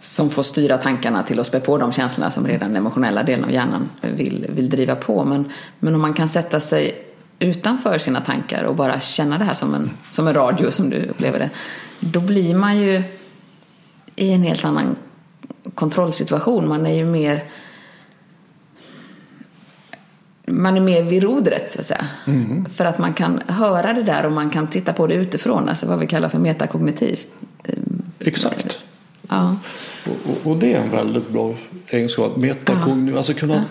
Eh, 0.03 0.05
Som 0.05 0.29
får 0.29 0.43
styra 0.43 0.77
tankarna 0.77 1.23
till 1.23 1.39
att 1.39 1.45
spä 1.45 1.59
på 1.59 1.77
de 1.77 1.91
känslorna 1.91 2.31
som 2.31 2.47
redan 2.47 2.67
den 2.67 2.77
emotionella 2.77 3.23
delen 3.23 3.45
av 3.45 3.51
hjärnan 3.51 3.89
vill, 4.01 4.45
vill 4.49 4.69
driva 4.69 4.95
på. 4.95 5.23
Men, 5.23 5.51
men 5.79 5.95
om 5.95 6.01
man 6.01 6.13
kan 6.13 6.27
sätta 6.27 6.59
sig 6.59 7.05
utanför 7.39 7.97
sina 7.97 8.21
tankar 8.21 8.63
och 8.63 8.75
bara 8.75 8.99
känna 8.99 9.37
det 9.37 9.43
här 9.43 9.53
som 9.53 9.73
en, 9.73 9.89
som 10.11 10.27
en 10.27 10.33
radio 10.33 10.71
som 10.71 10.89
du 10.89 11.05
upplever 11.05 11.39
det. 11.39 11.49
Då 11.99 12.19
blir 12.19 12.55
man 12.55 12.77
ju 12.77 13.03
i 14.15 14.31
en 14.31 14.43
helt 14.43 14.65
annan 14.65 14.95
kontrollsituation. 15.75 16.67
Man 16.67 16.85
är 16.85 16.93
ju 16.93 17.05
mer 17.05 17.43
man 20.45 20.77
är 20.77 20.81
mer 20.81 21.03
vid 21.03 21.23
rodret 21.23 21.71
så 21.71 21.79
att 21.79 21.85
säga. 21.85 22.05
För 22.75 22.85
att 22.85 22.97
man 22.97 23.13
kan 23.13 23.41
höra 23.47 23.93
det 23.93 24.03
där 24.03 24.25
och 24.25 24.31
man 24.31 24.49
kan 24.49 24.67
titta 24.67 24.93
på 24.93 25.07
det 25.07 25.13
utifrån, 25.13 25.69
alltså 25.69 25.87
vad 25.87 25.99
vi 25.99 26.07
kallar 26.07 26.29
för 26.29 26.39
metakognitivt. 26.39 27.27
Exakt. 28.19 28.79
Ja, 29.29 29.55
Och, 30.05 30.51
och, 30.51 30.57
det 30.57 30.73
är 30.73 30.81
en 30.83 30.89
väldigt 30.89 31.29
bra 31.29 31.53
egenskap. 31.87 32.37
Metakognitiv, 32.37 33.17
alltså 33.17 33.33
kunna 33.33 33.63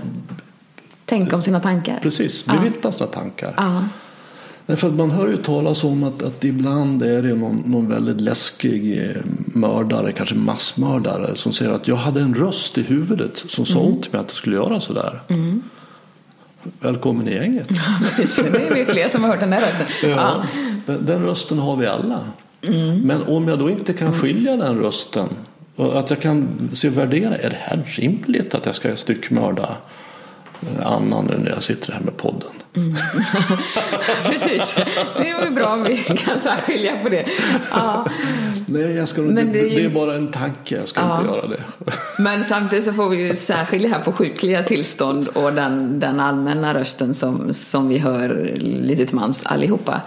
tänk 1.04 1.32
om 1.32 1.42
sina 1.42 1.60
tankar. 1.60 1.98
precis 2.02 2.46
bevittna 2.46 2.92
sina 2.92 3.06
tankar. 3.06 3.54
Ja, 3.56 3.82
Därför 4.66 4.88
att 4.88 4.94
man 4.94 5.10
hör 5.10 5.28
ju 5.28 5.36
talas 5.36 5.84
om 5.84 6.04
att, 6.04 6.22
att 6.22 6.44
ibland 6.44 7.02
är 7.02 7.22
det 7.22 7.34
någon, 7.34 7.62
någon 7.66 7.88
väldigt 7.88 8.20
läskig 8.20 9.02
eh, 9.02 9.16
mördare, 9.46 10.12
kanske 10.12 10.34
massmördare, 10.34 11.36
som 11.36 11.52
säger 11.52 11.72
att 11.72 11.88
jag 11.88 11.96
hade 11.96 12.20
en 12.20 12.34
röst 12.34 12.78
i 12.78 12.82
huvudet 12.82 13.44
som 13.48 13.66
sa 13.66 13.78
åt 13.78 14.12
mig 14.12 14.20
att 14.20 14.28
jag 14.28 14.36
skulle 14.36 14.56
göra 14.56 14.80
sådär. 14.80 15.22
Välkommen 16.80 17.28
i 17.28 17.34
gänget. 17.34 17.68
precis. 17.98 18.36
Det 18.36 18.66
är 18.66 18.74
vi 18.74 18.84
fler 18.84 19.08
som 19.08 19.24
har 19.24 19.30
hört 19.30 19.40
den 19.40 19.50
där 19.50 19.60
rösten. 19.60 19.86
Ja. 20.10 20.44
Den, 20.86 21.04
den 21.06 21.22
rösten 21.22 21.58
har 21.58 21.76
vi 21.76 21.86
alla. 21.86 22.20
Men 23.04 23.22
om 23.22 23.48
jag 23.48 23.58
då 23.58 23.70
inte 23.70 23.92
kan 23.92 24.12
skilja 24.12 24.56
den 24.56 24.78
rösten 24.78 25.28
och 25.76 25.98
att 25.98 26.10
jag 26.10 26.20
kan 26.20 26.70
se 26.74 26.88
och 26.88 26.98
värdera, 26.98 27.36
är 27.36 27.50
det 27.50 27.56
här 27.60 27.82
rimligt 27.86 28.54
att 28.54 28.66
jag 28.66 28.74
ska 28.74 28.96
styckmörda 28.96 29.76
eh, 30.62 30.86
Anna 30.86 31.22
nu 31.22 31.38
när 31.44 31.50
jag 31.50 31.62
sitter 31.62 31.92
här 31.92 32.00
med 32.00 32.16
podden? 32.16 32.50
Precis. 34.24 34.74
Det 35.16 35.34
var 35.34 35.44
ju 35.44 35.50
bra 35.50 35.72
om 35.72 35.84
vi 35.84 35.96
kan 35.96 36.38
särskilja 36.38 36.92
på 37.02 37.08
det. 37.08 37.26
Ja. 37.70 38.06
Nej, 38.66 38.96
jag 38.96 39.08
ska, 39.08 39.22
Men 39.22 39.52
det, 39.52 39.60
är 39.60 39.66
ju- 39.68 39.76
det 39.76 39.84
är 39.84 39.88
bara 39.88 40.16
en 40.16 40.30
tanke, 40.30 40.76
jag 40.76 40.88
ska 40.88 41.00
inte 41.00 41.32
göra 41.32 41.46
det. 41.46 41.62
Men 42.22 42.44
samtidigt 42.44 42.84
så 42.84 42.92
får 42.92 43.08
vi 43.08 43.28
ju 43.28 43.36
särskilja 43.36 43.88
här 43.88 44.00
på 44.00 44.12
sjukliga 44.12 44.62
tillstånd 44.62 45.28
och 45.28 45.52
den, 45.52 46.00
den 46.00 46.20
allmänna 46.20 46.74
rösten 46.74 47.14
som, 47.14 47.54
som 47.54 47.88
vi 47.88 47.98
hör 47.98 48.52
lite 48.60 49.06
till 49.06 49.16
mans 49.16 49.46
allihopa 49.46 50.00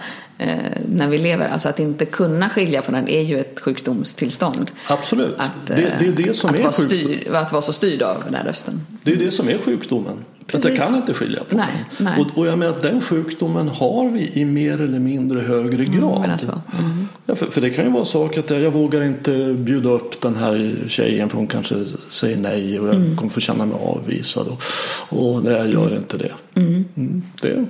när 0.88 1.08
vi 1.08 1.18
lever. 1.18 1.48
Alltså 1.48 1.68
att 1.68 1.80
inte 1.80 2.04
kunna 2.04 2.48
skilja 2.48 2.82
på 2.82 2.92
den 2.92 3.08
är 3.08 3.22
ju 3.22 3.40
ett 3.40 3.60
sjukdomstillstånd. 3.60 4.70
Absolut. 4.88 5.34
Att, 5.38 5.66
det, 5.66 5.74
det 5.74 6.06
är 6.06 6.26
det 6.26 6.34
som 6.34 6.50
att, 6.50 6.56
är 6.56 6.62
vara 6.62 6.72
styr, 6.72 7.32
att 7.32 7.52
vara 7.52 7.62
så 7.62 7.72
styrd 7.72 8.02
av 8.02 8.22
den 8.24 8.34
här 8.34 8.44
rösten. 8.44 8.80
Det 9.02 9.12
är 9.12 9.16
det 9.16 9.30
som 9.30 9.48
är 9.48 9.58
sjukdomen. 9.58 10.16
Att 10.52 10.64
jag 10.64 10.78
kan 10.78 10.96
inte 10.96 11.14
skilja 11.14 11.44
på 11.44 11.56
nej, 11.56 11.84
det. 11.98 12.04
Nej. 12.04 12.20
Och, 12.20 12.38
och 12.38 12.46
jag 12.46 12.58
menar 12.58 12.72
att 12.72 12.82
den 12.82 13.00
sjukdomen 13.00 13.68
har 13.68 14.10
vi 14.10 14.30
i 14.34 14.44
mer 14.44 14.80
eller 14.80 14.98
mindre 14.98 15.40
högre 15.40 15.84
grad. 15.84 16.24
Mm, 16.24 16.38
mm. 16.78 17.08
ja, 17.26 17.36
för, 17.36 17.46
för, 17.46 17.60
det 17.60 17.70
kan 17.70 17.84
ju 17.84 17.90
vara 17.90 18.04
saker 18.04 18.40
att 18.40 18.50
jag 18.50 18.70
vågar 18.70 19.02
inte 19.02 19.54
bjuda 19.58 19.88
upp 19.88 20.20
den 20.20 20.36
här 20.36 20.74
tjejen 20.88 21.28
för 21.28 21.36
hon 21.36 21.46
kanske 21.46 21.84
säger 22.10 22.36
nej 22.36 22.80
och 22.80 22.88
jag 22.88 22.94
mm. 22.94 23.16
kommer 23.16 23.30
få 23.30 23.40
känna 23.40 23.66
mig 23.66 23.78
avvisad. 23.82 24.46
Och, 24.46 24.62
och 25.08 25.44
nej, 25.44 25.52
jag 25.52 25.68
gör 25.68 25.96
inte 25.96 26.16
det. 26.16 26.32
Mm. 26.54 26.84
Mm, 26.96 27.22
det. 27.40 27.66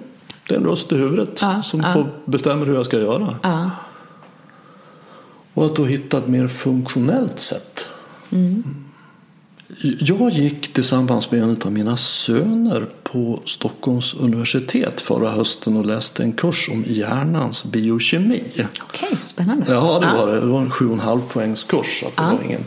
Det 0.49 0.55
är 0.55 0.59
en 0.59 0.65
röst 0.65 0.93
i 0.93 0.97
huvudet 0.97 1.39
ja, 1.43 1.63
som 1.63 1.81
ja. 1.81 2.07
bestämmer 2.25 2.67
hur 2.67 2.75
jag 2.75 2.87
ska 2.87 2.99
göra. 2.99 3.35
Ja. 3.43 3.71
Och 5.55 5.67
att 5.67 5.77
då 5.77 5.85
hitta 5.85 6.19
ett 6.19 6.29
mer 6.29 6.49
funktionellt 6.49 7.41
sätt. 7.41 7.89
Mm. 8.31 8.65
Jag 10.01 10.31
gick 10.31 10.73
tillsammans 10.73 11.31
med 11.31 11.43
en 11.43 11.63
av 11.65 11.73
mina 11.73 11.97
söner 11.97 12.87
på 13.03 13.41
Stockholms 13.45 14.15
universitet 14.15 15.01
förra 15.01 15.31
hösten 15.31 15.77
och 15.77 15.87
läste 15.87 16.23
en 16.23 16.33
kurs 16.33 16.69
om 16.73 16.85
hjärnans 16.87 17.65
biokemi. 17.65 18.43
Okej, 18.53 18.69
okay, 18.93 19.19
spännande. 19.19 19.65
Ja, 19.69 20.01
det 20.01 20.19
var 20.19 20.33
det. 20.33 20.41
Det 20.41 20.47
var 20.47 20.61
en 20.61 20.71
sju 20.71 20.87
och 20.87 20.93
en 20.93 21.01
halv 21.01 21.21
poängs 21.21 21.65
kurs. 21.65 22.01
Så 22.01 22.07
det 22.17 22.23
var 22.23 22.45
ingen 22.45 22.65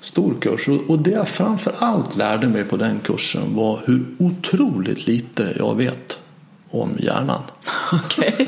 stor 0.00 0.34
kurs. 0.40 0.68
Och 0.88 0.98
det 0.98 1.10
jag 1.10 1.28
framför 1.28 1.74
allt 1.78 2.16
lärde 2.16 2.48
mig 2.48 2.64
på 2.64 2.76
den 2.76 3.00
kursen 3.00 3.54
var 3.54 3.80
hur 3.84 4.06
otroligt 4.18 5.06
lite 5.06 5.54
jag 5.58 5.74
vet 5.74 6.20
om 6.70 6.96
hjärnan. 6.98 7.42
Okay. 7.92 8.32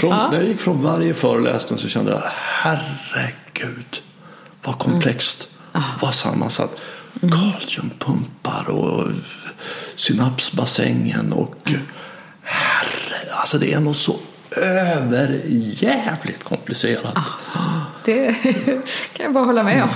från, 0.00 0.10
ja. 0.10 0.28
När 0.30 0.38
jag 0.38 0.48
gick 0.48 0.60
från 0.60 0.82
varje 0.82 1.14
föreläsning 1.14 1.78
så 1.78 1.88
kände 1.88 2.12
jag 2.12 2.22
herregud 2.34 4.02
vad 4.62 4.78
komplext. 4.78 5.48
Mm. 5.74 5.86
Vad 6.00 6.14
sammansatt. 6.14 6.70
Mm. 7.22 7.38
Kaliumpumpar 7.38 8.68
och 8.68 9.08
synapsbassängen 9.96 11.32
och 11.32 11.56
mm. 11.64 11.80
herre, 12.42 13.32
alltså 13.32 13.58
det 13.58 13.72
är 13.72 13.80
nog 13.80 13.96
så 13.96 14.16
överjävligt 14.56 16.44
komplicerat. 16.44 17.16
Ah, 17.16 17.80
det 18.04 18.34
kan 19.12 19.24
jag 19.24 19.32
bara 19.32 19.44
hålla 19.44 19.62
med 19.62 19.82
om. 19.82 19.88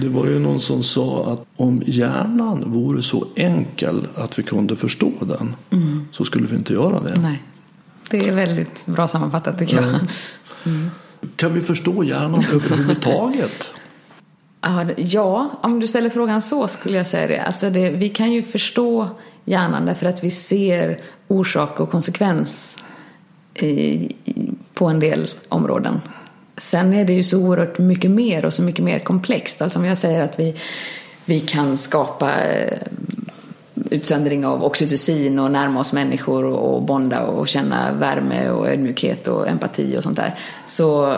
Det 0.00 0.08
var 0.08 0.26
ju 0.26 0.38
någon 0.38 0.60
som 0.60 0.82
sa 0.82 1.32
att 1.32 1.44
om 1.56 1.82
hjärnan 1.86 2.72
vore 2.72 3.02
så 3.02 3.26
enkel 3.36 4.06
att 4.14 4.38
vi 4.38 4.42
kunde 4.42 4.76
förstå 4.76 5.12
den 5.20 5.56
mm. 5.70 6.08
så 6.12 6.24
skulle 6.24 6.46
vi 6.46 6.56
inte 6.56 6.72
göra 6.72 7.00
det. 7.00 7.20
Nej, 7.20 7.42
det 8.10 8.28
är 8.28 8.32
väldigt 8.32 8.86
bra 8.86 9.08
sammanfattat 9.08 9.58
tycker 9.58 9.76
jag. 9.76 9.84
Mm. 10.64 10.90
Kan 11.36 11.54
vi 11.54 11.60
förstå 11.60 12.04
hjärnan 12.04 12.44
överhuvudtaget? 12.54 13.68
Ja, 14.96 15.50
om 15.62 15.80
du 15.80 15.86
ställer 15.86 16.10
frågan 16.10 16.42
så 16.42 16.68
skulle 16.68 16.96
jag 16.96 17.06
säga 17.06 17.26
det. 17.26 17.42
Alltså 17.42 17.70
det, 17.70 17.90
vi 17.90 18.08
kan 18.08 18.32
ju 18.32 18.42
förstå 18.42 19.10
hjärnan 19.44 19.86
därför 19.86 20.06
att 20.06 20.24
vi 20.24 20.30
ser 20.30 21.00
orsak 21.28 21.80
och 21.80 21.90
konsekvens 21.90 22.78
i, 23.54 24.12
på 24.74 24.86
en 24.86 25.00
del 25.00 25.30
områden. 25.48 26.00
Sen 26.58 26.94
är 26.94 27.04
det 27.04 27.12
ju 27.12 27.22
så 27.22 27.38
oerhört 27.38 27.78
mycket 27.78 28.10
mer 28.10 28.44
och 28.44 28.54
så 28.54 28.62
mycket 28.62 28.84
mer 28.84 28.98
komplext. 28.98 29.62
Alltså 29.62 29.78
om 29.78 29.84
jag 29.84 29.98
säger 29.98 30.20
att 30.20 30.40
vi, 30.40 30.54
vi 31.24 31.40
kan 31.40 31.76
skapa 31.76 32.30
eh, 32.44 32.78
utsöndring 33.90 34.46
av 34.46 34.64
oxytocin 34.64 35.38
och 35.38 35.50
närma 35.50 35.80
oss 35.80 35.92
människor 35.92 36.44
och 36.44 36.82
bonda 36.82 37.22
och 37.22 37.48
känna 37.48 37.92
värme 37.92 38.50
och 38.50 38.68
ödmjukhet 38.68 39.28
och 39.28 39.48
empati 39.48 39.98
och 39.98 40.02
sånt 40.02 40.16
där. 40.16 40.34
Så, 40.66 41.16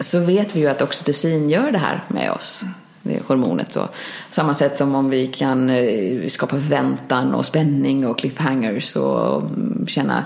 så 0.00 0.20
vet 0.20 0.56
vi 0.56 0.60
ju 0.60 0.66
att 0.66 0.82
oxytocin 0.82 1.50
gör 1.50 1.72
det 1.72 1.78
här 1.78 2.04
med 2.08 2.30
oss. 2.30 2.64
Det 3.02 3.16
är 3.16 3.20
hormonet. 3.26 3.72
Så. 3.72 3.88
Samma 4.30 4.54
sätt 4.54 4.78
som 4.78 4.94
om 4.94 5.10
vi 5.10 5.26
kan 5.26 5.70
eh, 5.70 6.28
skapa 6.28 6.56
förväntan 6.56 7.34
och 7.34 7.46
spänning 7.46 8.06
och 8.06 8.18
cliffhangers 8.18 8.96
och 8.96 9.42
mm, 9.42 9.86
känna 9.88 10.24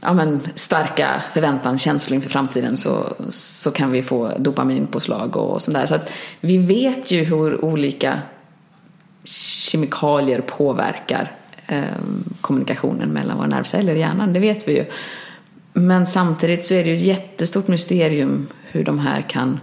ja, 0.00 0.12
men, 0.12 0.40
starka 0.54 1.22
förväntan, 1.32 1.78
känslor 1.78 2.14
inför 2.14 2.30
framtiden 2.30 2.76
så, 2.76 3.16
så 3.30 3.70
kan 3.70 3.92
vi 3.92 4.02
få 4.02 4.32
dopaminpåslag 4.38 5.36
och 5.36 5.62
sånt 5.62 5.76
där. 5.76 5.86
Så 5.86 5.94
att 5.94 6.12
vi 6.40 6.58
vet 6.58 7.10
ju 7.10 7.24
hur 7.24 7.64
olika 7.64 8.18
kemikalier 9.24 10.40
påverkar 10.40 11.32
eh, 11.66 11.84
kommunikationen 12.40 13.08
mellan 13.08 13.36
våra 13.36 13.46
nervceller 13.46 13.94
i 13.94 13.98
hjärnan. 13.98 14.32
Det 14.32 14.40
vet 14.40 14.68
vi 14.68 14.76
ju. 14.76 14.84
Men 15.72 16.06
samtidigt 16.06 16.66
så 16.66 16.74
är 16.74 16.84
det 16.84 16.90
ju 16.90 16.96
ett 16.96 17.02
jättestort 17.02 17.68
mysterium 17.68 18.46
hur 18.70 18.84
de 18.84 18.98
här 18.98 19.22
kan 19.22 19.60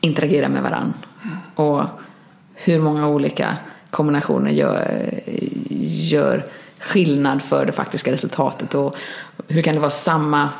interagera 0.00 0.48
med 0.48 0.62
varandra. 0.62 0.94
Och 1.54 1.82
hur 2.54 2.80
många 2.80 3.08
olika 3.08 3.56
kombinationer 3.90 4.50
gör, 4.50 5.10
gör 6.10 6.46
skillnad 6.82 7.42
för 7.42 7.66
det 7.66 7.72
faktiska 7.72 8.12
resultatet. 8.12 8.74
Och 8.74 8.96
hur 9.48 9.62
kan 9.62 9.74
det 9.74 9.80
vara 9.80 9.90
samma 9.90 10.50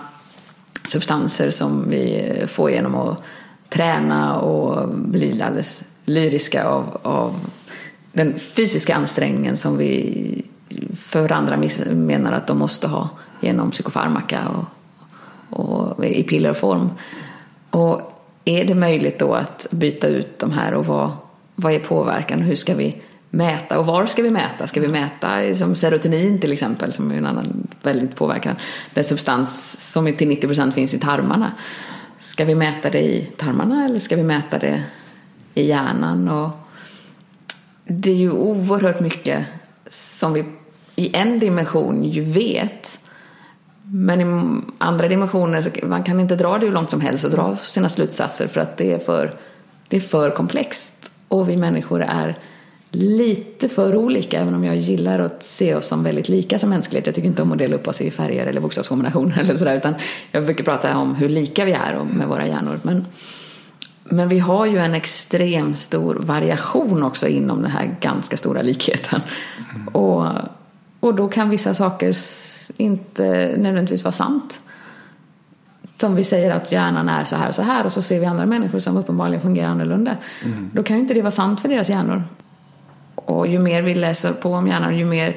substanser 0.84 1.50
som 1.50 1.88
vi 1.88 2.32
får 2.48 2.70
genom 2.70 2.94
att 2.94 3.22
träna 3.68 4.40
och 4.40 4.88
bli 4.88 5.42
alldeles 5.42 5.84
lyriska 6.04 6.64
av, 6.64 7.00
av 7.02 7.34
den 8.12 8.38
fysiska 8.38 8.94
ansträngningen 8.94 9.56
som 9.56 9.78
vi 9.78 10.44
för 10.96 11.32
andra 11.32 11.62
menar 11.90 12.32
att 12.32 12.46
de 12.46 12.58
måste 12.58 12.88
ha 12.88 13.08
genom 13.40 13.70
psykofarmaka 13.70 14.48
och, 15.50 15.60
och 15.60 16.04
i 16.04 16.22
pillerform. 16.22 16.90
Och 17.70 18.00
är 18.44 18.64
det 18.64 18.74
möjligt 18.74 19.18
då 19.18 19.34
att 19.34 19.66
byta 19.70 20.06
ut 20.06 20.38
de 20.38 20.52
här 20.52 20.74
och 20.74 20.86
vad, 20.86 21.10
vad 21.54 21.72
är 21.72 21.78
påverkan? 21.78 22.40
Hur 22.40 22.54
ska 22.54 22.74
vi 22.74 23.02
mäta 23.34 23.78
och 23.78 23.86
var 23.86 24.06
ska 24.06 24.22
vi 24.22 24.30
mäta? 24.30 24.66
Ska 24.66 24.80
vi 24.80 24.88
mäta 24.88 25.54
som 25.54 25.74
serotonin 25.74 26.40
till 26.40 26.52
exempel 26.52 26.92
som 26.92 27.10
är 27.10 27.16
en 27.16 27.26
annan 27.26 27.66
väldigt 27.82 28.16
påverkan. 28.16 28.56
Den 28.94 29.04
substans 29.04 29.80
som 29.92 30.16
till 30.16 30.28
90% 30.28 30.70
finns 30.70 30.94
i 30.94 30.98
tarmarna. 30.98 31.52
Ska 32.18 32.44
vi 32.44 32.54
mäta 32.54 32.90
det 32.90 33.00
i 33.00 33.30
tarmarna 33.36 33.84
eller 33.84 33.98
ska 33.98 34.16
vi 34.16 34.22
mäta 34.22 34.58
det 34.58 34.84
i 35.54 35.66
hjärnan? 35.66 36.28
Och 36.28 36.50
det 37.84 38.10
är 38.10 38.16
ju 38.16 38.30
oerhört 38.30 39.00
mycket 39.00 39.44
som 39.88 40.32
vi 40.32 40.44
i 40.96 41.16
en 41.16 41.38
dimension 41.38 42.04
ju 42.04 42.22
vet. 42.22 43.00
Men 43.82 44.20
i 44.20 44.62
andra 44.78 45.08
dimensioner 45.08 45.86
man 45.86 46.02
kan 46.02 46.20
inte 46.20 46.36
dra 46.36 46.58
det 46.58 46.66
hur 46.66 46.72
långt 46.72 46.90
som 46.90 47.00
helst 47.00 47.24
och 47.24 47.30
dra 47.30 47.56
sina 47.56 47.88
slutsatser 47.88 48.48
för 48.48 48.60
att 48.60 48.76
det 48.76 48.92
är 48.92 48.98
för, 48.98 49.34
det 49.88 49.96
är 49.96 50.00
för 50.00 50.30
komplext. 50.30 51.12
Och 51.28 51.48
vi 51.48 51.56
människor 51.56 52.02
är 52.02 52.38
lite 52.92 53.68
för 53.68 53.96
olika, 53.96 54.40
även 54.40 54.54
om 54.54 54.64
jag 54.64 54.76
gillar 54.76 55.18
att 55.18 55.42
se 55.42 55.74
oss 55.74 55.86
som 55.86 56.02
väldigt 56.02 56.28
lika 56.28 56.58
som 56.58 56.70
mänsklighet. 56.70 57.06
Jag 57.06 57.14
tycker 57.14 57.28
inte 57.28 57.42
om 57.42 57.52
att 57.52 57.58
dela 57.58 57.76
upp 57.76 57.88
oss 57.88 58.00
i 58.00 58.10
färger 58.10 58.46
eller 58.46 58.60
bokstavskombinationer 58.60 59.38
eller 59.40 59.54
sådär, 59.54 59.76
utan 59.76 59.94
jag 60.32 60.44
brukar 60.44 60.64
prata 60.64 60.96
om 60.96 61.14
hur 61.14 61.28
lika 61.28 61.64
vi 61.64 61.72
är 61.72 62.04
med 62.04 62.28
våra 62.28 62.46
hjärnor. 62.46 62.80
Men, 62.82 63.06
men 64.04 64.28
vi 64.28 64.38
har 64.38 64.66
ju 64.66 64.78
en 64.78 64.94
extremt 64.94 65.78
stor 65.78 66.14
variation 66.14 67.02
också 67.02 67.28
inom 67.28 67.62
den 67.62 67.70
här 67.70 67.96
ganska 68.00 68.36
stora 68.36 68.62
likheten. 68.62 69.20
Mm. 69.74 69.88
Och, 69.88 70.26
och 71.00 71.14
då 71.14 71.28
kan 71.28 71.50
vissa 71.50 71.74
saker 71.74 72.16
inte 72.76 73.54
nödvändigtvis 73.58 74.04
vara 74.04 74.12
sant. 74.12 74.60
Som 75.98 76.14
vi 76.14 76.24
säger 76.24 76.50
att 76.50 76.72
hjärnan 76.72 77.08
är 77.08 77.24
så 77.24 77.36
här 77.36 77.48
och 77.48 77.54
så 77.54 77.62
här 77.62 77.84
och 77.84 77.92
så 77.92 78.02
ser 78.02 78.20
vi 78.20 78.26
andra 78.26 78.46
människor 78.46 78.78
som 78.78 78.96
uppenbarligen 78.96 79.42
fungerar 79.42 79.68
annorlunda. 79.68 80.16
Mm. 80.44 80.70
Då 80.72 80.82
kan 80.82 80.96
ju 80.96 81.02
inte 81.02 81.14
det 81.14 81.22
vara 81.22 81.30
sant 81.30 81.60
för 81.60 81.68
deras 81.68 81.90
hjärnor. 81.90 82.22
Och 83.24 83.46
ju 83.46 83.58
mer 83.58 83.82
vi 83.82 83.94
läser 83.94 84.32
på 84.32 84.52
om 84.52 84.68
hjärnan, 84.68 84.98
ju 84.98 85.04
mer 85.04 85.36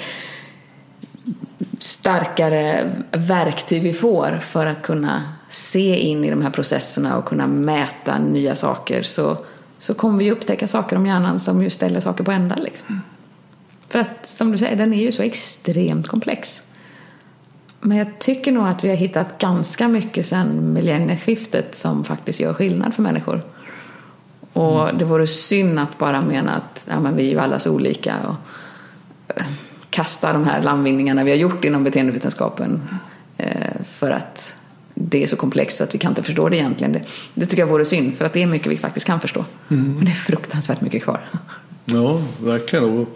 starkare 1.79 2.91
verktyg 3.11 3.83
vi 3.83 3.93
får 3.93 4.39
för 4.41 4.65
att 4.65 4.81
kunna 4.81 5.23
se 5.49 5.99
in 5.99 6.25
i 6.25 6.29
de 6.29 6.41
här 6.41 6.49
processerna 6.49 7.17
och 7.17 7.25
kunna 7.25 7.47
mäta 7.47 8.19
nya 8.19 8.55
saker 8.55 9.01
så, 9.01 9.37
så 9.79 9.93
kommer 9.93 10.19
vi 10.19 10.31
upptäcka 10.31 10.67
saker 10.67 10.95
om 10.95 11.05
hjärnan 11.05 11.39
som 11.39 11.63
ju 11.63 11.69
ställer 11.69 11.99
saker 11.99 12.23
på 12.23 12.31
ända. 12.31 12.55
Liksom. 12.55 13.01
För 13.89 13.99
att 13.99 14.27
som 14.27 14.51
du 14.51 14.57
säger, 14.57 14.75
den 14.75 14.93
är 14.93 15.01
ju 15.01 15.11
så 15.11 15.21
extremt 15.21 16.07
komplex. 16.07 16.63
Men 17.79 17.97
jag 17.97 18.19
tycker 18.19 18.51
nog 18.51 18.67
att 18.67 18.83
vi 18.83 18.89
har 18.89 18.95
hittat 18.95 19.37
ganska 19.37 19.87
mycket 19.87 20.25
sedan 20.25 20.73
millennieskiftet 20.73 21.75
som 21.75 22.03
faktiskt 22.03 22.39
gör 22.39 22.53
skillnad 22.53 22.93
för 22.93 23.01
människor. 23.01 23.41
Och 24.55 24.83
mm. 24.83 24.97
det 24.97 25.05
vore 25.05 25.27
synd 25.27 25.79
att 25.79 25.97
bara 25.97 26.21
mena 26.21 26.55
att 26.55 26.87
ja, 26.89 26.99
men 26.99 27.15
vi 27.15 27.27
är 27.27 27.31
ju 27.31 27.39
alla 27.39 27.59
så 27.59 27.71
olika 27.71 28.15
och 28.27 28.35
eh, 29.37 29.45
kasta 29.89 30.33
de 30.33 30.43
här 30.43 30.61
landvinningarna 30.61 31.23
vi 31.23 31.31
har 31.31 31.37
gjort 31.37 31.65
inom 31.65 31.83
beteendevetenskapen 31.83 32.81
eh, 33.37 33.81
för 33.89 34.11
att 34.11 34.57
det 34.93 35.23
är 35.23 35.27
så 35.27 35.35
komplext 35.35 35.81
att 35.81 35.95
vi 35.95 35.99
kan 35.99 36.11
inte 36.11 36.23
förstå 36.23 36.49
det 36.49 36.57
egentligen. 36.57 36.93
Det, 36.93 37.01
det 37.33 37.45
tycker 37.45 37.63
jag 37.63 37.67
vore 37.67 37.85
synd 37.85 38.15
för 38.15 38.25
att 38.25 38.33
det 38.33 38.43
är 38.43 38.47
mycket 38.47 38.67
vi 38.67 38.77
faktiskt 38.77 39.05
kan 39.05 39.19
förstå. 39.19 39.45
Mm. 39.69 39.93
Men 39.93 40.05
det 40.05 40.11
är 40.11 40.15
fruktansvärt 40.15 40.81
mycket 40.81 41.03
kvar. 41.03 41.19
Ja, 41.85 42.21
verkligen. 42.39 42.85
Och, 42.85 43.07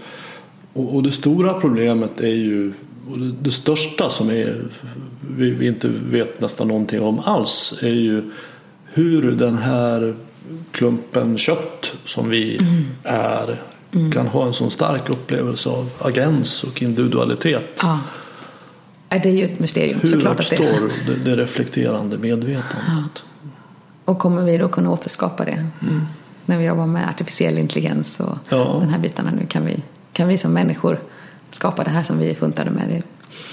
och, 0.74 0.96
och 0.96 1.04
det 1.04 1.12
stora 1.12 1.54
problemet 1.54 2.22
är 2.22 2.28
ju 2.28 2.74
och 3.12 3.20
det, 3.20 3.32
det 3.42 3.52
största 3.52 4.10
som 4.10 4.30
är, 4.30 4.66
vi, 5.30 5.52
vi 5.52 5.68
inte 5.68 5.88
vet 5.88 6.42
nästan 6.42 6.68
någonting 6.68 7.02
om 7.02 7.20
alls 7.20 7.74
är 7.82 7.88
ju 7.88 8.32
hur 8.86 9.32
den 9.32 9.58
här 9.58 10.16
klumpen 10.72 11.38
kött 11.38 11.94
som 12.06 12.30
vi 12.30 12.58
mm. 12.58 12.86
är 13.04 13.60
mm. 13.92 14.12
kan 14.12 14.28
ha 14.28 14.46
en 14.46 14.54
sån 14.54 14.72
stark 14.72 15.10
upplevelse 15.10 15.70
av 15.70 15.90
agens 16.00 16.64
och 16.64 16.82
individualitet. 16.82 17.80
Ja. 17.82 18.00
Det 19.10 19.26
är 19.26 19.34
ju 19.34 19.46
ett 19.46 19.60
mysterium 19.60 20.00
Hur 20.02 20.10
såklart. 20.10 20.40
uppstår 20.40 20.56
att 20.56 21.06
det... 21.06 21.14
Det, 21.14 21.36
det 21.36 21.36
reflekterande 21.36 22.18
medvetandet? 22.18 22.74
Ja. 22.88 23.50
Och 24.06 24.20
kommer 24.20 24.44
vi 24.44 24.58
då 24.58 24.70
kunna 24.70 24.92
återskapa 24.92 25.46
det? 25.46 25.66
Mm. 25.82 26.02
När 26.46 26.58
vi 26.58 26.66
jobbar 26.66 26.86
med 26.86 27.10
artificiell 27.10 27.58
intelligens 27.58 28.20
och 28.20 28.38
ja. 28.50 28.78
den 28.80 28.90
här 28.90 29.00
bitarna 29.00 29.32
nu 29.32 29.46
kan 29.46 29.66
vi, 29.66 29.84
kan 30.14 30.28
vi 30.28 30.38
som 30.38 30.54
människor 30.54 31.00
skapa 31.52 31.84
det 31.84 31.90
här 31.90 32.04
som 32.04 32.18
vi 32.18 32.30
är 32.30 32.36
funtade 32.36 32.72
med. 32.72 32.90
Det. 32.90 33.04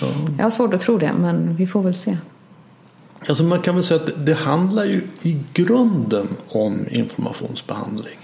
Ja. 0.01 0.07
Jag 0.37 0.45
har 0.45 0.51
svårt 0.51 0.75
att 0.75 0.81
tro 0.81 0.99
det 0.99 1.13
men 1.19 1.57
vi 1.57 1.67
får 1.67 1.83
väl 1.83 1.95
se. 1.95 2.17
Alltså 3.29 3.45
man 3.45 3.63
kan 3.63 3.75
väl 3.75 3.85
säga 3.85 4.01
att 4.01 4.27
det 4.27 4.35
handlar 4.35 4.85
ju 4.85 5.07
i 5.23 5.37
grunden 5.53 6.29
om 6.49 6.87
informationsbehandling. 6.91 8.19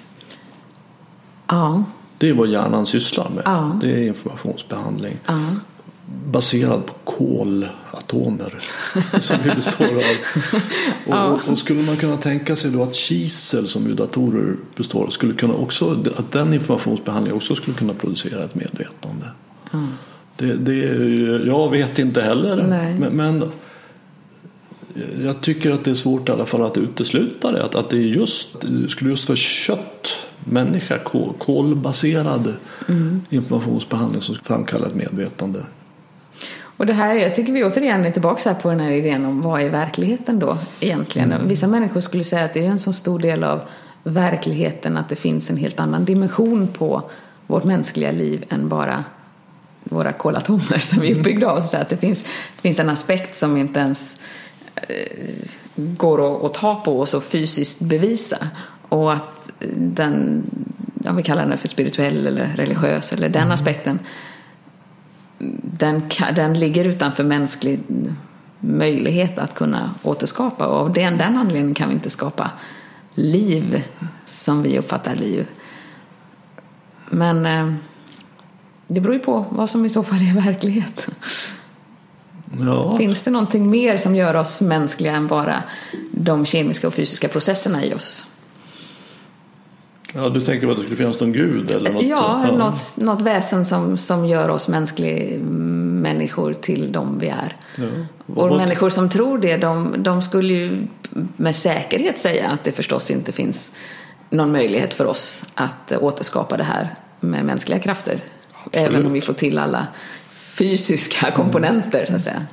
Ja. 1.47 1.85
Det 2.19 2.29
är 2.29 2.35
vad 2.35 2.49
hjärnan 2.49 2.87
sysslar 2.87 3.31
med. 3.31 3.43
Ja. 3.47 3.79
Det 3.81 3.93
är 3.93 4.07
informationsbehandling. 4.07 5.19
Ja. 5.27 5.41
Baserad 6.27 6.87
på 6.87 6.95
kolatomer 7.05 8.55
som 9.21 9.37
vi 9.45 9.51
består 9.51 9.87
av. 9.87 9.93
Och, 11.07 11.15
ja. 11.15 11.39
och, 11.49 11.59
skulle 11.59 11.83
man 11.83 11.97
kunna 11.97 12.17
tänka 12.17 12.57
sig 12.57 12.71
då 12.71 12.83
att 12.83 12.95
kisel 12.95 13.69
som 13.69 13.89
ju 13.89 13.95
datorer 13.95 14.57
består 14.77 15.05
av 15.05 15.11
skulle 15.11 15.35
kunna 15.35 15.55
också, 15.55 15.91
att 16.17 16.33
den 16.33 16.55
informationsbehandlingen 16.55 17.37
också 17.37 17.55
skulle 17.55 17.77
kunna 17.77 17.95
producera 17.95 18.45
ett 18.45 18.55
medvetande. 18.55 19.27
Det, 20.37 20.55
det, 20.55 20.75
jag 21.47 21.71
vet 21.71 21.99
inte 21.99 22.23
heller. 22.23 22.57
Men, 22.99 23.17
men, 23.17 23.51
jag 25.25 25.41
tycker 25.41 25.71
att 25.71 25.85
det 25.85 25.91
är 25.91 25.95
svårt 25.95 26.29
i 26.29 26.33
alla 26.33 26.47
fall 26.47 26.63
att 26.63 26.77
utesluta 26.77 27.53
det. 27.53 27.65
Att, 27.65 27.75
att 27.75 27.91
det 27.91 27.97
är 27.97 28.01
just, 28.01 28.49
skulle 28.89 29.11
just 29.11 29.29
vara 29.29 29.37
kött, 29.37 30.09
människa, 30.45 30.99
kol, 30.99 31.33
kolbaserad 31.39 32.55
mm. 32.89 33.23
informationsbehandling 33.31 34.23
som 34.23 34.35
framkallar 34.35 34.87
ett 34.87 34.95
medvetande. 34.95 35.61
Och 36.77 36.87
det 36.87 36.93
här, 36.93 37.15
jag 37.15 37.35
tycker 37.35 37.53
vi 37.53 37.65
återigen 37.65 38.05
är 38.05 38.11
tillbaka 38.11 38.51
här 38.51 38.61
på 38.61 38.69
den 38.69 38.81
här 38.81 38.91
idén 38.91 39.25
om 39.25 39.43
vad 39.43 39.63
är 39.63 39.71
verkligheten 39.71 40.39
då 40.39 40.59
egentligen? 40.81 41.33
Mm. 41.33 41.49
Vissa 41.49 41.67
människor 41.67 42.01
skulle 42.01 42.25
säga 42.25 42.45
att 42.45 42.55
det 42.55 42.67
är 42.67 42.71
en 42.71 42.79
så 42.79 42.93
stor 42.93 43.19
del 43.19 43.45
av 43.45 43.61
verkligheten 44.03 44.97
att 44.97 45.09
det 45.09 45.17
finns 45.17 45.51
en 45.51 45.57
helt 45.57 45.81
annan 45.81 46.05
dimension 46.05 46.69
på 46.69 47.11
vårt 47.47 47.65
mänskliga 47.65 48.13
liv 48.13 48.45
än 48.49 48.69
bara 48.69 49.05
våra 49.85 50.13
kolatomer 50.13 50.79
som 50.81 51.01
vi 51.01 51.11
är 51.11 51.19
uppbyggda 51.19 51.51
av. 51.51 51.63
Så 51.63 51.77
att 51.77 51.89
det, 51.89 51.97
finns, 51.97 52.23
det 52.23 52.63
finns 52.63 52.79
en 52.79 52.91
aspekt 52.91 53.37
som 53.37 53.57
inte 53.57 53.81
ens 53.81 54.21
går 55.75 56.47
att, 56.47 56.55
ta 56.55 56.75
på 56.75 56.99
och 56.99 57.09
så 57.09 57.21
fysiskt 57.21 57.81
bevisa. 57.81 58.49
Och 58.89 59.13
att 59.13 59.51
den, 59.77 60.43
om 61.05 61.17
vi 61.17 61.23
kallar 61.23 61.47
den 61.47 61.59
för 61.59 61.69
spirituell 61.69 62.27
eller 62.27 62.47
religiös 62.57 63.13
eller 63.13 63.29
den 63.29 63.43
mm. 63.43 63.55
aspekten 63.55 63.99
den, 65.63 66.03
den 66.35 66.59
ligger 66.59 66.85
utanför 66.85 67.25
mänsklig 67.25 67.81
möjlighet 68.61 69.39
att 69.39 69.55
kunna 69.55 69.95
återskapa 70.03 70.67
och 70.67 70.77
av 70.77 70.93
den, 70.93 71.19
den 71.19 71.37
anledningen 71.37 71.75
kan 71.75 71.89
vi 71.89 71.95
inte 71.95 72.11
skapa 72.11 72.51
liv 73.15 73.83
som 74.27 74.63
vi 74.63 74.79
uppfattar 74.79 75.15
liv. 75.15 75.47
Men 77.11 77.47
eh, 77.47 77.73
det 78.87 79.01
beror 79.01 79.15
ju 79.15 79.21
på 79.21 79.47
vad 79.51 79.71
som 79.71 79.87
i 79.87 79.91
så 79.91 80.03
fall 80.03 80.19
är 80.19 80.35
verklighet. 80.35 81.09
Ja. 82.61 82.97
Finns 82.97 83.23
det 83.23 83.31
någonting 83.31 83.71
mer 83.71 83.97
som 83.97 84.17
gör 84.17 84.37
oss 84.37 84.61
mänskliga 84.61 85.13
än 85.13 85.27
bara 85.27 85.63
de 86.11 86.47
kemiska 86.47 86.87
och 86.87 86.95
fysiska 86.95 87.29
processerna 87.29 87.85
i 87.85 87.95
oss? 87.95 88.29
Ja, 90.15 90.29
du 90.29 90.41
tänker 90.41 90.67
på 90.67 90.73
att 90.73 90.79
det 90.79 90.83
skulle 90.83 90.97
finnas 90.97 91.21
någon 91.21 91.33
gud? 91.33 91.71
Eller 91.71 91.93
något, 91.93 92.03
ja, 92.03 92.45
ja. 92.49 92.57
Något, 92.57 92.97
något 92.97 93.23
väsen 93.23 93.65
som, 93.65 93.97
som 93.97 94.27
gör 94.27 94.49
oss 94.49 94.69
mänskliga 94.69 95.39
människor 95.39 96.55
till 96.55 96.93
de 96.93 97.19
vi 97.19 97.29
är. 97.29 97.57
Ja. 97.79 97.85
Och 98.35 98.57
människor 98.57 98.91
som 98.91 99.09
tror 99.09 99.39
det, 99.39 99.57
de, 99.57 99.95
de 99.99 100.23
skulle 100.23 100.55
ju 100.55 100.87
med 101.37 101.57
säkerhet 101.57 102.19
säga 102.19 102.49
att 102.49 102.65
det 102.65 102.73
förstås 102.73 103.11
inte 103.11 103.33
finns 103.33 103.73
någon 104.31 104.53
möjlighet 104.53 104.95
för 104.95 105.07
oss 105.07 105.45
att 105.55 105.93
återskapa 105.93 106.57
det 106.57 106.65
här 106.65 106.95
med 107.21 107.45
mänskliga 107.45 107.79
krafter. 107.79 108.21
Absolut. 108.65 108.89
Även 108.89 109.07
om 109.07 109.13
vi 109.13 109.21
får 109.21 109.33
till 109.33 109.59
alla 109.59 109.87
fysiska 110.63 111.31
komponenter, 111.31 112.07
så 112.07 112.15
att 112.15 112.23
säga. 112.23 112.47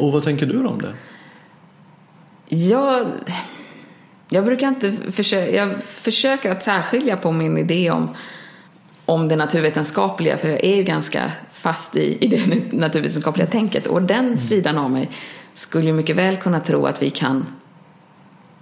Och 0.00 0.12
vad 0.12 0.22
tänker 0.22 0.46
du 0.46 0.66
om 0.66 0.82
det? 0.82 0.94
Jag 2.56 3.06
jag 4.28 4.44
brukar 4.44 4.68
inte 4.68 4.92
försöka, 5.12 5.56
jag 5.56 5.82
försöker 5.82 6.52
att 6.52 6.62
särskilja 6.62 7.16
på 7.16 7.32
min 7.32 7.58
idé 7.58 7.90
om, 7.90 8.08
om 9.04 9.28
det 9.28 9.36
naturvetenskapliga, 9.36 10.38
för 10.38 10.48
jag 10.48 10.64
är 10.64 10.76
ju 10.76 10.82
ganska 10.82 11.32
fast 11.52 11.96
i, 11.96 12.18
i 12.20 12.28
det 12.28 12.72
naturvetenskapliga 12.76 13.46
tänket. 13.46 13.86
Och 13.86 14.02
den 14.02 14.24
mm. 14.24 14.36
sidan 14.36 14.78
av 14.78 14.90
mig 14.90 15.10
skulle 15.54 15.86
ju 15.86 15.92
mycket 15.92 16.16
väl 16.16 16.36
kunna 16.36 16.60
tro 16.60 16.86
att 16.86 17.02
vi 17.02 17.10
kan 17.10 17.46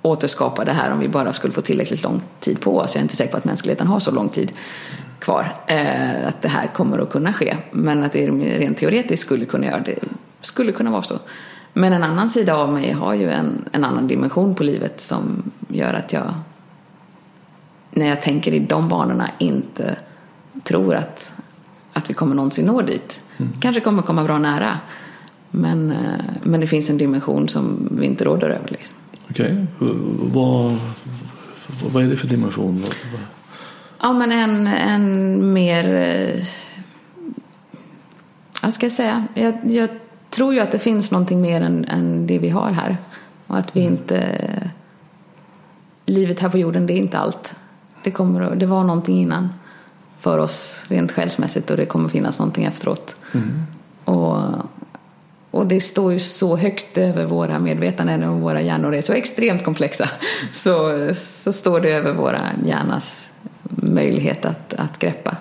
återskapa 0.03 0.64
det 0.64 0.72
här 0.72 0.90
om 0.92 0.99
vi 0.99 1.09
bara 1.09 1.32
skulle 1.32 1.55
få 1.55 1.61
tillräckligt 1.61 2.03
lång 2.03 2.22
tid 2.40 2.61
på 2.61 2.78
oss. 2.78 2.94
Jag 2.94 3.01
är 3.01 3.03
inte 3.03 3.16
säker 3.16 3.32
på 3.32 3.38
att 3.38 3.44
mänskligheten 3.44 3.86
har 3.86 4.01
så 4.01 4.11
lång 4.11 4.28
tid 4.28 4.53
kvar. 5.19 5.55
Eh, 5.67 6.29
att 6.29 6.43
det 6.43 6.49
här 6.49 6.67
kommer 6.67 6.99
att 6.99 7.11
kunna 7.11 7.33
ske. 7.33 7.57
Men 7.71 8.05
att 8.05 8.12
det 8.12 8.29
rent 8.31 8.79
teoretiskt 8.79 9.23
skulle 9.23 9.45
kunna 9.45 9.67
göra 9.67 9.81
det, 9.81 9.99
skulle 10.41 10.73
kunna 10.73 10.91
vara 10.91 11.03
så. 11.03 11.19
Men 11.73 11.93
en 11.93 12.03
annan 12.03 12.31
sida 12.31 12.57
av 12.57 12.73
mig 12.73 12.93
har 12.93 13.14
ju 13.14 13.31
en, 13.31 13.64
en 13.73 13.85
annan 13.85 14.07
dimension 14.07 14.55
på 14.55 14.62
livet 14.62 15.01
som 15.01 15.51
gör 15.69 15.95
att 15.95 16.12
jag 16.12 16.35
när 17.91 18.07
jag 18.07 18.23
tänker 18.23 18.55
i 18.55 18.59
de 18.59 18.89
banorna 18.89 19.31
inte 19.39 19.97
tror 20.62 20.95
att, 20.95 21.33
att 21.93 22.11
vi 22.11 22.14
kommer 22.14 22.35
någonsin 22.35 22.67
nå 22.67 22.83
dit. 22.83 23.21
Mm. 23.37 23.53
Kanske 23.61 23.81
kommer 23.81 24.03
komma 24.03 24.25
bra 24.25 24.39
nära. 24.39 24.79
Men, 25.51 25.91
eh, 25.91 25.97
men 26.43 26.61
det 26.61 26.67
finns 26.67 26.91
en 26.91 26.99
dimension 26.99 27.49
som 27.49 27.89
vi 27.91 28.07
inte 28.07 28.25
råder 28.25 28.51
över. 28.51 28.69
Liksom. 28.69 28.95
Okej, 29.31 29.67
okay. 29.81 29.97
vad, 30.33 30.77
vad 31.93 32.05
är 32.05 32.09
det 32.09 32.17
för 32.17 32.29
dimension? 32.29 32.85
Ja, 34.01 34.12
men 34.12 34.32
en, 34.32 34.66
en 34.66 35.53
mer... 35.53 35.94
Eh, 35.94 36.44
vad 38.62 38.74
ska 38.74 38.86
jag 38.86 38.92
säga? 38.92 39.24
Jag, 39.34 39.55
jag 39.64 39.88
tror 40.30 40.55
ju 40.55 40.61
att 40.61 40.72
det 40.72 40.78
finns 40.78 41.11
någonting 41.11 41.40
mer 41.40 41.61
än, 41.61 41.84
än 41.84 42.26
det 42.26 42.38
vi 42.38 42.49
har 42.49 42.70
här. 42.70 42.97
Och 43.47 43.59
att 43.59 43.76
vi 43.76 43.80
mm. 43.80 43.92
inte... 43.92 44.40
Livet 46.07 46.40
här 46.40 46.49
på 46.49 46.59
jorden, 46.59 46.86
det 46.86 46.92
är 46.92 46.99
inte 46.99 47.18
allt. 47.18 47.55
Det, 48.03 48.11
kommer, 48.11 48.57
det 48.57 48.66
var 48.66 48.84
någonting 48.84 49.20
innan 49.20 49.49
för 50.18 50.38
oss 50.38 50.86
rent 50.88 51.12
själsmässigt 51.12 51.70
och 51.70 51.76
det 51.76 51.86
kommer 51.86 52.09
finnas 52.09 52.38
någonting 52.38 52.64
efteråt. 52.64 53.16
Mm. 53.34 53.62
Och, 54.05 54.42
och 55.51 55.66
det 55.66 55.80
står 55.80 56.12
ju 56.12 56.18
så 56.18 56.57
högt 56.57 56.99
över 56.99 57.24
våra 57.24 57.59
medvetanden 57.59 58.22
och 58.22 58.40
våra 58.40 58.61
hjärnor 58.61 58.94
är 58.94 59.03
så 59.03 59.12
extremt 59.12 59.64
komplexa. 59.64 60.09
Så, 60.53 61.09
så 61.14 61.53
står 61.53 61.80
det 61.80 61.92
över 61.92 62.12
våra 62.12 62.40
hjärnas 62.66 63.30
möjlighet 63.97 64.44
att, 64.44 64.74
att 64.74 64.99
greppa. 64.99 65.36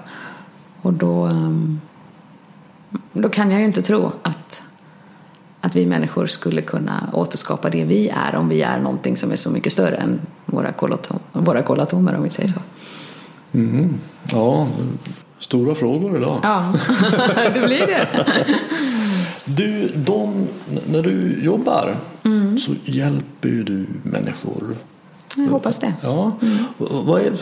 Och 0.82 0.94
då, 0.94 1.32
då 3.14 3.30
kan 3.30 3.52
jag 3.52 3.60
ju 3.60 3.66
inte 3.66 3.82
tro 3.82 4.12
att 4.24 4.64
att 5.66 5.76
vi 5.76 5.86
människor 5.86 6.26
skulle 6.26 6.62
kunna 6.62 7.10
återskapa 7.14 7.70
det 7.70 7.84
vi 7.84 8.10
är 8.10 8.36
om 8.36 8.50
vi 8.50 8.62
är 8.62 8.80
någonting 8.80 9.18
som 9.18 9.32
är 9.32 9.36
så 9.36 9.50
mycket 9.50 9.74
större 9.74 9.96
än 9.96 10.20
våra, 10.46 10.72
kolatom 10.72 11.20
våra 11.32 11.62
kolatomer 11.62 12.16
om 12.16 12.24
vi 12.24 12.30
säger 12.30 12.50
så. 12.50 12.60
Mm. 13.54 13.94
Ja, 14.32 14.68
stora 15.40 15.76
frågor 15.76 16.18
idag. 16.18 16.40
Ja, 16.44 16.74
det 17.54 17.66
blir 17.66 17.88
det. 17.88 18.08
Du, 19.48 19.88
de, 19.96 20.48
när 20.90 21.04
du 21.04 21.44
jobbar 21.44 21.98
mm. 22.24 22.60
så 22.60 22.72
hjälper 22.86 23.50
ju 23.50 23.64
du 23.64 23.86
människor. 24.04 24.76
Jag 25.36 25.48
hoppas 25.48 25.80
det. 25.80 25.94
Ja. 26.02 26.32
Mm. 26.42 26.58
Vad, 26.78 27.22
är, 27.22 27.34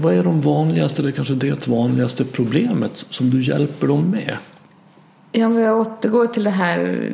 vad, 0.00 0.14
är, 0.14 0.24
de 0.24 0.40
vanligaste, 0.40 1.02
eller 1.02 1.12
kanske 1.12 1.34
det 1.34 1.68
vanligaste 1.68 2.24
problemet 2.24 3.04
som 3.10 3.30
du 3.30 3.42
hjälper 3.42 3.86
dem 3.86 4.10
med? 4.10 4.36
Ja, 5.32 5.46
om 5.46 5.58
jag 5.58 5.80
återgår 5.80 6.26
till 6.26 6.44
det 6.44 6.50
här 6.50 7.10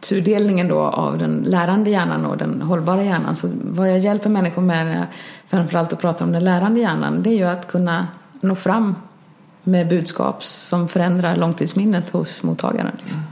tudelningen 0.00 0.68
då 0.68 0.80
av 0.80 1.18
den 1.18 1.44
lärande 1.46 1.90
hjärnan 1.90 2.26
och 2.26 2.36
den 2.36 2.62
hållbara 2.62 3.04
hjärnan. 3.04 3.36
Så 3.36 3.48
vad 3.62 3.90
jag 3.90 3.98
hjälper 3.98 4.30
människor 4.30 4.62
med, 4.62 5.06
framförallt 5.48 5.92
att 5.92 6.00
prata 6.00 6.24
om 6.24 6.32
den 6.32 6.44
lärande 6.44 6.80
hjärnan, 6.80 7.22
det 7.22 7.30
är 7.30 7.36
ju 7.36 7.44
att 7.44 7.68
kunna 7.68 8.06
nå 8.40 8.54
fram 8.54 8.94
med 9.62 9.88
budskap 9.88 10.44
som 10.44 10.88
förändrar 10.88 11.36
långtidsminnet 11.36 12.10
hos 12.10 12.42
mottagaren. 12.42 12.96
Liksom. 13.02 13.22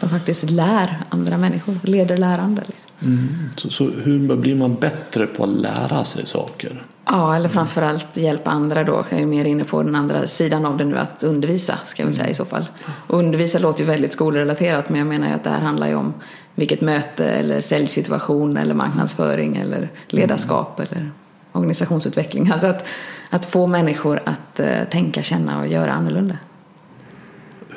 De 0.00 0.10
faktiskt 0.10 0.50
lär 0.50 1.02
andra 1.08 1.38
människor, 1.38 1.74
leder 1.82 2.16
lärande. 2.16 2.62
Liksom. 2.66 2.90
Mm. 3.02 3.28
Så, 3.56 3.70
så, 3.70 3.84
hur 3.90 4.36
blir 4.36 4.54
man 4.54 4.74
bättre 4.74 5.26
på 5.26 5.44
att 5.44 5.50
lära 5.50 6.04
sig 6.04 6.26
saker? 6.26 6.82
Ja, 7.04 7.36
eller 7.36 7.48
framförallt 7.48 8.16
hjälpa 8.16 8.50
andra 8.50 8.84
då. 8.84 9.06
Jag 9.10 9.20
är 9.20 9.26
mer 9.26 9.44
inne 9.44 9.64
på 9.64 9.82
den 9.82 9.94
andra 9.94 10.26
sidan 10.26 10.66
av 10.66 10.76
det 10.76 10.84
nu, 10.84 10.98
att 10.98 11.24
undervisa 11.24 11.78
ska 11.84 12.04
väl 12.04 12.14
säga 12.14 12.28
i 12.28 12.34
så 12.34 12.44
fall. 12.44 12.64
Och 13.06 13.18
undervisa 13.18 13.58
låter 13.58 13.80
ju 13.80 13.86
väldigt 13.86 14.12
skolrelaterat, 14.12 14.88
men 14.88 14.98
jag 14.98 15.06
menar 15.06 15.28
ju 15.28 15.34
att 15.34 15.44
det 15.44 15.50
här 15.50 15.60
handlar 15.60 15.88
ju 15.88 15.94
om 15.94 16.14
vilket 16.54 16.80
möte 16.80 17.24
eller 17.24 17.60
säljsituation 17.60 18.56
eller 18.56 18.74
marknadsföring 18.74 19.56
eller 19.56 19.88
ledarskap 20.08 20.80
mm. 20.80 20.90
eller 20.90 21.10
organisationsutveckling. 21.52 22.50
Alltså 22.50 22.66
att, 22.66 22.86
att 23.30 23.44
få 23.44 23.66
människor 23.66 24.20
att 24.24 24.60
uh, 24.60 24.84
tänka, 24.90 25.22
känna 25.22 25.60
och 25.60 25.66
göra 25.66 25.92
annorlunda. 25.92 26.36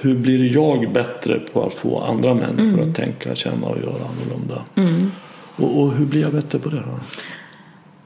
Hur 0.04 0.16
blir 0.16 0.54
jag 0.54 0.94
bättre 0.94 1.40
på 1.40 1.66
att 1.66 1.74
få 1.74 2.02
andra 2.02 2.34
människor 2.34 2.80
mm. 2.80 2.90
att 2.90 2.96
tänka, 2.96 3.36
känna 3.36 3.68
och 3.68 3.78
göra 3.78 4.04
annorlunda? 4.10 4.62
Mm. 4.76 5.12
Och, 5.56 5.82
och, 5.82 5.94
hur 5.94 6.06
blir 6.06 6.22
jag 6.22 6.32
bättre 6.32 6.60
på 6.60 6.70
det 6.70 6.76
då? 6.76 7.00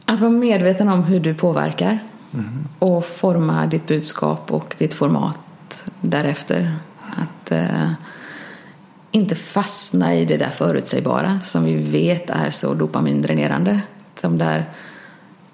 Att 0.06 0.20
vara 0.20 0.32
medveten 0.32 0.90
om 0.90 1.04
hur 1.04 1.20
du 1.20 1.34
påverkar 1.34 2.00
mm. 2.34 2.68
och 2.80 3.06
forma 3.06 3.66
ditt 3.66 3.88
budskap 3.88 4.52
och 4.52 4.76
ditt 4.78 4.94
format 4.94 5.82
därefter. 6.02 6.76
Att 7.02 7.52
uh, 7.52 7.92
inte 9.12 9.36
fastna 9.36 10.16
i 10.16 10.26
det 10.26 10.38
där 10.38 10.50
förutsägbara 10.50 11.40
som 11.44 11.64
vi 11.64 11.76
vet 11.76 12.30
är 12.30 12.50
så 12.50 12.74
dopamindränerande. 12.74 13.80
De 14.22 14.38
där 14.38 14.66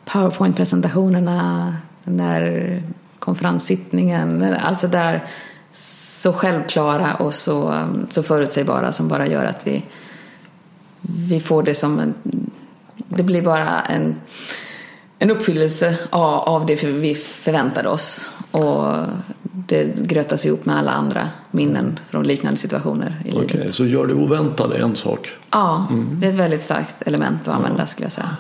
powerpoint-presentationerna, 0.06 1.76
den 2.04 2.18
där 2.18 2.82
konferenssittningen, 3.20 4.56
alltså 4.60 4.88
där 4.88 5.28
så 5.74 6.34
självklara 6.34 7.16
och 7.16 7.34
så, 7.34 7.86
så 8.10 8.24
förutsägbara 8.24 8.92
som 8.92 9.08
bara 9.08 9.28
gör 9.28 9.46
att 9.46 9.68
vi, 9.68 9.86
vi 11.02 11.40
får 11.40 11.64
det 11.64 11.76
som 11.76 12.00
en, 12.00 12.14
det 12.94 13.24
blir 13.24 13.42
bara 13.42 13.82
en, 13.82 14.16
en 15.20 15.32
uppfyllelse 15.32 15.98
av, 16.10 16.34
av 16.34 16.66
det 16.66 16.84
vi 16.84 17.16
förväntade 17.16 17.90
oss. 17.90 18.32
Och 18.52 18.94
det 19.68 20.00
grötas 20.00 20.46
ihop 20.46 20.66
med 20.66 20.78
alla 20.78 20.92
andra 20.92 21.30
minnen 21.52 22.00
från 22.10 22.24
liknande 22.24 22.58
situationer 22.58 23.22
i 23.26 23.32
okay, 23.32 23.48
livet. 23.48 23.76
Så 23.76 23.86
gör 23.86 24.08
det 24.08 24.14
oväntade 24.14 24.78
en 24.78 24.96
sak? 24.96 25.30
Ja, 25.52 25.88
mm. 25.90 26.20
det 26.20 26.28
är 26.28 26.30
ett 26.30 26.40
väldigt 26.40 26.64
starkt 26.64 27.02
element 27.06 27.48
att 27.48 27.56
använda 27.56 27.80
ja. 27.80 27.86
skulle 27.86 28.06
jag 28.06 28.12
säga. 28.12 28.38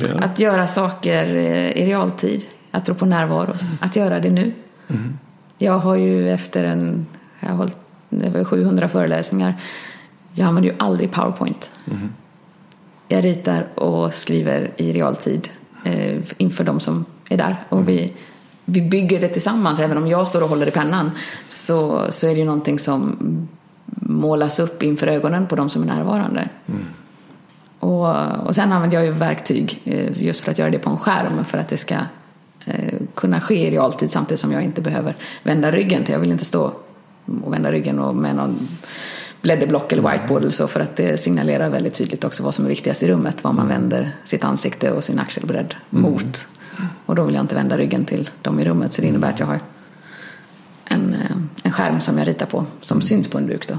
Ja. 0.00 0.24
Att 0.24 0.38
göra 0.38 0.66
saker 0.66 1.26
i 1.76 1.86
realtid, 1.86 2.44
apropå 2.70 3.04
närvaro, 3.04 3.56
att 3.80 3.96
göra 3.96 4.20
det 4.20 4.30
nu. 4.30 4.52
Mm. 4.88 5.18
Jag 5.62 5.78
har 5.78 5.94
ju 5.94 6.30
efter 6.30 6.64
en, 6.64 7.06
jag 7.40 7.48
har 7.48 7.56
hållit 7.56 7.76
över 8.10 8.44
700 8.44 8.88
föreläsningar, 8.88 9.54
jag 10.32 10.48
använder 10.48 10.70
ju 10.70 10.76
aldrig 10.78 11.12
powerpoint. 11.12 11.72
Mm. 11.90 12.12
Jag 13.08 13.24
ritar 13.24 13.78
och 13.78 14.14
skriver 14.14 14.70
i 14.76 14.92
realtid 14.92 15.48
eh, 15.84 16.20
inför 16.36 16.64
de 16.64 16.80
som 16.80 17.04
är 17.28 17.36
där. 17.36 17.56
Och 17.68 17.78
mm. 17.78 17.86
vi 17.86 18.12
vi 18.64 18.82
bygger 18.82 19.20
det 19.20 19.28
tillsammans. 19.28 19.80
Även 19.80 19.98
om 19.98 20.06
jag 20.06 20.28
står 20.28 20.42
och 20.42 20.48
håller 20.48 20.66
i 20.66 20.70
pennan 20.70 21.10
så, 21.48 22.06
så 22.10 22.26
är 22.26 22.30
det 22.30 22.38
ju 22.38 22.44
någonting 22.44 22.78
som 22.78 23.16
målas 24.00 24.58
upp 24.58 24.82
inför 24.82 25.06
ögonen 25.06 25.46
på 25.46 25.56
de 25.56 25.68
som 25.68 25.82
är 25.82 25.86
närvarande. 25.86 26.48
Mm. 26.66 26.84
Och, 27.78 28.46
och 28.46 28.54
sen 28.54 28.72
använder 28.72 28.96
jag 28.96 29.06
ju 29.06 29.12
verktyg 29.12 29.80
eh, 29.84 30.22
just 30.22 30.44
för 30.44 30.50
att 30.50 30.58
göra 30.58 30.70
det 30.70 30.78
på 30.78 30.90
en 30.90 30.98
skärm 30.98 31.44
för 31.44 31.58
att 31.58 31.68
det 31.68 31.76
ska 31.76 31.96
kunna 33.14 33.40
ske 33.40 33.66
i 33.66 33.70
realtid 33.70 34.10
samtidigt 34.10 34.40
som 34.40 34.52
jag 34.52 34.62
inte 34.62 34.80
behöver 34.80 35.16
vända 35.42 35.70
ryggen 35.70 36.04
till. 36.04 36.12
Jag 36.12 36.20
vill 36.20 36.32
inte 36.32 36.44
stå 36.44 36.72
och 37.44 37.52
vända 37.52 37.72
ryggen 37.72 37.98
och 37.98 38.14
med 38.14 38.36
någon 38.36 38.68
blädderblock 39.42 39.92
eller 39.92 40.10
whiteboard 40.10 40.42
eller 40.42 40.50
så 40.50 40.68
för 40.68 40.80
att 40.80 40.96
det 40.96 41.20
signalerar 41.20 41.70
väldigt 41.70 41.94
tydligt 41.94 42.24
också 42.24 42.42
vad 42.42 42.54
som 42.54 42.64
är 42.64 42.68
viktigast 42.68 43.02
i 43.02 43.08
rummet. 43.08 43.44
Vad 43.44 43.54
man 43.54 43.66
mm. 43.66 43.80
vänder 43.80 44.16
sitt 44.24 44.44
ansikte 44.44 44.92
och 44.92 45.04
sin 45.04 45.18
axelbredd 45.18 45.74
mm. 45.90 46.02
mot. 46.02 46.48
Och 47.06 47.14
då 47.14 47.24
vill 47.24 47.34
jag 47.34 47.44
inte 47.44 47.54
vända 47.54 47.78
ryggen 47.78 48.04
till 48.04 48.30
dem 48.42 48.60
i 48.60 48.64
rummet. 48.64 48.92
Så 48.92 49.02
det 49.02 49.08
innebär 49.08 49.28
att 49.28 49.40
jag 49.40 49.46
har 49.46 49.60
en, 50.84 51.14
eh, 51.14 51.36
en 51.62 51.72
skärm 51.72 52.00
som 52.00 52.18
jag 52.18 52.28
ritar 52.28 52.46
på 52.46 52.64
som 52.80 52.94
mm. 52.94 53.02
syns 53.02 53.28
på 53.28 53.38
en 53.38 53.46
duk. 53.46 53.68
Då. 53.68 53.78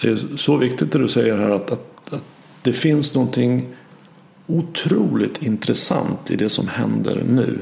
Det 0.00 0.08
är 0.08 0.36
så 0.36 0.56
viktigt 0.56 0.92
det 0.92 0.98
du 0.98 1.08
säger 1.08 1.36
här 1.36 1.50
att, 1.50 1.70
att, 1.70 2.12
att 2.12 2.24
det 2.62 2.72
finns 2.72 3.14
någonting 3.14 3.74
otroligt 4.46 5.42
intressant 5.42 6.30
i 6.30 6.36
det 6.36 6.50
som 6.50 6.68
händer 6.68 7.24
nu. 7.28 7.58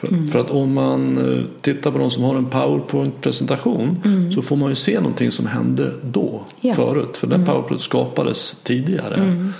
För, 0.00 0.08
mm. 0.08 0.28
för, 0.28 0.38
att 0.38 0.50
om 0.50 0.74
man 0.74 1.18
eh, 1.18 1.44
tittar 1.60 1.90
på 1.90 1.98
de 1.98 2.10
som 2.10 2.24
har 2.24 2.36
en 2.36 2.46
powerpoint-presentation 2.46 4.02
mm. 4.04 4.32
så 4.32 4.42
får 4.42 4.56
man 4.56 4.70
ju 4.70 4.76
se 4.76 5.00
någonting 5.00 5.32
som 5.32 5.46
hände 5.46 5.92
då, 6.02 6.40
ja. 6.60 6.74
förut. 6.74 7.16
För 7.16 7.26
den 7.26 7.40
mm. 7.40 7.54
powerpoint 7.54 7.82
skapades 7.82 8.56
tidigare. 8.62 9.14
Mm. 9.14 9.52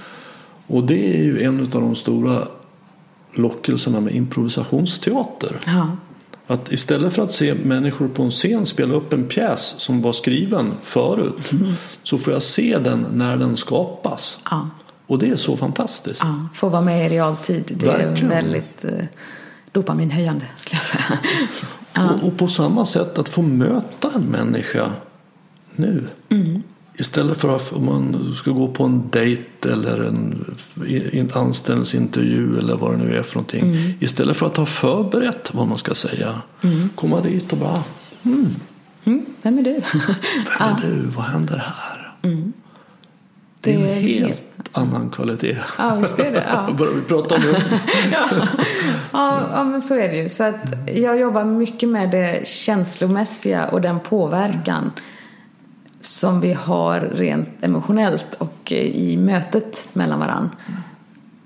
Och 0.67 0.85
det 0.85 1.17
är 1.17 1.23
ju 1.23 1.43
en 1.43 1.61
av 1.61 1.69
de 1.69 1.97
stora 1.97 2.43
lockelserna 3.33 4.01
med 4.01 4.15
improvisationsteater. 4.15 5.57
Ja. 5.67 5.97
Att 6.47 6.73
istället 6.73 7.15
för 7.15 7.23
att 7.23 7.33
se 7.33 7.55
människor 7.55 8.09
på 8.09 8.23
en 8.23 8.31
scen 8.31 8.67
spela 8.67 8.95
upp 8.95 9.13
en 9.13 9.27
pjäs 9.27 9.75
som 9.79 10.03
var 10.03 10.13
skriven 10.13 10.73
förut 10.83 11.53
mm. 11.53 11.75
så 12.03 12.19
får 12.19 12.33
jag 12.33 12.43
se 12.43 12.79
den 12.79 13.07
när 13.13 13.37
den 13.37 13.57
skapas. 13.57 14.39
Ja. 14.51 14.69
Och 15.07 15.19
det 15.19 15.29
är 15.29 15.37
så 15.37 15.57
fantastiskt. 15.57 16.21
Ja, 16.25 16.49
få 16.55 16.69
vara 16.69 16.83
med 16.83 17.07
i 17.07 17.09
realtid. 17.09 17.73
Det 17.77 17.87
Verkligen. 17.87 18.33
är 18.33 18.43
väldigt 18.43 18.85
eh, 18.85 19.05
dopaminhöjande 19.73 20.45
skulle 20.57 20.79
jag 20.79 20.87
säga. 20.87 21.19
Ja. 21.93 22.11
Och, 22.11 22.29
och, 22.29 22.39
på 22.39 22.49
samma 22.49 22.87
sätt 22.87 23.19
att 23.19 23.29
få 23.29 23.43
möta 23.43 24.11
en 24.15 24.23
människa 24.23 24.93
nu. 25.77 26.09
Mm. 26.29 26.63
Istället 26.99 27.39
för 27.39 27.57
att 27.57 27.73
om 27.73 27.85
man 27.85 28.35
ska 28.35 28.51
gå 28.51 28.69
på 28.69 28.85
en 28.85 29.11
dejt 29.11 29.69
eller 29.69 30.05
en 31.13 31.31
anställningsintervju 31.35 32.59
eller 32.59 32.77
vad 32.77 32.93
det 32.93 33.05
nu 33.05 33.17
är 33.17 33.23
för 33.23 33.35
någonting. 33.35 33.63
Mm. 33.63 33.93
Istället 34.01 34.37
för 34.37 34.47
att 34.47 34.57
ha 34.57 34.67
förberett 34.67 35.55
vad 35.55 35.69
man 35.69 35.79
ska 35.79 35.95
säga. 35.95 36.43
Mm. 36.63 36.89
Komma 36.95 37.21
dit 37.21 37.53
och 37.53 37.59
bara 37.59 37.83
mm. 38.23 38.47
Mm. 39.05 39.27
Vem 39.43 39.59
är 39.59 39.63
du? 39.63 39.73
Vem 39.73 40.69
är 40.69 40.81
du? 40.83 41.07
Vad 41.17 41.25
händer 41.25 41.57
här? 41.57 42.15
Mm. 42.23 42.53
Det 43.61 43.75
är 43.75 43.79
en 43.79 44.03
helt 44.03 44.48
annan 44.79 45.11
kvalitet. 45.11 45.57
Ja, 45.79 45.95
visst 45.95 46.19
är 46.19 46.33
det. 46.33 46.45
Ja. 46.49 46.73
Börjar 46.79 46.95
vi 46.95 47.03
prata 47.03 47.35
om 47.35 47.41
det? 47.41 47.63
ja. 48.13 48.29
ja, 49.13 49.41
ja, 49.53 49.65
men 49.65 49.83
så 49.83 49.95
är 49.95 50.09
det 50.09 50.17
ju. 50.17 50.29
Så 50.29 50.45
att 50.45 50.75
jag 50.95 51.21
jobbar 51.21 51.45
mycket 51.45 51.89
med 51.89 52.11
det 52.11 52.49
känslomässiga 52.49 53.69
och 53.69 53.81
den 53.81 54.01
påverkan 54.01 54.93
som 56.01 56.41
vi 56.41 56.53
har 56.53 57.01
rent 57.01 57.49
emotionellt 57.61 58.35
och 58.39 58.73
i 58.73 59.17
mötet 59.17 59.89
mellan 59.93 60.19
varandra. 60.19 60.51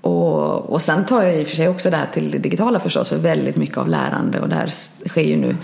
Och, 0.01 0.69
och 0.69 0.81
sen 0.81 1.05
tar 1.05 1.23
jag 1.23 1.39
i 1.39 1.43
och 1.43 1.47
för 1.47 1.55
sig 1.55 1.67
också 1.67 1.89
det 1.89 1.97
här 1.97 2.07
till 2.13 2.31
det 2.31 2.37
digitala 2.37 2.79
förstås, 2.79 3.09
för 3.09 3.17
väldigt 3.17 3.57
mycket 3.57 3.77
av 3.77 3.89
lärande 3.89 4.39
och 4.39 4.49
det 4.49 4.55
här 4.55 4.67
sker 5.07 5.21
ju 5.21 5.37
nu 5.37 5.55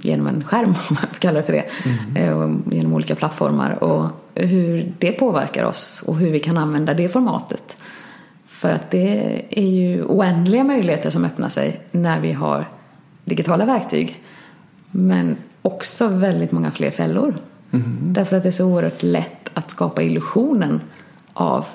genom 0.00 0.26
en 0.26 0.44
skärm, 0.44 0.64
om 0.88 0.96
man 0.96 0.96
får 0.96 1.20
kalla 1.20 1.38
det 1.40 1.46
för 1.46 1.52
det, 1.52 1.64
mm. 2.16 2.62
genom 2.70 2.94
olika 2.94 3.14
plattformar 3.14 3.84
och 3.84 4.08
hur 4.34 4.94
det 4.98 5.12
påverkar 5.12 5.64
oss 5.64 6.02
och 6.06 6.16
hur 6.16 6.30
vi 6.30 6.40
kan 6.40 6.58
använda 6.58 6.94
det 6.94 7.08
formatet. 7.08 7.76
För 8.46 8.70
att 8.70 8.90
det 8.90 9.42
är 9.50 9.66
ju 9.66 10.04
oändliga 10.04 10.64
möjligheter 10.64 11.10
som 11.10 11.24
öppnar 11.24 11.48
sig 11.48 11.80
när 11.90 12.20
vi 12.20 12.32
har 12.32 12.68
digitala 13.24 13.64
verktyg. 13.64 14.22
Men 14.90 15.36
också 15.62 16.08
väldigt 16.08 16.52
många 16.52 16.70
fler 16.70 16.90
fällor 16.90 17.34
Mm. 17.72 17.98
Därför 18.12 18.36
att 18.36 18.42
det 18.42 18.48
är 18.48 18.50
så 18.50 18.66
oerhört 18.66 19.02
lätt 19.02 19.50
att 19.54 19.70
skapa 19.70 20.02
illusionen 20.02 20.80
av 21.32 21.66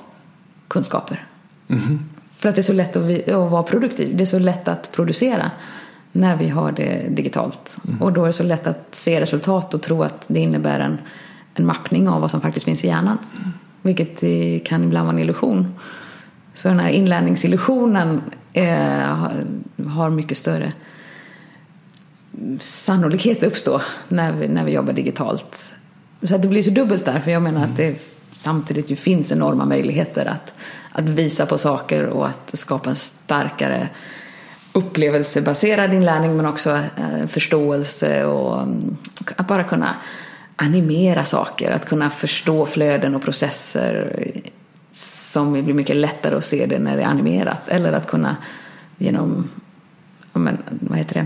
kunskaper. 0.67 1.25
Mm. 1.67 1.99
För 2.35 2.49
att 2.49 2.55
det 2.55 2.61
är 2.61 2.63
så 2.63 2.73
lätt 2.73 2.95
att, 2.95 3.29
att, 3.29 3.51
vara 3.51 3.63
produktiv. 3.63 4.17
Det 4.17 4.23
är 4.23 4.25
så 4.25 4.39
lätt 4.39 4.67
att 4.67 4.91
producera 4.91 5.51
när 6.17 6.35
vi 6.35 6.49
har 6.49 6.71
det 6.71 7.05
digitalt. 7.09 7.77
Mm. 7.87 8.01
Och 8.01 8.13
då 8.13 8.23
är 8.23 8.27
det 8.27 8.33
så 8.33 8.43
lätt 8.43 8.67
att 8.67 8.87
se 8.91 9.21
resultat 9.21 9.73
och 9.73 9.81
tro 9.81 10.03
att 10.03 10.25
det 10.27 10.39
innebär 10.39 10.79
en, 10.79 10.97
en 11.53 11.65
mappning 11.65 12.09
av 12.09 12.21
vad 12.21 12.31
som 12.31 12.41
faktiskt 12.41 12.65
finns 12.65 12.83
i 12.83 12.87
hjärnan. 12.87 13.17
Vilket 13.81 14.19
kan 14.67 14.83
ibland 14.83 15.05
vara 15.05 15.15
en 15.15 15.21
illusion. 15.21 15.75
Så 16.53 16.67
den 16.67 16.79
här 16.79 16.89
inlärningsillusionen 16.89 18.21
är, 18.53 19.15
har 19.87 20.09
mycket 20.09 20.37
större 20.37 20.73
sannolikhet 22.59 23.37
att 23.37 23.43
uppstå 23.43 23.81
när 24.07 24.33
vi, 24.33 24.47
när 24.47 24.63
vi 24.63 24.71
jobbar 24.71 24.93
digitalt 24.93 25.73
så 26.23 26.35
att 26.35 26.41
det 26.41 26.47
blir 26.47 26.63
så 26.63 26.69
dubbelt 26.69 27.05
där, 27.05 27.19
för 27.19 27.31
jag 27.31 27.41
menar 27.41 27.63
att 27.63 27.77
det 27.77 28.01
samtidigt 28.35 28.89
ju 28.89 28.95
finns 28.95 29.31
enorma 29.31 29.65
möjligheter 29.65 30.25
att, 30.25 30.53
att 30.91 31.09
visa 31.09 31.45
på 31.45 31.57
saker 31.57 32.05
och 32.05 32.27
att 32.27 32.51
skapa 32.53 32.89
en 32.89 32.95
starkare 32.95 33.89
upplevelsebaserad 34.77 35.93
inlärning 35.93 36.37
men 36.37 36.45
också 36.45 36.69
eh, 36.71 37.27
förståelse 37.27 38.25
och 38.25 38.61
mm, 38.61 38.97
att 39.35 39.47
bara 39.47 39.63
kunna 39.63 39.95
animera 40.55 41.25
saker, 41.25 41.71
att 41.71 41.85
kunna 41.85 42.09
förstå 42.09 42.65
flöden 42.65 43.15
och 43.15 43.21
processer 43.21 44.15
som 44.91 45.53
blir 45.53 45.73
mycket 45.73 45.95
lättare 45.95 46.35
att 46.35 46.45
se 46.45 46.65
det 46.65 46.79
när 46.79 46.97
det 46.97 47.03
är 47.03 47.07
animerat 47.07 47.69
eller 47.69 47.93
att 47.93 48.07
kunna 48.07 48.37
genom, 48.97 49.49
men, 50.33 50.57
vad 50.69 50.97
heter 50.97 51.25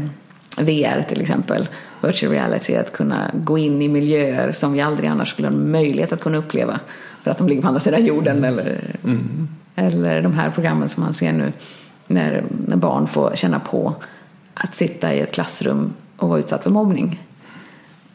det, 0.57 0.63
VR 0.63 1.01
till 1.01 1.21
exempel, 1.21 1.67
virtual 2.01 2.31
reality, 2.31 2.75
att 2.75 2.93
kunna 2.93 3.31
gå 3.33 3.57
in 3.57 3.81
i 3.81 3.87
miljöer 3.87 4.51
som 4.51 4.73
vi 4.73 4.81
aldrig 4.81 5.09
annars 5.09 5.29
skulle 5.29 5.47
ha 5.47 5.55
möjlighet 5.55 6.13
att 6.13 6.21
kunna 6.21 6.37
uppleva 6.37 6.79
för 7.23 7.31
att 7.31 7.37
de 7.37 7.47
ligger 7.47 7.61
på 7.61 7.67
andra 7.67 7.79
sidan 7.79 8.05
jorden 8.05 8.37
mm. 8.37 8.43
eller, 8.43 8.95
mm. 9.03 9.47
eller 9.75 10.21
de 10.21 10.33
här 10.33 10.49
programmen 10.49 10.89
som 10.89 11.03
man 11.03 11.13
ser 11.13 11.31
nu 11.31 11.51
när, 12.13 12.43
när 12.67 12.77
barn 12.77 13.07
får 13.07 13.31
känna 13.35 13.59
på 13.59 13.95
att 14.53 14.75
sitta 14.75 15.13
i 15.13 15.19
ett 15.19 15.31
klassrum 15.31 15.93
och 16.17 16.29
vara 16.29 16.39
utsatt 16.39 16.63
för 16.63 16.69
mobbning. 16.69 17.19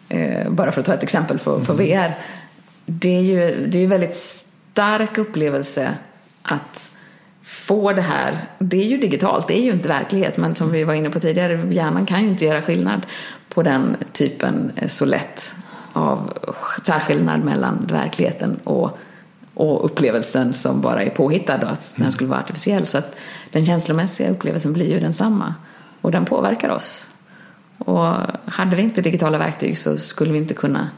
Eh, 0.09 0.51
bara 0.51 0.73
för 0.73 0.81
att 0.81 0.87
ta 0.87 0.95
ett 0.95 1.03
exempel 1.03 1.39
på, 1.39 1.61
på 1.61 1.73
mm. 1.73 1.87
VR. 1.87 2.15
Det 2.87 3.17
är 3.17 3.23
ju 3.23 3.67
det 3.67 3.79
är 3.79 3.85
en 3.85 3.91
väldigt 3.91 4.15
stark 4.15 5.19
upplevelse 5.19 5.95
att 6.43 6.91
få 7.43 7.93
det 7.93 8.03
här, 8.03 8.45
det 8.59 8.77
är 8.77 8.87
ju 8.87 8.99
digitalt, 8.99 9.49
det 9.49 9.59
är 9.59 9.63
ju 9.63 9.73
inte 9.73 9.89
verklighet, 9.89 10.37
men 10.37 10.55
som 10.55 10.73
vi 10.73 10.85
var 10.85 10.95
inne 10.95 11.11
på 11.11 11.21
tidigare, 11.21 11.69
hjärnan 11.71 12.07
kan 12.07 12.23
ju 12.23 12.29
inte 12.29 12.45
göra 12.45 12.63
skillnad 12.63 13.07
på 13.49 13.63
den 13.63 13.97
typen 14.13 14.73
eh, 14.77 14.89
så 14.89 15.05
lätt 15.05 15.55
av 15.93 16.33
särskillnad 16.83 17.45
mellan 17.45 17.89
verkligheten 17.93 18.57
och, 18.65 18.99
och 19.57 19.85
upplevelsen 19.85 20.55
som 20.55 20.81
bara 20.81 21.03
är 21.03 21.11
påhittad 21.11 21.63
och 21.63 21.71
att 21.71 21.95
den 21.97 22.13
skulle 22.13 22.31
vara 22.31 22.41
artificiell. 22.41 22.87
Så 22.87 22.99
att 22.99 23.17
den 23.53 23.67
känslomässiga 23.67 24.31
upplevelsen 24.31 24.73
blir 24.73 24.91
ju 24.91 25.01
densamma 25.01 25.55
och 26.01 26.11
den 26.11 26.25
påverkar 26.25 26.71
oss. 26.71 27.11
Och 27.79 28.07
hade 28.45 28.77
vi 28.77 28.83
inte 28.83 29.03
digitala 29.03 29.39
verktyg 29.39 29.79
så 29.79 29.99
skulle 29.99 30.33
vi 30.33 30.39
inte 30.39 30.55
kunna 30.55 30.89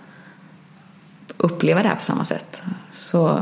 uppleva 1.36 1.82
det 1.82 1.88
här 1.88 1.96
på 1.96 2.02
samma 2.02 2.24
sätt. 2.24 2.62
Så 2.90 3.40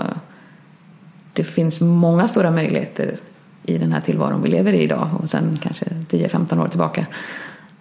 det 1.32 1.44
finns 1.44 1.80
många 1.80 2.28
stora 2.28 2.50
möjligheter 2.50 3.18
i 3.62 3.78
den 3.78 3.92
här 3.92 4.00
tillvaron 4.00 4.42
vi 4.42 4.48
lever 4.48 4.72
i 4.72 4.82
idag 4.82 5.08
och 5.20 5.28
sen 5.28 5.58
kanske 5.62 5.84
10-15 5.84 6.64
år 6.64 6.68
tillbaka. 6.68 7.06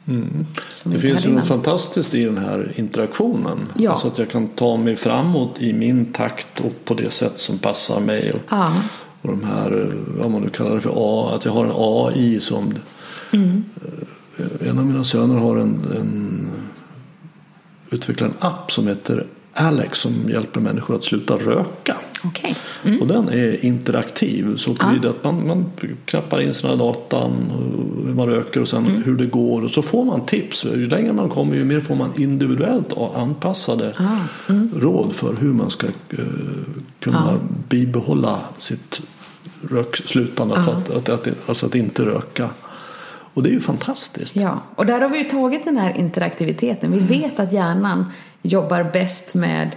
Mm. 0.08 0.46
Det 0.86 1.00
finns 1.00 1.26
ju 1.26 1.30
något 1.30 1.48
fantastiskt 1.48 2.14
i 2.14 2.24
den 2.24 2.38
här 2.38 2.72
interaktionen. 2.76 3.58
Ja. 3.78 3.92
Alltså 3.92 4.08
att 4.08 4.18
jag 4.18 4.30
kan 4.30 4.48
ta 4.48 4.78
mig 4.78 4.96
framåt 4.96 5.62
i 5.62 5.74
min 5.74 6.06
takt 6.06 6.60
och 6.60 6.86
på 6.86 6.94
det 6.94 7.10
sätt 7.10 7.40
som 7.40 7.58
passar 7.58 8.00
mig. 8.00 8.32
Och, 8.32 8.42
ja. 8.50 8.74
och 9.22 9.30
de 9.30 9.44
här, 9.44 9.92
vad 10.08 10.32
man 10.32 10.42
nu 10.42 10.50
kallar 10.50 10.76
det 10.76 10.82
för, 10.82 10.94
A, 10.96 11.36
att 11.36 11.46
jag 11.46 11.52
har 11.52 11.66
en 11.66 11.72
AI 11.76 12.40
som 12.40 12.74
mm. 13.32 13.64
En 14.60 14.80
av 14.80 14.86
mina 14.86 15.04
söner 15.04 15.36
har 15.36 15.58
en, 15.58 15.80
en 15.98 16.48
utvecklar 17.90 18.28
en 18.28 18.34
app 18.40 18.72
som 18.72 18.88
heter 18.88 19.26
Alex 19.58 20.00
som 20.00 20.30
hjälper 20.30 20.62
människor 20.62 20.96
att 20.96 21.04
sluta 21.04 21.34
röka. 21.34 21.98
Okay. 22.24 22.56
Mm. 22.84 23.02
Och 23.02 23.08
den 23.08 23.30
är 23.30 23.66
interaktiv 23.66 24.58
så 24.58 24.76
tillvida 24.76 25.10
att 25.10 25.24
man, 25.24 25.48
man 25.48 25.72
knappar 26.06 26.42
in 26.42 26.54
sina 26.54 26.76
datan, 26.76 27.34
hur 28.06 28.14
man 28.14 28.28
röker 28.28 28.62
och 28.62 28.70
sen 28.70 28.86
mm. 28.86 29.04
hur 29.04 29.16
det 29.16 29.26
går 29.26 29.62
och 29.62 29.72
så 29.72 29.82
får 29.82 30.06
man 30.06 30.26
tips. 30.26 30.66
Ju 30.66 30.90
längre 30.90 31.14
man 31.14 31.30
kommer 31.30 31.56
ju 31.56 31.66
mer 31.66 31.82
får 31.82 31.96
man 31.96 32.12
individuellt 32.18 32.94
anpassade 33.16 33.94
ah. 33.98 34.52
mm. 34.52 34.70
råd 34.76 35.14
för 35.14 35.36
hur 35.36 35.54
man 35.54 35.70
ska 35.70 35.88
uh, 35.88 35.94
kunna 37.00 37.30
ah. 37.30 37.38
bibehålla 37.70 38.40
sitt 38.58 39.02
rökslutande, 39.70 40.56
ah. 40.56 40.60
att, 40.60 40.92
att, 40.92 41.10
att, 41.10 41.50
alltså 41.50 41.66
att 41.66 41.76
inte 41.76 42.06
röka. 42.06 42.50
Och 43.34 43.44
det 43.44 43.50
är 43.50 43.54
ju 43.54 43.62
fantastiskt. 43.62 44.36
Ja, 44.36 44.64
och 44.76 44.86
där 44.86 45.02
har 45.02 45.10
vi 45.10 45.18
ju 45.18 45.24
tagit 45.24 45.66
den 45.66 45.78
här 45.78 45.98
interaktiviteten. 45.98 46.92
Vi 46.92 46.98
mm. 46.98 47.10
vet 47.10 47.40
att 47.40 47.54
hjärnan 47.54 48.06
jobbar 48.46 48.84
bäst 48.94 49.36
med, 49.36 49.76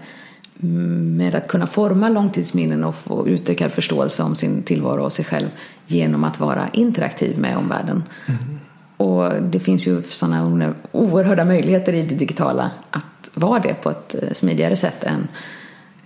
med 1.17 1.35
att 1.35 1.49
kunna 1.49 1.67
forma 1.67 2.09
långtidsminnen 2.09 2.85
och 2.85 2.95
få 2.95 3.29
utökad 3.29 3.73
förståelse 3.73 4.23
om 4.23 4.35
sin 4.35 4.63
tillvaro 4.63 5.05
och 5.05 5.13
sig 5.13 5.25
själv 5.25 5.49
genom 5.87 6.25
att 6.25 6.41
vara 6.41 6.69
interaktiv 6.73 7.39
med 7.39 7.57
omvärlden. 7.57 8.05
Mm. 8.27 8.59
Och 8.97 9.43
det 9.43 9.61
finns 9.61 9.87
ju 9.87 10.03
sådana 10.03 10.75
oerhörda 10.93 11.45
möjligheter 11.45 11.93
i 11.93 12.03
det 12.03 12.15
digitala 12.15 12.71
att 12.91 13.31
vara 13.35 13.59
det 13.59 13.75
på 13.75 13.91
ett 13.91 14.15
eh, 14.23 14.33
smidigare 14.33 14.77
sätt 14.77 15.05
än, 15.05 15.29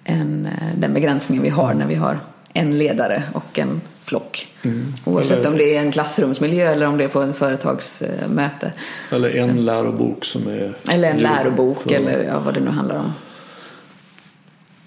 än 0.04 0.46
eh, 0.46 0.78
den 0.78 0.94
begränsningen 0.94 1.42
vi 1.42 1.48
har 1.48 1.74
när 1.74 1.86
vi 1.86 1.94
har 1.94 2.18
en 2.52 2.78
ledare 2.78 3.22
och 3.32 3.58
en 3.58 3.80
flock. 4.12 4.48
Mm. 4.62 4.92
Oavsett 5.04 5.38
eller, 5.38 5.48
om 5.48 5.58
det 5.58 5.76
är 5.76 5.80
en 5.80 5.92
klassrumsmiljö 5.92 6.72
eller 6.72 6.86
om 6.86 6.96
det 6.96 7.04
är 7.04 7.08
på 7.08 7.20
en 7.22 7.34
företagsmöte. 7.34 8.72
Eller 9.10 9.30
en 9.30 9.64
lärobok 9.64 10.24
som 10.24 10.48
är... 10.48 10.74
Eller 10.90 11.10
en 11.10 11.18
lärobok 11.18 11.82
för... 11.82 11.92
eller 11.92 12.24
ja, 12.24 12.40
vad 12.40 12.54
det 12.54 12.60
nu 12.60 12.70
handlar 12.70 12.96
om. 12.96 13.12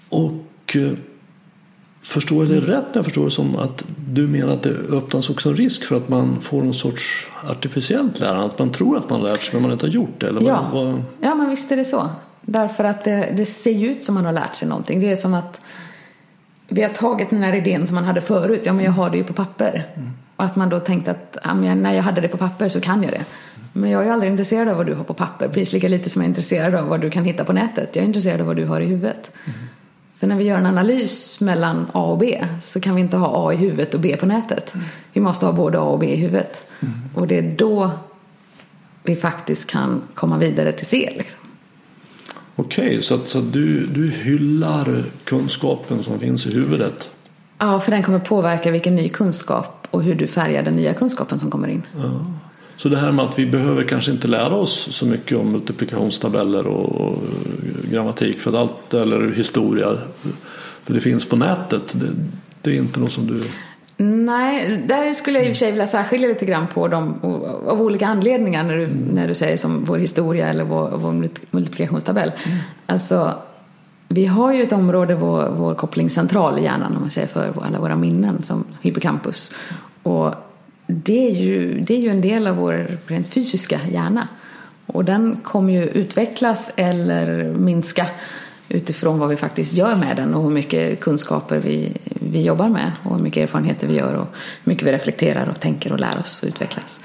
Och 0.08 0.76
eh, 0.76 0.92
förstår 2.02 2.44
jag 2.44 2.54
det 2.54 2.60
rätt 2.60 2.84
när 2.84 2.94
jag 2.94 3.04
förstår 3.04 3.24
det 3.24 3.30
som 3.30 3.56
att 3.56 3.84
du 4.08 4.26
menar 4.26 4.52
att 4.52 4.62
det 4.62 4.74
öppnas 4.90 5.30
också 5.30 5.48
en 5.48 5.56
risk 5.56 5.84
för 5.84 5.96
att 5.96 6.08
man 6.08 6.40
får 6.40 6.62
en 6.62 6.74
sorts 6.74 7.26
artificiellt 7.50 8.20
lärande? 8.20 8.44
Att 8.44 8.58
man 8.58 8.72
tror 8.72 8.96
att 8.96 9.10
man 9.10 9.22
lärt 9.22 9.42
sig 9.42 9.54
men 9.54 9.62
man 9.62 9.72
inte 9.72 9.86
har 9.86 9.90
gjort 9.90 10.20
det? 10.20 10.28
Eller 10.28 10.42
ja. 10.42 10.70
Vad... 10.72 11.02
ja, 11.20 11.34
men 11.34 11.50
visst 11.50 11.72
är 11.72 11.76
det 11.76 11.84
så. 11.84 12.08
Därför 12.40 12.84
att 12.84 13.04
det, 13.04 13.34
det 13.36 13.46
ser 13.46 13.84
ut 13.84 14.04
som 14.04 14.14
man 14.14 14.24
har 14.24 14.32
lärt 14.32 14.54
sig 14.54 14.68
någonting. 14.68 15.00
Det 15.00 15.12
är 15.12 15.16
som 15.16 15.34
att 15.34 15.60
vi 16.68 16.82
har 16.82 16.90
tagit 16.90 17.30
den 17.30 17.42
här 17.42 17.52
idén 17.52 17.86
som 17.86 17.94
man 17.94 18.04
hade 18.04 18.20
förut, 18.20 18.62
ja 18.64 18.72
men 18.72 18.84
jag 18.84 18.92
har 18.92 19.10
det 19.10 19.16
ju 19.16 19.24
på 19.24 19.32
papper. 19.32 19.86
Mm. 19.94 20.10
Och 20.36 20.44
att 20.44 20.56
man 20.56 20.68
då 20.68 20.80
tänkte 20.80 21.10
att 21.10 21.38
ja, 21.44 21.54
men 21.54 21.82
när 21.82 21.94
jag 21.94 22.02
hade 22.02 22.20
det 22.20 22.28
på 22.28 22.36
papper 22.36 22.68
så 22.68 22.80
kan 22.80 23.02
jag 23.02 23.12
det. 23.12 23.24
Men 23.72 23.90
jag 23.90 24.06
är 24.06 24.12
aldrig 24.12 24.32
intresserad 24.32 24.68
av 24.68 24.76
vad 24.76 24.86
du 24.86 24.94
har 24.94 25.04
på 25.04 25.14
papper, 25.14 25.48
precis 25.48 25.72
lika 25.72 25.88
lite 25.88 26.10
som 26.10 26.22
jag 26.22 26.26
är 26.26 26.28
intresserad 26.28 26.74
av 26.74 26.88
vad 26.88 27.00
du 27.00 27.10
kan 27.10 27.24
hitta 27.24 27.44
på 27.44 27.52
nätet. 27.52 27.96
Jag 27.96 28.02
är 28.02 28.06
intresserad 28.06 28.40
av 28.40 28.46
vad 28.46 28.56
du 28.56 28.64
har 28.64 28.80
i 28.80 28.86
huvudet. 28.86 29.32
Mm. 29.44 29.58
För 30.18 30.26
när 30.26 30.36
vi 30.36 30.44
gör 30.44 30.58
en 30.58 30.66
analys 30.66 31.40
mellan 31.40 31.86
A 31.92 32.04
och 32.04 32.18
B 32.18 32.44
så 32.60 32.80
kan 32.80 32.94
vi 32.94 33.00
inte 33.00 33.16
ha 33.16 33.48
A 33.48 33.52
i 33.52 33.56
huvudet 33.56 33.94
och 33.94 34.00
B 34.00 34.16
på 34.20 34.26
nätet. 34.26 34.74
Mm. 34.74 34.86
Vi 35.12 35.20
måste 35.20 35.46
ha 35.46 35.52
både 35.52 35.78
A 35.78 35.82
och 35.82 35.98
B 35.98 36.06
i 36.06 36.16
huvudet. 36.16 36.66
Mm. 36.80 36.94
Och 37.14 37.26
det 37.26 37.38
är 37.38 37.56
då 37.56 37.90
vi 39.02 39.16
faktiskt 39.16 39.70
kan 39.70 40.02
komma 40.14 40.38
vidare 40.38 40.72
till 40.72 40.86
C. 40.86 41.12
Liksom. 41.16 41.45
Okej, 42.56 42.86
okay, 42.86 43.02
så, 43.02 43.18
så 43.24 43.40
du, 43.40 43.86
du 43.86 44.10
hyllar 44.10 45.04
kunskapen 45.24 46.02
som 46.02 46.18
finns 46.18 46.46
i 46.46 46.54
huvudet? 46.54 47.10
Ja, 47.58 47.80
för 47.80 47.92
den 47.92 48.02
kommer 48.02 48.18
påverka 48.18 48.70
vilken 48.70 48.96
ny 48.96 49.08
kunskap 49.08 49.88
och 49.90 50.02
hur 50.02 50.14
du 50.14 50.26
färgar 50.26 50.62
den 50.62 50.76
nya 50.76 50.94
kunskapen 50.94 51.38
som 51.38 51.50
kommer 51.50 51.68
in. 51.68 51.82
Ja. 51.96 52.26
Så 52.76 52.88
det 52.88 52.96
här 52.96 53.12
med 53.12 53.24
att 53.24 53.38
vi 53.38 53.46
behöver 53.46 53.84
kanske 53.84 54.10
inte 54.10 54.28
lära 54.28 54.54
oss 54.54 54.88
så 54.90 55.06
mycket 55.06 55.38
om 55.38 55.52
multiplikationstabeller 55.52 56.66
och 56.66 57.18
grammatik 57.90 58.40
för 58.40 58.50
att 58.50 58.56
allt, 58.56 58.94
eller 58.94 59.32
historia, 59.32 59.88
för 60.84 60.94
det 60.94 61.00
finns 61.00 61.28
på 61.28 61.36
nätet. 61.36 61.96
Det, 62.00 62.06
det 62.62 62.70
är 62.70 62.74
inte 62.74 63.00
något 63.00 63.12
som 63.12 63.26
du 63.26 63.42
Nej, 63.96 64.84
där 64.88 65.14
skulle 65.14 65.38
jag 65.38 65.46
i 65.46 65.50
och 65.50 65.54
för 65.54 65.58
sig 65.58 65.70
vilja 65.70 65.86
särskilja 65.86 66.28
lite 66.28 66.46
grann 66.46 66.66
på 66.66 66.88
dem 66.88 67.14
av 67.66 67.82
olika 67.82 68.06
anledningar 68.06 68.62
när 68.62 68.76
du, 68.76 68.86
när 69.12 69.28
du 69.28 69.34
säger 69.34 69.56
som 69.56 69.84
vår 69.84 69.98
historia 69.98 70.48
eller 70.48 70.64
vår, 70.64 70.90
vår 70.96 71.12
multiplikationstabell. 71.50 72.32
Mm. 72.44 72.58
Alltså, 72.86 73.34
vi 74.08 74.26
har 74.26 74.52
ju 74.52 74.62
ett 74.62 74.72
område, 74.72 75.14
vår, 75.14 75.48
vår 75.48 75.74
kopplingscentral 75.74 76.58
i 76.58 76.62
hjärnan 76.62 76.96
om 76.96 77.00
man 77.00 77.10
säger 77.10 77.28
för 77.28 77.52
alla 77.62 77.80
våra 77.80 77.96
minnen 77.96 78.42
som 78.42 78.64
hippocampus. 78.80 79.52
Och 80.02 80.34
det 80.86 81.28
är 81.28 81.34
ju, 81.34 81.80
det 81.80 81.94
är 81.94 81.98
ju 81.98 82.08
en 82.08 82.20
del 82.20 82.46
av 82.46 82.56
vår 82.56 82.98
rent 83.06 83.28
fysiska 83.28 83.80
hjärna. 83.90 84.28
Och 84.86 85.04
den 85.04 85.36
kommer 85.42 85.72
ju 85.72 85.84
utvecklas 85.84 86.72
eller 86.76 87.44
minska 87.44 88.06
utifrån 88.68 89.18
vad 89.18 89.28
vi 89.28 89.36
faktiskt 89.36 89.74
gör 89.74 89.96
med 89.96 90.16
den 90.16 90.34
och 90.34 90.42
hur 90.42 90.50
mycket 90.50 91.00
kunskaper 91.00 91.58
vi, 91.58 91.96
vi 92.04 92.42
jobbar 92.42 92.68
med 92.68 92.92
och 93.04 93.16
hur 93.16 93.22
mycket 93.22 93.42
erfarenheter 93.42 93.88
vi 93.88 93.94
gör 93.94 94.14
och 94.14 94.26
hur 94.62 94.70
mycket 94.70 94.86
vi 94.86 94.92
reflekterar 94.92 95.48
och 95.48 95.60
tänker 95.60 95.92
och 95.92 96.00
lär 96.00 96.18
oss 96.18 96.42
och 96.42 96.46
utvecklas. 96.48 97.00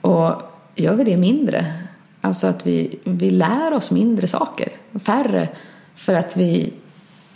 Och 0.00 0.42
gör 0.74 0.96
vi 0.96 1.04
det 1.04 1.16
mindre, 1.16 1.72
alltså 2.20 2.46
att 2.46 2.66
vi, 2.66 2.98
vi 3.04 3.30
lär 3.30 3.72
oss 3.72 3.90
mindre 3.90 4.28
saker, 4.28 4.68
färre, 5.04 5.48
för 5.94 6.14
att 6.14 6.36
vi 6.36 6.72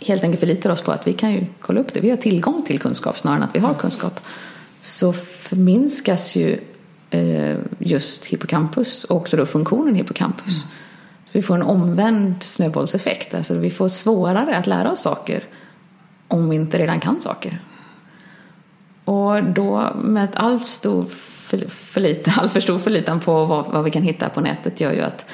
helt 0.01 0.23
enkelt 0.23 0.39
förlitar 0.39 0.69
oss 0.69 0.81
på 0.81 0.91
att 0.91 1.07
vi 1.07 1.13
kan 1.13 1.31
ju 1.31 1.45
kolla 1.61 1.79
upp 1.79 1.93
det. 1.93 1.99
Vi 1.99 2.09
har 2.09 2.17
tillgång 2.17 2.61
till 2.65 2.79
kunskap 2.79 3.17
snarare 3.17 3.37
än 3.37 3.43
att 3.43 3.55
vi 3.55 3.59
har 3.59 3.73
kunskap. 3.73 4.19
Så 4.81 5.13
förminskas 5.13 6.35
ju 6.35 6.59
eh, 7.09 7.57
just 7.79 8.25
hippocampus 8.25 9.03
och 9.03 9.17
också 9.17 9.37
då 9.37 9.45
funktionen 9.45 9.95
hippocampus. 9.95 10.63
Mm. 10.63 10.67
Vi 11.31 11.41
får 11.41 11.55
en 11.55 11.63
omvänd 11.63 12.43
snöbollseffekt. 12.43 13.33
Alltså 13.33 13.53
vi 13.53 13.71
får 13.71 13.87
svårare 13.87 14.57
att 14.57 14.67
lära 14.67 14.91
oss 14.91 15.01
saker 15.01 15.43
om 16.27 16.49
vi 16.49 16.55
inte 16.55 16.79
redan 16.79 16.99
kan 16.99 17.21
saker. 17.21 17.59
Och 19.05 19.43
då 19.43 19.87
med 20.01 20.23
ett 20.23 20.35
allt 20.35 20.67
stor 20.67 21.05
förlitan, 21.69 22.33
all 22.37 22.49
för 22.49 22.59
stor 22.59 22.79
förlitan 22.79 23.19
på 23.19 23.45
vad, 23.45 23.65
vad, 23.65 23.83
vi 23.83 23.91
kan 23.91 24.03
hitta 24.03 24.29
på 24.29 24.41
nätet 24.41 24.81
gör 24.81 24.91
ju 24.91 25.01
att 25.01 25.25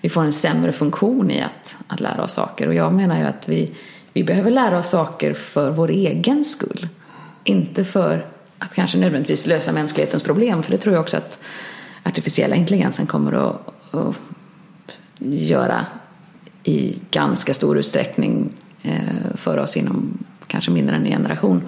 vi 0.00 0.08
får 0.08 0.22
en 0.22 0.32
sämre 0.32 0.72
funktion 0.72 1.30
i 1.30 1.42
att, 1.42 1.76
att 1.88 2.00
lära 2.00 2.22
oss 2.22 2.32
saker. 2.32 2.66
Och 2.68 2.74
jag 2.74 2.94
menar 2.94 3.18
ju 3.18 3.24
att 3.24 3.48
vi, 3.48 3.72
vi 4.12 4.24
behöver 4.24 4.50
lära 4.50 4.78
oss 4.78 4.88
saker 4.88 5.32
för 5.32 5.70
vår 5.70 5.90
egen 5.90 6.44
skull. 6.44 6.88
Inte 7.44 7.84
för 7.84 8.26
att 8.58 8.74
kanske 8.74 8.98
nödvändigtvis 8.98 9.46
lösa 9.46 9.72
mänsklighetens 9.72 10.22
problem. 10.22 10.62
För 10.62 10.70
det 10.70 10.78
tror 10.78 10.94
jag 10.94 11.00
också 11.00 11.16
att 11.16 11.38
artificiella 12.02 12.56
intelligensen 12.56 13.06
kommer 13.06 13.32
att, 13.32 13.94
att 13.94 14.16
göra 15.18 15.86
i 16.64 16.98
ganska 17.10 17.54
stor 17.54 17.78
utsträckning 17.78 18.50
eh, 18.82 19.34
för 19.34 19.58
oss 19.58 19.76
inom 19.76 20.18
kanske 20.46 20.70
mindre 20.70 20.96
än 20.96 21.06
en 21.06 21.12
generation. 21.12 21.62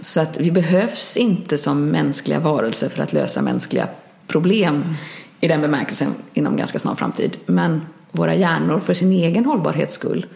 Så 0.00 0.20
att 0.20 0.40
vi 0.40 0.50
behövs 0.50 1.16
inte 1.16 1.58
som 1.58 1.88
mänskliga 1.88 2.40
varelser 2.40 2.88
för 2.88 3.02
att 3.02 3.12
lösa 3.12 3.42
mänskliga 3.42 3.88
problem 4.26 4.74
mm. 4.74 4.94
i 5.40 5.48
den 5.48 5.60
bemärkelsen 5.60 6.14
inom 6.34 6.56
ganska 6.56 6.78
snar 6.78 6.94
framtid. 6.94 7.36
Men 7.46 7.80
våra 8.12 8.34
hjärnor 8.34 8.80
för 8.80 8.94
sin 8.94 9.12
egen 9.12 9.44
hållbarhets 9.44 9.94
skull. 9.94 10.26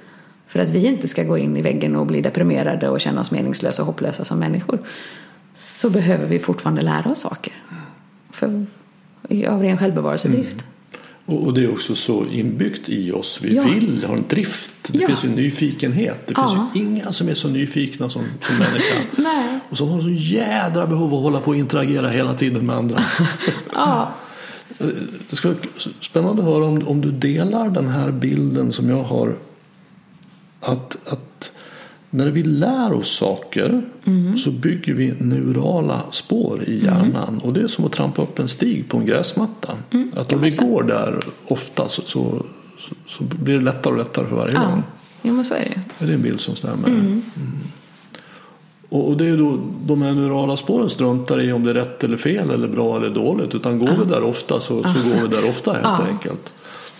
För 0.47 0.61
att 0.61 0.68
vi 0.68 0.87
inte 0.87 1.09
ska 1.09 1.23
gå 1.23 1.39
in 1.39 1.57
i 1.57 1.62
väggen 1.62 1.97
och 1.97 2.07
bli 2.07 2.20
deprimerade 2.20 2.89
och 2.89 3.01
känna 3.01 3.20
oss 3.20 3.31
meningslösa 3.31 3.83
och 3.83 3.87
hopplösa 3.87 4.25
som 4.25 4.39
människor. 4.39 4.79
Så 5.55 5.91
behöver 5.91 6.27
vi 6.27 6.39
fortfarande 6.39 6.83
lära 6.83 7.11
oss 7.11 7.20
saker. 7.20 7.53
För, 8.31 8.66
av 9.49 9.62
ren 9.62 9.79
självbevarelsedrift. 9.79 10.62
Mm. 10.62 10.72
Och 11.37 11.55
det 11.55 11.62
är 11.62 11.72
också 11.72 11.95
så 11.95 12.24
inbyggt 12.24 12.89
i 12.89 13.12
oss. 13.12 13.41
Vi 13.43 13.57
ja. 13.57 13.62
vill 13.62 14.05
ha 14.05 14.14
en 14.14 14.24
drift. 14.28 14.72
Det 14.93 14.99
ja. 14.99 15.07
finns 15.07 15.24
en 15.24 15.30
nyfikenhet. 15.30 16.26
Det 16.26 16.35
finns 16.35 16.53
ja. 16.53 16.70
ju 16.74 16.80
inga 16.80 17.12
som 17.12 17.28
är 17.28 17.35
så 17.35 17.49
nyfikna 17.49 18.09
som, 18.09 18.22
som 18.41 18.59
människan. 18.59 19.61
Och 19.70 19.78
så 19.78 19.87
har 19.87 20.01
så 20.01 20.11
jädra 20.11 20.87
behov 20.87 21.12
av 21.14 21.18
att 21.18 21.22
hålla 21.22 21.41
på 21.41 21.51
och 21.51 21.57
interagera 21.57 22.09
hela 22.09 22.35
tiden 22.35 22.66
med 22.66 22.76
andra. 22.76 23.01
Ja, 23.74 24.12
Det 25.30 25.37
ska 25.37 25.49
vara 25.49 25.59
spännande 26.01 26.43
att 26.43 26.49
höra 26.49 26.64
om, 26.64 26.89
om 26.89 27.01
du 27.01 27.11
delar 27.11 27.70
den 27.70 27.89
här 27.89 28.11
bilden 28.11 28.72
som 28.72 28.91
jag 28.91 29.03
har. 29.03 29.37
Att, 30.61 30.97
att 31.07 31.51
när 32.14 32.26
vi 32.26 32.42
lär 32.42 32.92
oss 32.92 33.16
saker 33.16 33.82
så 34.36 34.50
bygger 34.50 34.94
vi 34.94 35.14
neurala 35.18 36.02
spår 36.10 36.62
i 36.66 36.84
hjärnan. 36.84 37.40
Och 37.44 37.52
det 37.52 37.60
är 37.60 37.66
som 37.66 37.84
att 37.84 37.92
trampa 37.92 38.22
upp 38.22 38.38
en 38.38 38.48
stig 38.48 38.88
på 38.88 38.98
en 38.98 39.06
gräsmatta. 39.06 39.72
att 40.16 40.32
om 40.32 40.40
vi 40.40 40.50
går 40.50 40.82
där 40.82 41.20
ofta 41.48 41.88
så, 41.88 42.02
så, 42.02 42.44
så, 43.06 43.24
blir 43.24 43.54
det 43.54 43.60
lättare 43.60 43.92
och 43.92 43.98
lättare 43.98 44.26
för 44.26 44.36
varje 44.36 44.54
ja. 44.54 44.60
gång. 44.60 44.82
Jo, 45.22 45.34
men 45.34 45.44
så 45.44 45.54
är 45.54 45.58
det 45.58 45.66
ju. 45.66 46.04
Är 46.04 46.06
det 46.06 46.14
en 46.14 46.22
bild 46.22 46.40
som 46.40 46.56
stämmer? 46.56 46.88
Mm. 46.88 47.22
Och, 48.88 49.08
och 49.08 49.16
det 49.16 49.28
är 49.28 49.36
då 49.36 49.58
de 49.86 50.02
här 50.02 50.12
neurala 50.12 50.56
spåren 50.56 50.90
struntar 50.90 51.40
i 51.40 51.52
om 51.52 51.64
det 51.64 51.70
är 51.70 51.74
rätt 51.74 52.04
eller 52.04 52.16
fel 52.16 52.50
eller 52.50 52.68
bra 52.68 52.96
eller 52.96 53.10
dåligt. 53.10 53.54
Utan 53.54 53.78
går 53.78 54.04
vi 54.04 54.10
där 54.10 54.22
ofta 54.22 54.60
så, 54.60 54.82
så 54.82 55.08
går 55.08 55.22
vi 55.22 55.28
där 55.28 55.50
ofta 55.50 55.72
helt 55.72 55.84
Ja. 55.84 56.06
enkelt. 56.08 56.52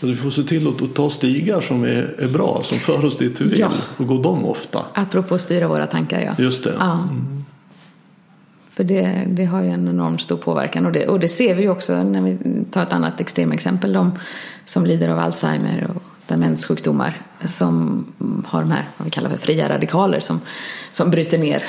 Så 0.03 0.09
vi 0.09 0.16
får 0.16 0.30
se 0.30 0.42
till 0.42 0.68
att, 0.68 0.94
ta 0.94 1.11
stigar 1.11 1.61
som 1.61 1.84
är, 1.84 2.14
är 2.18 2.28
bra, 2.28 2.61
som 2.64 2.78
för 2.78 3.05
oss 3.05 3.18
dit 3.18 3.40
vi 3.40 3.44
vill. 3.44 3.59
Ja. 3.59 3.70
Och 3.96 4.07
gå 4.07 4.22
dem 4.22 4.44
ofta. 4.44 4.84
Apropå 4.94 5.34
att 5.34 5.40
styra 5.40 5.68
våra 5.68 5.86
tankar, 5.86 6.20
ja. 6.20 6.42
Just 6.42 6.64
det. 6.64 6.74
Ja. 6.78 7.09
För 8.72 8.84
det, 8.84 9.24
det 9.28 9.44
har 9.44 9.62
ju 9.62 9.68
en 9.68 9.88
enormt 9.88 10.22
stor 10.22 10.36
påverkan. 10.36 10.86
Och 10.86 10.92
det, 10.92 11.09
och 11.09 11.20
det 11.20 11.28
ser 11.28 11.55
vi 11.55 11.62
ju 11.62 11.68
också 11.68 12.03
när 12.03 12.20
vi 12.20 12.38
tar 12.70 12.82
ett 12.82 12.92
annat 12.92 13.20
extremexempel. 13.20 13.92
De 13.92 14.12
som 14.64 14.86
lider 14.86 15.09
av 15.09 15.18
Alzheimer 15.18 15.90
och 15.94 16.03
demenssjukdomar. 16.26 17.20
Som 17.44 18.07
har 18.46 18.61
de 18.61 18.70
här, 18.70 18.84
vad 18.96 19.05
vi 19.05 19.11
kallar 19.11 19.30
för 19.30 19.38
fria 19.38 19.68
radikaler 19.68 20.20
som, 20.20 20.40
som 20.90 21.11
bryter 21.11 21.38
ner 21.38 21.64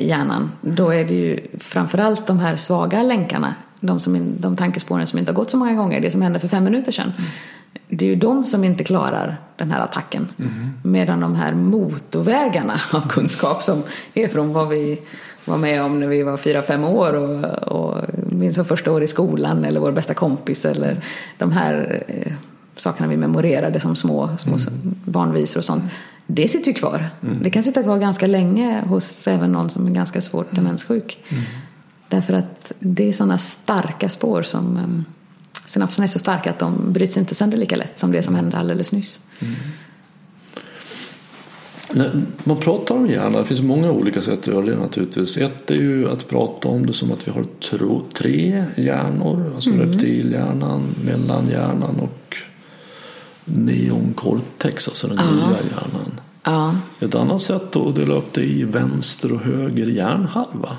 hjärnan. 0.00 0.52
Då 0.60 0.90
är 0.90 1.04
det 1.04 1.14
ju 1.14 1.40
framförallt 1.58 2.26
de 2.26 2.38
här 2.38 2.56
svaga 2.56 3.02
länkarna. 3.02 3.54
De, 3.80 4.00
som, 4.00 4.34
de 4.40 4.56
tankespåren 4.56 5.06
som 5.06 5.18
inte 5.18 5.32
har 5.32 5.36
gått 5.36 5.50
så 5.50 5.56
många 5.56 5.74
gånger. 5.74 6.00
Det 6.00 6.10
som 6.10 6.22
hände 6.22 6.40
för 6.40 6.48
fem 6.48 6.64
minuter 6.64 6.92
sedan. 6.92 7.12
Det 7.88 8.04
är 8.04 8.08
ju 8.08 8.16
de 8.16 8.44
som 8.44 8.64
inte 8.64 8.84
klarar 8.84 9.36
den 9.56 9.70
här 9.70 9.80
attacken. 9.80 10.28
Medan 10.82 11.20
de 11.20 11.34
här 11.34 11.54
motorvägarna 11.54 12.80
av 12.92 13.08
kunskap 13.08 13.62
som 13.62 13.82
är 14.14 14.28
från 14.28 14.52
vad 14.52 14.68
vi 14.68 15.00
var 15.44 15.58
med 15.58 15.82
om 15.82 16.00
när 16.00 16.06
vi 16.06 16.22
var 16.22 16.36
fyra, 16.36 16.62
fem 16.62 16.84
år 16.84 17.12
och, 17.12 17.44
och 17.72 18.04
minns 18.30 18.58
vår 18.58 18.64
första 18.64 18.92
år 18.92 19.02
i 19.02 19.06
skolan 19.06 19.64
eller 19.64 19.80
vår 19.80 19.92
bästa 19.92 20.14
kompis 20.14 20.64
eller 20.64 21.04
de 21.38 21.52
här 21.52 22.04
eh, 22.08 22.32
sakerna 22.76 23.08
vi 23.08 23.16
memorerade 23.16 23.80
som 23.80 23.96
små, 23.96 24.30
små 24.38 24.56
barnvisor 25.04 25.60
och 25.60 25.64
sånt. 25.64 25.84
Det 26.26 26.48
sitter 26.48 26.68
ju 26.68 26.74
kvar. 26.74 27.10
Det 27.42 27.50
kan 27.50 27.62
sitta 27.62 27.82
kvar 27.82 27.98
ganska 27.98 28.26
länge 28.26 28.82
hos 28.86 29.28
även 29.28 29.52
någon 29.52 29.70
som 29.70 29.86
är 29.86 29.90
ganska 29.90 30.20
svårt 30.20 30.54
demenssjuk. 30.54 31.24
Därför 32.08 32.34
att 32.34 32.72
det 32.78 33.08
är 33.08 33.12
sådana 33.12 33.38
starka 33.38 34.08
spår 34.08 34.42
som 34.42 34.76
um, 34.76 35.04
synapserna 35.66 36.04
är 36.04 36.08
så 36.08 36.18
starka 36.18 36.50
att 36.50 36.58
de 36.58 36.92
bryts 36.92 37.16
inte 37.16 37.34
sönder 37.34 37.56
lika 37.56 37.76
lätt 37.76 37.98
som 37.98 38.12
det 38.12 38.22
som 38.22 38.34
hände 38.34 38.56
alldeles 38.56 38.92
nyss. 38.92 39.20
När 41.92 42.22
man 42.44 42.56
pratar 42.56 42.94
om 42.94 43.06
hjärnan, 43.06 43.32
det 43.32 43.44
finns 43.44 43.60
många 43.60 43.90
olika 43.90 44.22
sätt 44.22 44.38
att 44.38 44.46
göra 44.46 44.66
det 44.66 44.76
naturligtvis. 44.76 45.36
Ett 45.36 45.70
är 45.70 45.74
ju 45.74 46.10
att 46.10 46.28
prata 46.28 46.68
om 46.68 46.86
det 46.86 46.92
som 46.92 47.12
att 47.12 47.28
vi 47.28 47.32
har 47.32 47.44
tro, 47.70 48.02
tre 48.14 48.64
hjärnor. 48.76 49.52
Alltså 49.54 49.70
reptilhjärnan, 49.70 50.94
mellanhjärnan 51.04 52.00
och 52.00 52.36
neoncortex, 53.44 54.88
alltså 54.88 55.06
den 55.06 55.16
nya 55.16 55.46
hjärnan. 55.46 56.20
Ja, 56.42 56.76
Ett 57.00 57.14
annat 57.14 57.42
sätt 57.42 57.76
att 57.76 57.94
dela 57.94 58.14
upp 58.14 58.32
det 58.32 58.44
i 58.44 58.64
vänster 58.64 59.32
och 59.32 59.40
höger 59.40 59.86
hjärnhalva. 59.86 60.76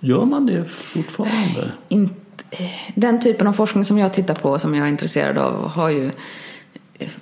Gör 0.00 0.24
man 0.24 0.46
det 0.46 0.64
fortfarande? 0.70 1.72
inte, 1.88 2.14
den 2.94 3.20
typen 3.20 3.46
av 3.46 3.52
forskning 3.52 3.84
som 3.84 3.98
jag 3.98 4.12
tittar 4.12 4.34
på 4.34 4.58
som 4.58 4.74
jag 4.74 4.86
är 4.86 4.90
intresserad 4.90 5.38
av 5.38 5.68
har 5.68 5.90
ju 5.90 6.10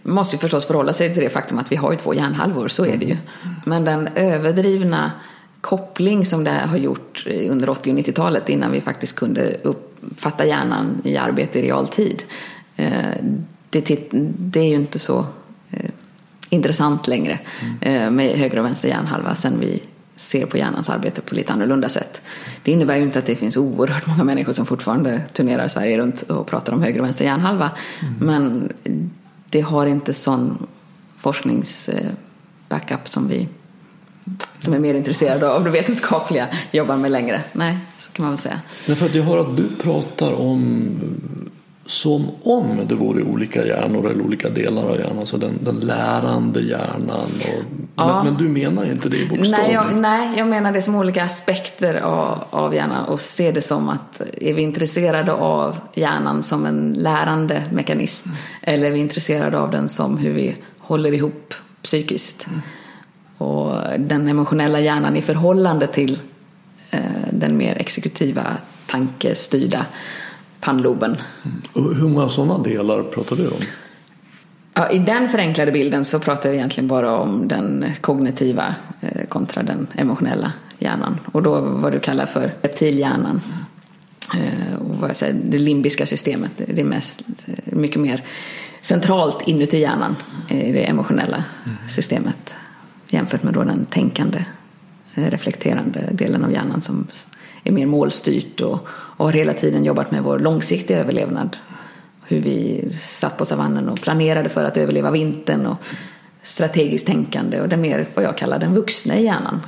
måste 0.03 0.37
ju 0.37 0.41
förstås 0.41 0.67
förhålla 0.67 0.93
sig 0.93 1.15
till 1.15 1.23
det 1.23 1.31
faktum 1.31 1.59
att 1.59 1.73
vi 1.73 1.77
har 1.77 1.91
ju 1.91 1.97
två 1.97 2.15
hjärnhalvor, 2.15 2.69
så 2.69 2.87
är 2.87 2.97
det 2.97 3.07
ju. 3.07 3.17
Men 3.65 3.85
den 3.85 4.09
överdrivna 4.15 5.13
koppling 5.61 6.25
som 6.25 6.45
det 6.45 6.51
har 6.51 6.77
gjort 6.77 7.27
under 7.49 7.69
80 7.69 7.91
och 7.91 7.99
90-talet 7.99 8.49
innan 8.49 8.73
vi 8.73 8.81
faktiskt 8.81 9.17
kunde 9.17 9.57
uppfatta 9.63 10.47
hjärnan 10.47 11.01
i 11.05 11.17
arbete 11.17 11.59
i 11.59 11.63
realtid. 11.63 12.23
eh, 12.77 13.15
Det, 13.71 14.61
är 14.61 14.69
ju 14.69 14.75
inte 14.75 14.99
så 14.99 15.27
eh, 15.71 15.91
intressant 16.51 17.09
längre 17.09 17.41
eh, 17.81 18.11
med 18.11 18.39
höger 18.39 18.59
och 18.59 18.65
vänster 18.65 18.89
hjärnhalva 18.89 19.35
sen 19.35 19.61
vi 19.61 19.83
ser 20.19 20.47
på 20.47 20.57
hjärnans 20.57 20.91
arbete 20.91 21.21
på 21.21 21.35
lite 21.35 21.53
annorlunda 21.53 21.89
sätt. 21.89 22.23
Det 22.63 22.73
innebär 22.73 22.97
ju 22.97 23.03
inte 23.03 23.19
att 23.19 23.27
det 23.27 23.37
finns 23.37 23.57
oerhört 23.57 24.07
många 24.07 24.25
människor 24.25 24.53
som 24.53 24.67
fortfarande 24.67 25.21
turnerar 25.33 25.69
Sverige 25.69 25.99
runt 25.99 26.23
och 26.23 26.47
pratar 26.47 26.73
om 26.73 26.83
höger 26.83 27.01
och 27.01 27.07
vänster 27.07 27.25
hjärnhalva. 27.25 27.71
Men 28.21 28.73
det 29.51 29.61
har 29.61 29.87
inte 29.87 30.15
sån 30.15 30.67
forsknings-backup 31.21 33.09
som 33.09 33.29
vi 33.29 33.49
som 34.59 34.75
är 34.75 34.79
mer 34.79 34.95
intresserade 34.95 35.51
av 35.51 35.65
det 35.65 35.71
vetenskapliga 35.71 36.49
jobbar 36.73 36.97
med 36.97 37.11
längre. 37.11 37.43
Nej, 37.53 37.79
så 37.99 38.13
kan 38.13 38.23
man 38.23 38.33
väl 38.33 38.39
säga. 38.39 38.61
Därför 38.87 39.07
att 39.07 39.15
jag 39.15 39.25
hör 39.25 39.39
att 39.39 39.57
du 39.57 39.69
pratar 39.83 40.33
om 40.33 40.91
som 41.89 42.27
om 42.43 42.81
det 42.89 42.95
vore 42.95 43.23
olika 43.23 43.67
hjärnor 43.67 44.11
eller 44.11 44.25
olika 44.25 44.51
delar 44.51 44.83
av 44.83 44.99
hjärnan. 44.99 45.27
Så 45.27 45.37
den, 45.37 45.59
den 45.65 45.81
lärande 45.81 46.61
hjärnan. 46.61 47.31
Och, 47.41 47.63
Ja. 47.97 48.23
men, 48.23 48.25
men 48.25 48.43
du 48.43 48.49
menar 48.49 48.85
inte 48.85 49.09
det 49.09 49.17
i 49.17 49.27
bokstavligt? 49.27 49.59
Nej 49.59 49.73
jag, 49.73 49.97
nej, 49.97 50.39
jag 50.39 50.49
menar 50.49 50.73
det 50.73 50.83
som 50.83 50.95
olika 50.95 51.25
aspekter 51.25 51.95
av, 52.01 52.45
av 52.51 52.75
hjärnan 52.75 53.05
och 53.05 53.21
ser 53.21 53.53
det 53.53 53.61
som 53.61 53.89
att 53.89 54.21
är 54.41 54.55
vi 54.55 54.63
intresserade 54.63 55.33
av 55.33 55.77
hjärnan 55.95 56.43
som 56.43 56.67
en 56.67 56.95
lärande 56.99 57.63
mekanism 57.73 58.29
eller 58.63 58.87
är 58.87 58.91
vi 58.91 58.99
intresserade 58.99 59.59
av 59.59 59.71
den 59.71 59.89
som 59.89 60.19
hur 60.19 60.33
vi 60.33 60.57
håller 60.79 61.13
ihop 61.13 61.55
psykiskt. 61.83 62.49
Och 63.39 63.75
den 63.99 64.29
emotionella 64.29 64.81
hjärnan 64.81 65.17
i 65.17 65.23
förhållande 65.23 65.87
till 65.87 66.19
eh, 66.91 67.01
den 67.33 67.57
mer 67.57 67.77
exekutiva 67.79 68.45
tankestyrda 68.87 69.87
pannloben. 70.61 71.17
Och 71.73 71.95
hur 71.95 72.09
många 72.09 72.29
sådana 72.29 72.59
delar 72.59 73.03
pratar 73.03 73.37
du 73.37 73.49
om? 73.49 73.61
Ja, 74.75 74.91
I 74.91 74.99
den 74.99 75.29
förenklade 75.29 75.73
bilden 75.73 76.05
så 76.05 76.21
pratar 76.21 76.49
jag 76.49 76.57
egentligen 76.57 76.89
bara 76.89 77.17
om 77.17 77.49
den 77.49 77.93
kognitiva 78.01 78.75
eh, 79.01 79.27
kontra 79.29 79.63
den 79.63 79.87
emotionella 79.95 80.53
hjärnan. 80.79 81.21
Och 81.33 81.43
då 81.43 81.61
vad 81.61 81.93
du 81.93 82.01
kallar 82.01 82.27
för 82.27 82.53
reptilhjärnan. 82.63 83.41
Eh, 84.35 84.75
och 84.81 84.95
vad 84.95 85.11
jag 85.11 85.17
säger, 85.17 85.41
det 85.45 85.59
limbiska 85.59 86.07
systemet. 86.07 86.51
Det 86.57 86.81
är 86.81 86.85
mest, 86.85 87.23
eh, 87.47 87.55
mycket 87.77 88.01
mer 88.01 88.25
centralt 88.81 89.49
inuti 89.49 89.79
hjärnan. 89.79 90.17
I 90.49 90.73
det 90.73 90.85
emotionella 90.85 91.45
systemet. 91.89 92.55
Jämfört 93.11 93.43
med 93.43 93.55
då 93.55 93.65
den 93.65 93.87
tänkande, 93.87 94.45
reflekterande 95.15 96.09
delen 96.13 96.45
av 96.45 96.53
hjärnan 96.53 96.83
som 96.83 97.07
är 97.65 97.73
mer 97.73 97.87
målstyrt 97.87 98.61
och, 98.61 98.89
och 99.19 99.27
har 99.27 99.33
hela 99.33 99.53
tiden 99.53 99.85
jobbat 99.85 100.11
med 100.11 100.23
vår 100.23 100.39
långsiktiga 100.39 100.99
överlevnad 100.99 101.57
hur 102.25 102.41
vi 102.41 102.89
satt 102.91 103.39
på 103.39 103.45
savannen 103.45 103.89
och 103.89 104.01
planerade 104.01 104.49
för 104.49 104.65
att 104.65 104.77
överleva 104.77 105.11
vintern 105.11 105.67
och 105.67 105.77
strategiskt 106.43 107.07
tänkande 107.07 107.61
och 107.61 107.69
det 107.69 107.77
mer 107.77 108.07
vad 108.15 108.25
jag 108.25 108.39
kallar 108.39 108.59
den 108.59 108.75
vuxna 108.75 109.17
i 109.17 109.25
hjärnan. 109.25 109.61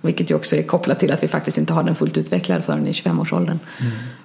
Vilket 0.00 0.30
ju 0.30 0.34
också 0.34 0.56
är 0.56 0.62
kopplat 0.62 1.00
till 1.00 1.12
att 1.12 1.22
vi 1.22 1.28
faktiskt 1.28 1.58
inte 1.58 1.72
har 1.72 1.82
den 1.82 1.94
fullt 1.94 2.16
utvecklad 2.16 2.64
förrän 2.64 2.86
i 2.86 2.92
25-årsåldern. 2.92 3.58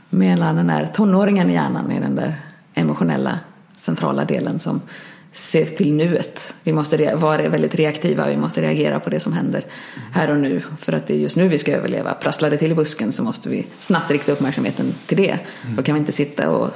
Medan 0.10 0.56
den 0.56 0.68
där 0.68 0.86
tonåringen 0.86 1.50
i 1.50 1.54
hjärnan 1.54 1.92
är 1.92 2.02
den 2.02 2.16
där 2.16 2.42
emotionella 2.74 3.40
centrala 3.78 4.26
delen 4.26 4.60
som 4.60 4.82
ser 5.38 5.66
till 5.66 5.94
nuet. 5.94 6.56
Vi 6.64 6.74
måste 6.74 7.16
vara 7.16 7.50
väldigt 7.50 7.76
reaktiva, 7.76 8.28
vi 8.28 8.38
måste 8.38 8.62
reagera 8.62 9.00
på 9.00 9.10
det 9.10 9.20
som 9.20 9.34
händer 9.34 9.66
här 10.12 10.30
och 10.30 10.38
nu. 10.38 10.62
För 10.80 10.94
att 10.94 11.08
det 11.08 11.14
är 11.14 11.18
just 11.18 11.38
nu 11.38 11.48
vi 11.48 11.58
ska 11.58 11.72
överleva. 11.72 12.14
Prasslar 12.14 12.50
det 12.50 12.58
till 12.58 12.72
i 12.72 12.76
busken 12.76 13.12
så 13.12 13.24
måste 13.24 13.50
vi 13.50 13.68
snabbt 13.80 14.12
rikta 14.12 14.32
uppmärksamheten 14.32 14.94
till 15.06 15.18
det. 15.18 15.40
Då 15.76 15.84
kan 15.84 15.96
vi 15.96 16.00
inte 16.00 16.12
sitta 16.12 16.50
och 16.50 16.70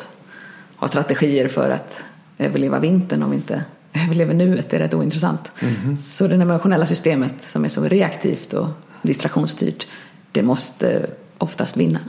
ha 0.75 0.87
strategier 0.87 1.47
för 1.47 1.69
att 1.69 2.03
överleva 2.37 2.79
vintern 2.79 3.23
om 3.23 3.29
vi 3.29 3.35
inte 3.35 3.63
överlever 4.05 4.33
nuet. 4.33 4.69
Det 4.69 4.77
är 4.77 4.79
rätt 4.79 4.93
ointressant. 4.93 5.51
Så 5.97 6.27
det 6.27 6.35
emotionella 6.35 6.85
systemet 6.85 7.41
som 7.41 7.65
är 7.65 7.69
så 7.69 7.83
reaktivt 7.83 8.53
och 8.53 8.67
distraktionsstyrt, 9.01 9.87
det 10.31 10.43
måste 10.43 11.09
oftast 11.37 11.77
vinna. 11.77 11.99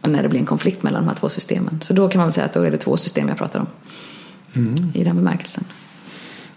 Och 0.00 0.10
när 0.10 0.22
det 0.22 0.28
blir 0.28 0.40
en 0.40 0.46
konflikt 0.46 0.82
mellan 0.82 1.02
de 1.02 1.08
här 1.08 1.16
två 1.16 1.28
systemen. 1.28 1.80
Så 1.82 1.92
då 1.92 2.08
kan 2.08 2.20
man 2.20 2.32
säga 2.32 2.46
att 2.46 2.52
då 2.52 2.62
är 2.62 2.70
det 2.70 2.78
två 2.78 2.96
system 2.96 3.28
jag 3.28 3.38
pratar 3.38 3.60
om. 3.60 3.66
I 4.94 5.04
den 5.04 5.16
bemärkelsen. 5.16 5.64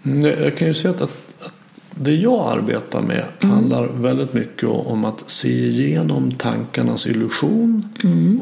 Mm, 0.02 0.42
Jag 0.42 0.56
kan 0.56 0.68
ju 0.68 0.74
säga 0.74 0.94
att, 0.94 1.02
att, 1.02 1.32
att 1.40 1.54
det 1.90 2.14
jag 2.14 2.58
arbetar 2.58 3.02
med 3.02 3.24
handlar 3.40 3.86
väldigt 3.86 4.32
mycket 4.32 4.68
om 4.68 5.04
att 5.04 5.30
se 5.30 5.66
igenom 5.66 6.32
tankarnas 6.32 7.06
illusion 7.06 7.88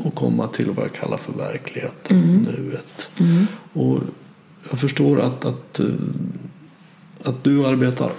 och 0.05 0.15
komma 0.15 0.49
till 0.49 0.71
vad 0.71 0.85
jag 0.85 0.93
kallar 0.93 1.17
för 1.17 1.33
verkligheten, 1.33 2.47
nuet. 2.51 3.11
Och 3.73 4.01
jag 4.71 4.79
förstår 4.81 5.21
att, 5.21 5.45
att, 5.45 5.81
eh, 5.81 5.87
att 7.25 7.45
du 7.45 7.67
arbetar, 7.67 8.11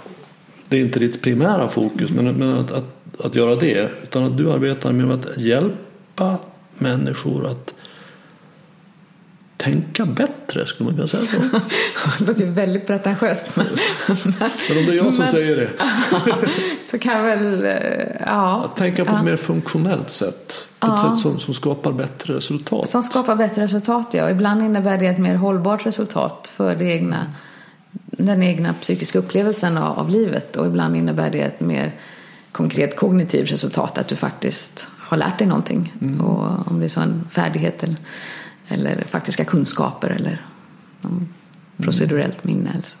det 0.68 0.76
är 0.76 0.80
inte 0.80 0.98
ditt 0.98 1.22
primära 1.22 1.68
fokus, 1.68 2.10
men, 2.10 2.24
men 2.34 2.48
att, 2.58 2.70
att 2.70 2.94
att 3.18 3.34
göra 3.34 3.56
det. 3.56 3.90
Utan 4.02 4.24
att 4.24 4.36
du 4.36 4.52
arbetar 4.52 4.92
med 4.92 5.10
att 5.10 5.38
hjälpa 5.38 6.38
människor 6.78 7.46
att 7.46 7.73
tänka 9.56 10.06
bättre, 10.06 10.66
skulle 10.66 10.84
man 10.84 10.96
kunna 10.96 11.08
säga 11.08 11.22
så? 11.22 11.60
det 12.18 12.26
låter 12.26 12.44
ju 12.44 12.50
väldigt 12.50 12.86
pretentiöst. 12.86 13.56
Men, 13.56 13.66
men 14.68 14.78
om 14.78 14.86
det 14.86 14.92
är 14.92 14.96
jag 14.96 15.14
som 15.14 15.22
men, 15.22 15.32
säger 15.32 15.56
det. 15.56 15.68
så 16.90 16.98
kan 16.98 17.24
väl, 17.24 17.64
eh, 17.64 17.72
ja. 18.26 18.64
Att 18.64 18.76
tänka 18.76 19.04
på 19.04 19.12
ja. 19.12 19.18
ett 19.18 19.24
mer 19.24 19.36
funktionellt 19.36 20.10
sätt. 20.10 20.68
På 20.78 20.94
ett 20.94 21.00
sätt 21.00 21.18
som, 21.18 21.40
som 21.40 21.54
skapar 21.54 21.92
bättre 21.92 22.34
resultat. 22.34 22.88
Som 22.88 23.02
skapar 23.02 23.36
bättre 23.36 23.62
resultat, 23.62 24.14
ja. 24.14 24.30
Ibland 24.30 24.62
innebär 24.62 24.98
det 24.98 25.06
ett 25.06 25.18
mer 25.18 25.34
hållbart 25.34 25.86
resultat 25.86 26.52
för 26.56 26.74
det 26.74 26.84
egna, 26.84 27.26
den 28.10 28.42
egna 28.42 28.74
psykiska 28.74 29.18
upplevelsen 29.18 29.78
av, 29.78 29.98
av 29.98 30.10
livet. 30.10 30.56
Och 30.56 30.66
ibland 30.66 30.96
innebär 30.96 31.30
det 31.30 31.40
ett 31.40 31.60
mer 31.60 31.92
konkret 32.52 32.96
kognitivt 32.96 33.52
resultat. 33.52 33.98
Att 33.98 34.08
du 34.08 34.16
faktiskt 34.16 34.88
har 34.98 35.16
lärt 35.16 35.38
dig 35.38 35.46
någonting. 35.46 35.92
Mm. 36.00 36.20
Och 36.20 36.70
om 36.70 36.80
det 36.80 36.86
är 36.86 36.88
så 36.88 37.00
en 37.00 37.28
färdighet 37.30 37.82
eller 37.82 37.96
eller 38.68 39.04
faktiska 39.10 39.44
kunskaper 39.44 40.10
eller 40.10 40.42
procedurellt 41.76 42.44
minne. 42.44 42.70
Eller 42.70 42.82
så. 42.82 42.98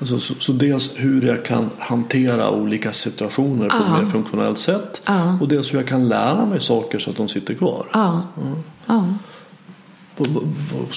Alltså, 0.00 0.20
så, 0.20 0.34
så, 0.40 0.52
dels 0.52 0.90
hur 0.96 1.26
jag 1.26 1.44
kan 1.44 1.70
hantera 1.78 2.50
olika 2.50 2.92
situationer 2.92 3.68
på 3.68 3.76
ett 3.76 4.02
mer 4.02 4.10
funktionellt 4.10 4.58
sätt 4.58 5.02
ja. 5.06 5.38
och 5.40 5.48
dels 5.48 5.72
hur 5.72 5.78
jag 5.78 5.88
kan 5.88 6.08
lära 6.08 6.46
mig 6.46 6.60
saker 6.60 6.98
så 6.98 7.10
att 7.10 7.16
de 7.16 7.28
sitter 7.28 7.54
kvar. 7.54 7.86
Ja. 7.92 8.22
Ja. 8.86 9.14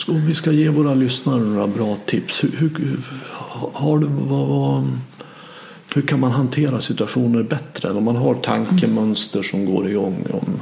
Om 0.08 0.26
vi 0.28 0.36
ska 0.36 0.52
ge 0.52 0.70
våra 0.70 0.94
lyssnare 0.94 1.40
några 1.40 1.68
bra 1.68 1.98
tips. 2.06 2.44
Hur, 2.44 2.52
hur, 2.60 3.00
har 3.74 4.00
du, 4.00 4.08
vad, 4.08 4.48
vad, 4.48 4.92
hur 5.96 6.02
kan 6.02 6.20
man 6.20 6.32
hantera 6.32 6.82
situationer 6.82 7.44
bättre? 7.44 7.92
Om 7.92 8.04
man 8.04 8.16
har 8.16 8.34
tankemönster 8.34 9.44
som 9.44 9.66
går 9.66 9.90
igång 9.90 10.26
om 10.32 10.60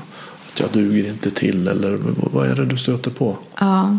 jag 0.60 0.72
duger 0.72 1.10
inte 1.10 1.32
till 1.32 1.68
eller 1.68 2.00
vad 2.32 2.48
är 2.48 2.56
det 2.56 2.66
du 2.66 2.78
stöter 2.78 3.12
på? 3.12 3.38
Ja. 3.60 3.98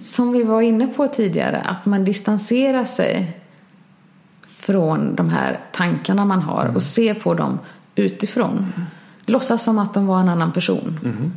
Som 0.00 0.32
vi 0.32 0.42
var 0.42 0.60
inne 0.60 0.86
på 0.86 1.06
tidigare, 1.06 1.60
att 1.60 1.86
man 1.86 2.04
distanserar 2.04 2.84
sig 2.84 3.40
från 4.46 5.14
de 5.14 5.28
här 5.28 5.60
tankarna 5.72 6.24
man 6.24 6.42
har 6.42 6.62
mm. 6.62 6.76
och 6.76 6.82
ser 6.82 7.14
på 7.14 7.34
dem 7.34 7.58
utifrån. 7.94 8.56
Mm. 8.58 8.86
Låtsas 9.26 9.62
som 9.62 9.78
att 9.78 9.94
de 9.94 10.06
var 10.06 10.20
en 10.20 10.28
annan 10.28 10.52
person. 10.52 11.00
Mm. 11.04 11.32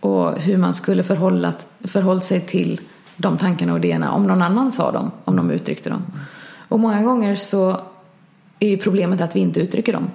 Och 0.00 0.40
hur 0.40 0.56
man 0.56 0.74
skulle 0.74 1.02
förhålla, 1.02 1.52
förhållit 1.80 2.24
sig 2.24 2.40
till 2.40 2.80
de 3.16 3.36
tankarna 3.36 3.72
och 3.72 3.78
idéerna 3.78 4.12
om 4.12 4.26
någon 4.26 4.42
annan 4.42 4.72
sa 4.72 4.92
dem, 4.92 5.10
om 5.24 5.36
de 5.36 5.50
uttryckte 5.50 5.90
dem. 5.90 6.02
Och 6.68 6.80
många 6.80 7.02
gånger 7.02 7.34
så 7.34 7.80
är 8.58 8.68
ju 8.68 8.76
problemet 8.76 9.20
att 9.20 9.36
vi 9.36 9.40
inte 9.40 9.60
uttrycker 9.60 9.92
dem. 9.92 10.10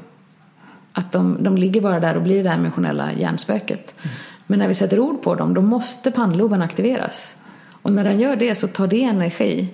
Att 0.98 1.12
de, 1.12 1.44
de 1.44 1.58
ligger 1.58 1.82
bara 1.82 2.00
där 2.00 2.16
och 2.16 2.22
blir 2.22 2.44
det 2.44 2.50
emotionella 2.50 3.14
hjärnspöket. 3.14 3.96
Mm. 4.04 4.16
Men 4.48 4.60
när 4.60 4.68
vi 4.68 4.74
sätter 4.74 5.00
ord 5.00 5.22
på 5.22 5.36
dem 5.36 5.54
då 5.54 5.62
måste 5.62 6.12
pannloben 6.12 6.62
aktiveras. 6.62 7.36
Och 7.82 7.92
när 7.92 8.04
den 8.04 8.20
gör 8.20 8.36
det 8.36 8.56
så 8.56 8.68
tar 8.68 8.88
det 8.88 9.04
energi 9.04 9.68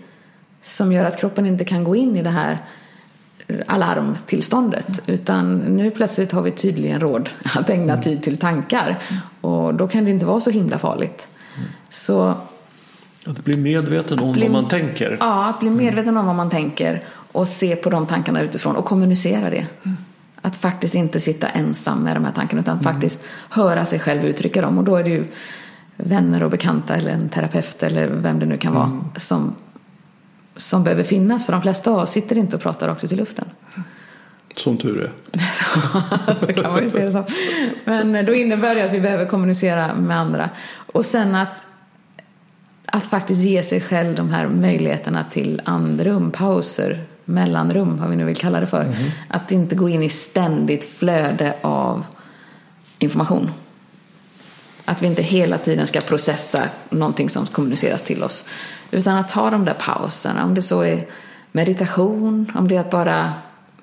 som 0.62 0.92
gör 0.92 1.06
att 1.06 1.20
kroppen 1.20 1.46
inte 1.46 1.66
kan 1.66 1.84
gå 1.84 1.96
in 1.96 2.18
i 2.18 2.24
det 2.24 2.30
här 2.30 2.58
alarmtillståndet. 3.66 5.08
Mm. 5.08 5.20
Utan 5.20 5.58
nu 5.58 5.92
plötsligt 5.92 6.32
har 6.32 6.42
vi 6.42 6.52
tydligen 6.52 7.00
råd 7.00 7.30
att 7.56 7.70
ägna 7.70 7.94
mm. 7.94 8.02
tid 8.02 8.24
till 8.24 8.38
tankar. 8.38 9.00
Och 9.42 9.74
då 9.74 9.88
kan 9.88 10.04
det 10.04 10.12
inte 10.12 10.26
vara 10.26 10.40
så 10.40 10.50
himla 10.50 10.80
farligt. 10.80 11.28
Mm. 11.56 11.70
Så 11.90 12.36
att 13.26 13.44
bli 13.44 13.58
medveten 13.58 14.20
om 14.20 14.32
bli, 14.32 14.42
vad 14.42 14.52
man 14.52 14.70
tänker. 14.70 15.18
Ja, 15.20 15.46
att 15.50 15.60
bli 15.60 15.70
medveten 15.70 16.18
om 16.18 16.26
vad 16.26 16.36
man 16.36 16.50
tänker 16.50 17.04
och 17.32 17.48
se 17.48 17.76
på 17.76 17.90
de 17.90 18.08
tankarna 18.08 18.42
utifrån 18.42 18.76
och 18.76 18.86
kommunicera 18.86 19.50
det. 19.50 19.66
Att 20.42 20.56
faktiskt 20.56 20.96
inte 20.96 21.20
sitta 21.20 21.48
ensam 21.48 22.04
med 22.04 22.16
de 22.16 22.26
här 22.26 22.32
tankarna 22.32 22.62
utan 22.62 22.80
mm. 22.80 22.84
faktiskt 22.84 23.24
höra 23.50 23.86
sig 23.86 24.00
själv 24.00 24.26
uttrycka 24.26 24.62
dem. 24.62 24.78
Och 24.78 24.84
då 24.84 24.96
är 24.96 25.04
det 25.04 25.10
ju 25.10 25.26
vänner 25.98 26.44
och 26.44 26.52
bekanta 26.52 26.96
eller 26.96 27.12
en 27.12 27.30
terapeut 27.30 27.84
eller 27.84 28.08
vem 28.08 28.40
det 28.40 28.46
nu 28.46 28.58
kan 28.58 28.74
vara 28.74 28.86
mm. 28.86 29.04
som, 29.16 29.56
som 30.56 30.84
behöver 30.84 31.04
finnas. 31.04 31.46
För 31.46 31.54
de 31.54 31.62
flesta 31.62 31.92
av 31.92 31.98
oss 31.98 32.12
sitter 32.12 32.38
inte 32.38 32.56
och 32.56 32.62
pratar 32.62 32.88
rakt 32.88 33.04
ut 33.04 33.12
i 33.12 33.16
luften. 33.16 33.46
Som 34.58 34.78
tur 34.78 35.02
är. 35.02 35.12
det 36.48 36.54
kan 36.54 36.72
man 36.72 36.84
ju 36.84 36.90
se 36.90 37.06
det 37.06 37.12
som. 37.12 37.24
Men 37.86 38.26
då 38.26 38.34
innebär 38.34 38.76
det 38.76 38.86
att 38.86 38.94
vi 38.94 39.02
behöver 39.02 39.26
kommunicera 39.26 39.96
med 39.96 40.20
andra. 40.20 40.50
Och 40.94 41.06
sen 41.06 41.36
att, 41.36 41.54
att 42.86 43.06
faktiskt 43.06 43.42
ge 43.42 43.64
sig 43.64 43.82
själv 43.82 44.16
de 44.16 44.30
här 44.30 44.48
möjligheterna 44.48 45.26
till 45.32 45.62
andrum, 45.66 46.32
pauser, 46.32 47.00
mellanrum, 47.32 47.98
vad 47.98 48.10
vi 48.10 48.16
nu 48.16 48.26
vill 48.26 48.36
kalla 48.36 48.60
det 48.60 48.68
för. 48.68 48.84
Mm. 48.84 48.96
Att 49.28 49.52
inte 49.52 49.76
gå 49.76 49.90
in 49.90 50.04
i 50.04 50.10
ständigt 50.10 50.84
flöde 50.84 51.54
av 51.62 52.06
information. 53.00 53.52
Att 54.86 55.02
vi 55.02 55.08
inte 55.08 55.22
hela 55.22 55.58
tiden 55.58 55.88
ska 55.88 56.02
processa 56.02 56.64
någonting 56.90 57.30
som 57.30 57.46
kommuniceras 57.46 58.02
till 58.02 58.24
oss. 58.24 58.46
Utan 58.92 59.18
att 59.18 59.30
ta 59.30 59.50
de 59.50 59.66
där 59.66 59.74
pauserna, 59.74 60.46
om 60.46 60.56
det 60.56 60.62
så 60.62 60.82
är 60.82 61.06
meditation, 61.52 62.52
om 62.56 62.68
det 62.68 62.76
är 62.76 62.80
att 62.80 62.90
bara, 62.92 63.34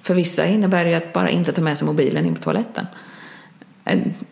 för 0.03 0.15
vissa 0.15 0.47
innebär 0.47 0.85
det 0.85 0.95
att 0.95 1.13
bara 1.13 1.31
inte 1.31 1.53
ta 1.53 1.63
med 1.63 1.79
sig 1.79 1.87
mobilen 1.87 2.27
in 2.27 2.35
på 2.35 2.43
toaletten. 2.43 2.87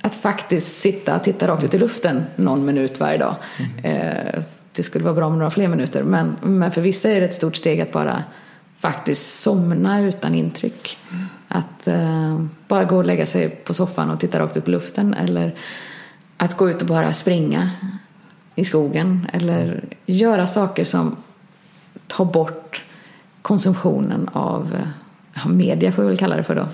Att 0.01 0.15
faktiskt 0.15 0.81
sitta 0.81 1.17
och 1.17 1.25
titta 1.25 1.49
rakt 1.49 1.65
ut 1.65 1.75
i 1.75 1.79
luften 1.79 2.25
någon 2.37 2.65
minut 2.65 3.01
varje 3.01 3.19
dag. 3.19 3.35
Mm. 3.83 4.43
Det 4.73 4.83
skulle 4.83 5.05
vara 5.05 5.15
bra 5.15 5.29
med 5.29 5.39
några 5.39 5.51
fler 5.51 5.69
minuter, 5.69 6.03
men, 6.03 6.37
men 6.43 6.73
för 6.73 6.81
vissa 6.81 7.11
är 7.11 7.21
det 7.21 7.27
ett 7.27 7.35
stort 7.35 7.57
steg 7.57 7.81
att 7.81 7.93
bara 7.93 8.25
faktiskt 8.87 9.41
somna 9.41 10.01
utan 10.01 10.35
intryck. 10.35 10.99
Att 11.49 11.89
uh, 11.89 12.45
bara 12.69 12.85
gå 12.85 12.97
och 12.97 13.05
lägga 13.05 13.27
sig 13.27 13.49
på 13.49 13.75
soffan 13.75 14.11
och 14.11 14.21
titta 14.21 14.41
rakt 14.41 14.57
ut 14.57 14.65
på 14.65 14.71
luften 14.71 15.15
eller 15.15 15.55
att 16.37 16.57
gå 16.57 16.71
ut 16.71 16.83
och 16.83 16.89
bara 16.89 17.13
springa 17.13 17.71
i 18.55 18.65
skogen 18.65 19.27
eller 19.33 19.85
göra 20.07 20.47
saker 20.47 20.85
som 20.85 21.17
tar 22.07 22.25
bort 22.25 22.83
konsumtionen 23.43 24.29
av 24.33 24.77
ja, 25.35 25.49
media 25.49 25.93
får 25.93 26.03
vi 26.03 26.09
väl 26.09 26.17
kalla 26.17 26.37
det 26.37 26.43
för 26.43 26.55
då. 26.55 26.67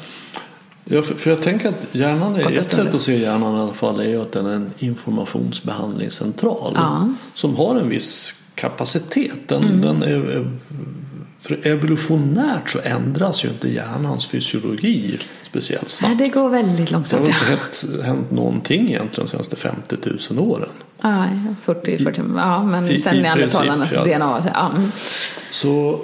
Ja, 0.84 1.02
för, 1.02 1.14
för 1.14 1.30
jag 1.30 1.42
tänker 1.42 1.68
att 1.68 1.94
hjärnan 1.94 2.36
är, 2.36 2.58
ett 2.58 2.72
sätt 2.72 2.94
att 2.94 3.02
se 3.02 3.16
hjärnan 3.16 3.56
i 3.56 3.60
alla 3.60 3.74
fall 3.74 4.00
är 4.00 4.18
att 4.18 4.32
den 4.32 4.46
är 4.46 4.54
en 4.54 4.70
informationsbehandlingscentral 4.78 6.72
ja. 6.74 7.08
som 7.34 7.56
har 7.56 7.76
en 7.76 7.88
viss 7.88 8.34
kapacitet. 8.54 9.48
Den, 9.48 9.64
mm. 9.64 9.80
den 9.80 10.02
är, 10.02 10.08
är 10.08 10.50
för 11.42 11.66
evolutionärt 11.66 12.70
så 12.70 12.78
ändras 12.84 13.44
ju 13.44 13.48
inte 13.48 13.68
hjärnans 13.68 14.26
fysiologi 14.26 15.18
speciellt 15.42 15.88
snabbt. 15.88 16.18
Nej, 16.18 16.28
det 16.28 16.34
går 16.34 16.48
väldigt 16.48 16.90
långsamt. 16.90 17.26
Det 17.26 17.32
har 17.32 17.52
inte 17.52 18.06
hänt, 18.06 18.30
någonting 18.30 18.88
egentligen 18.88 19.26
de 19.26 19.28
senaste 19.28 19.56
50 19.56 19.96
000 20.30 20.38
åren. 20.38 20.68
Ja, 21.00 21.28
40, 21.62 21.98
40 21.98 22.22
ja 22.36 22.64
men 22.64 22.90
I, 22.90 22.98
sen 22.98 23.22
neandertalarnas 23.22 23.92
ja. 23.92 24.04
DNA. 24.04 24.42
Ja. 24.54 24.72
Mm. 24.76 24.92
Så, 25.50 26.00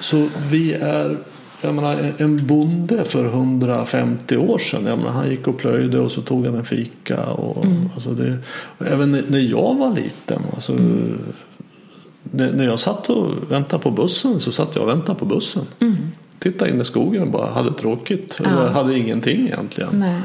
så 0.00 0.28
vi 0.50 0.72
är 0.72 1.18
jag 1.60 1.74
menar, 1.74 2.12
en 2.18 2.46
bonde 2.46 3.04
för 3.04 3.24
150 3.24 4.36
år 4.36 4.58
sedan, 4.58 4.86
jag 4.86 4.98
menar, 4.98 5.10
han 5.10 5.30
gick 5.30 5.46
och 5.46 5.58
plöjde 5.58 5.98
och 5.98 6.12
så 6.12 6.22
tog 6.22 6.46
han 6.46 6.54
en 6.54 6.64
fika. 6.64 7.24
Och, 7.24 7.64
mm. 7.64 7.90
alltså 7.94 8.10
det, 8.10 8.38
och 8.78 8.86
även 8.86 9.10
när 9.28 9.38
jag 9.38 9.74
var 9.74 9.94
liten, 9.94 10.42
alltså, 10.54 10.72
mm 10.72 11.18
när 12.30 12.64
jag 12.64 12.80
satt 12.80 13.10
och 13.10 13.52
väntade 13.52 13.82
på 13.82 13.90
bussen 13.90 14.40
så 14.40 14.52
satt 14.52 14.68
jag 14.74 14.82
och 14.82 14.88
väntade 14.88 15.18
på 15.18 15.24
bussen. 15.24 15.62
Mm. 15.80 15.96
Tittade 16.38 16.70
in 16.70 16.80
i 16.80 16.84
skogen 16.84 17.22
och 17.22 17.28
bara 17.28 17.50
hade 17.50 17.72
tråkigt. 17.72 18.40
Ja. 18.44 18.50
Eller 18.50 18.68
hade 18.68 18.98
ingenting 18.98 19.46
egentligen. 19.46 19.90
Nej. 19.92 20.20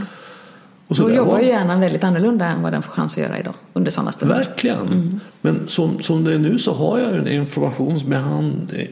Och 0.87 0.95
så 0.95 1.03
Då 1.03 1.15
jobbar 1.15 1.31
var... 1.31 1.39
ju 1.39 1.47
hjärnan 1.47 1.79
väldigt 1.79 2.03
annorlunda 2.03 2.45
än 2.45 2.61
vad 2.61 2.73
den 2.73 2.81
får 2.81 2.91
chans 2.91 3.17
att 3.17 3.23
göra 3.23 3.39
idag 3.39 3.53
under 3.73 3.91
sådana 3.91 4.11
stunder. 4.11 4.35
Verkligen. 4.35 4.87
Mm. 4.87 5.19
Men 5.41 5.67
som, 5.67 6.01
som 6.01 6.23
det 6.23 6.33
är 6.33 6.39
nu 6.39 6.59
så 6.59 6.73
har 6.73 6.99
jag 6.99 7.15
en 7.15 7.27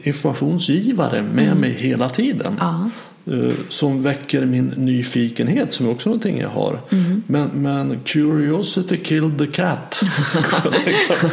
informationsgivare 0.02 1.22
med 1.22 1.46
mm. 1.46 1.58
mig 1.58 1.70
hela 1.70 2.08
tiden. 2.08 2.56
Ja. 2.60 2.90
Eh, 3.32 3.52
som 3.68 4.02
väcker 4.02 4.46
min 4.46 4.72
nyfikenhet 4.76 5.72
som 5.72 5.86
är 5.86 5.90
också 5.90 6.08
någonting 6.08 6.40
jag 6.40 6.48
har. 6.48 6.80
Mm. 6.90 7.22
Men, 7.26 7.48
men 7.48 8.00
curiosity 8.04 8.96
killed 8.96 9.38
the 9.38 9.46
cat. 9.46 10.00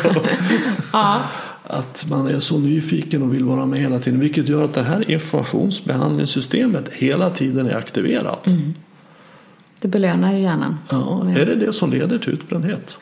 ja 0.93 1.21
att 1.67 2.05
man 2.09 2.27
är 2.27 2.39
så 2.39 2.59
nyfiken 2.59 3.21
och 3.21 3.33
vill 3.33 3.43
vara 3.43 3.65
med 3.65 3.79
hela 3.79 3.99
tiden. 3.99 4.19
Vilket 4.19 4.49
gör 4.49 4.63
att 4.63 4.73
det 4.73 4.83
här 4.83 5.11
informationsbehandlingssystemet 5.11 6.89
hela 6.93 7.29
tiden 7.29 7.67
är 7.67 7.75
aktiverat. 7.75 8.47
Mm. 8.47 8.73
Det 9.81 9.87
belönar 9.87 10.33
ju 10.33 10.39
hjärnan. 10.39 10.77
Ja, 10.89 11.27
är 11.35 11.45
det 11.45 11.55
det 11.55 11.73
som 11.73 11.91
leder 11.91 12.19
till 12.19 12.33
utbrändhet? 12.33 12.97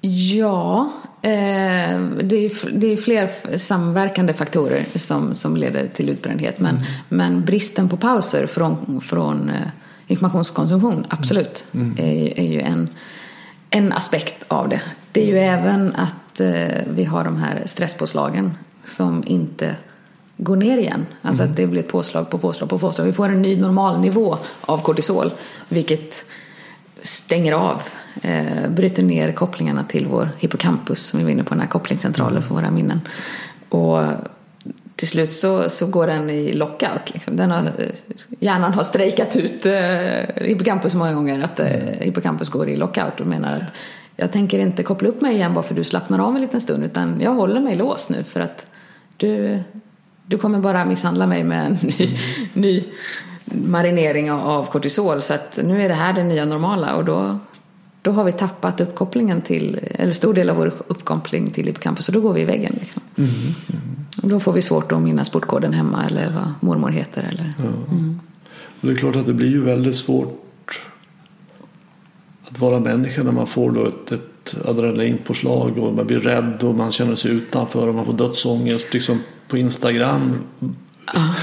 Ja, 0.00 0.92
eh, 1.22 2.00
det, 2.22 2.36
är, 2.36 2.70
det 2.78 2.92
är 2.92 2.96
fler 2.96 3.56
samverkande 3.58 4.34
faktorer 4.34 4.84
som, 4.94 5.34
som 5.34 5.56
leder 5.56 5.88
till 5.94 6.08
utbrändhet. 6.08 6.60
Men, 6.60 6.76
mm. 6.76 6.86
men 7.08 7.44
bristen 7.44 7.88
på 7.88 7.96
pauser 7.96 8.46
från, 8.46 9.00
från 9.00 9.50
eh, 9.50 9.56
informationskonsumtion, 10.06 11.06
absolut, 11.08 11.64
mm. 11.72 11.92
mm. 11.98 12.04
är, 12.04 12.38
är 12.38 12.52
ju 12.52 12.60
en, 12.60 12.88
en 13.70 13.92
aspekt 13.92 14.44
av 14.48 14.68
det. 14.68 14.80
Det 15.14 15.22
är 15.22 15.26
ju 15.26 15.38
även 15.38 15.94
att 15.94 16.40
eh, 16.40 16.82
vi 16.90 17.04
har 17.04 17.24
de 17.24 17.36
här 17.36 17.62
stresspåslagen 17.66 18.52
som 18.84 19.24
inte 19.26 19.76
går 20.36 20.56
ner 20.56 20.78
igen. 20.78 21.06
Alltså 21.22 21.42
mm. 21.42 21.52
att 21.52 21.56
det 21.56 21.66
blir 21.66 21.80
ett 21.80 21.88
påslag 21.88 22.30
på 22.30 22.38
påslag 22.38 22.68
på 22.70 22.78
påslag. 22.78 23.04
Vi 23.04 23.12
får 23.12 23.28
en 23.28 23.42
ny 23.42 23.56
normalnivå 23.56 24.38
av 24.60 24.78
kortisol 24.78 25.30
vilket 25.68 26.24
stänger 27.02 27.52
av, 27.52 27.82
eh, 28.22 28.68
bryter 28.68 29.02
ner 29.02 29.32
kopplingarna 29.32 29.84
till 29.84 30.06
vår 30.06 30.30
hippocampus 30.38 31.00
som 31.06 31.18
vi 31.18 31.24
var 31.24 31.30
inne 31.30 31.44
på, 31.44 31.50
den 31.50 31.60
här 31.60 31.68
kopplingscentralen 31.68 32.42
för 32.42 32.54
våra 32.54 32.70
minnen. 32.70 33.00
Och 33.68 34.02
till 34.96 35.08
slut 35.08 35.32
så, 35.32 35.68
så 35.68 35.86
går 35.86 36.06
den 36.06 36.30
i 36.30 36.52
lockout. 36.52 37.14
Liksom. 37.14 37.36
Den 37.36 37.50
har, 37.50 37.72
hjärnan 38.40 38.72
har 38.72 38.82
strejkat 38.82 39.36
ut 39.36 39.66
eh, 39.66 40.44
hippocampus 40.44 40.92
så 40.92 40.98
många 40.98 41.12
gånger 41.12 41.44
att 41.44 41.60
eh, 41.60 41.66
hippocampus 42.00 42.48
går 42.48 42.68
i 42.68 42.76
lockout 42.76 43.20
och 43.20 43.26
menar 43.26 43.56
att 43.56 43.72
jag 44.16 44.32
tänker 44.32 44.58
inte 44.58 44.82
koppla 44.82 45.08
upp 45.08 45.20
mig 45.20 45.34
igen 45.34 45.54
bara 45.54 45.64
för 45.64 45.74
du 45.74 45.84
slappnar 45.84 46.18
av 46.18 46.34
en 46.34 46.40
liten 46.40 46.60
stund 46.60 46.84
utan 46.84 47.20
jag 47.20 47.34
håller 47.34 47.60
mig 47.60 47.76
låst 47.76 48.10
nu 48.10 48.24
för 48.24 48.40
att 48.40 48.70
du, 49.16 49.58
du 50.26 50.38
kommer 50.38 50.58
bara 50.58 50.84
misshandla 50.84 51.26
mig 51.26 51.44
med 51.44 51.66
en 51.66 51.78
ny, 51.82 52.16
ny 52.52 52.82
marinering 53.44 54.32
av 54.32 54.66
kortisol 54.66 55.22
så 55.22 55.34
att 55.34 55.58
nu 55.64 55.82
är 55.82 55.88
det 55.88 55.94
här 55.94 56.12
det 56.12 56.24
nya 56.24 56.44
normala 56.44 56.94
och 56.94 57.04
då, 57.04 57.38
då 58.02 58.10
har 58.10 58.24
vi 58.24 58.32
tappat 58.32 58.80
uppkopplingen 58.80 59.40
till, 59.40 59.80
eller 59.90 60.12
stor 60.12 60.34
del 60.34 60.50
av 60.50 60.56
vår 60.56 60.72
uppkoppling 60.86 61.50
till 61.50 61.66
hippocampus 61.66 62.08
och 62.08 62.14
då 62.14 62.20
går 62.20 62.32
vi 62.32 62.40
i 62.40 62.44
väggen. 62.44 62.76
Liksom. 62.80 63.02
Mm. 63.18 63.30
Mm. 63.30 63.80
Och 64.22 64.28
då 64.28 64.40
får 64.40 64.52
vi 64.52 64.62
svårt 64.62 64.92
att 64.92 65.02
minnas 65.02 65.30
portkoden 65.30 65.72
hemma 65.72 66.04
eller 66.06 66.32
vad 66.32 66.48
mormor 66.60 66.90
heter. 66.90 67.22
Eller, 67.22 67.54
ja. 67.58 67.64
mm. 67.64 68.20
och 68.80 68.86
det 68.88 68.92
är 68.92 68.96
klart 68.96 69.16
att 69.16 69.26
det 69.26 69.34
blir 69.34 69.48
ju 69.48 69.64
väldigt 69.64 69.96
svårt 69.96 70.43
att 72.54 72.60
vara 72.60 72.80
människa 72.80 73.22
när 73.22 73.32
man 73.32 73.46
får 73.46 73.70
då 73.70 73.86
ett, 73.86 74.12
ett 74.12 74.56
adrenalinpåslag 74.64 75.78
och 75.78 75.94
man 75.94 76.06
blir 76.06 76.20
rädd 76.20 76.62
och 76.62 76.74
man 76.74 76.92
känner 76.92 77.14
sig 77.14 77.30
utanför 77.30 77.88
och 77.88 77.94
man 77.94 78.06
får 78.06 78.12
dödsångest. 78.12 78.94
Liksom 78.94 79.20
på 79.48 79.58
Instagram 79.58 80.38
Ah. 81.06 81.34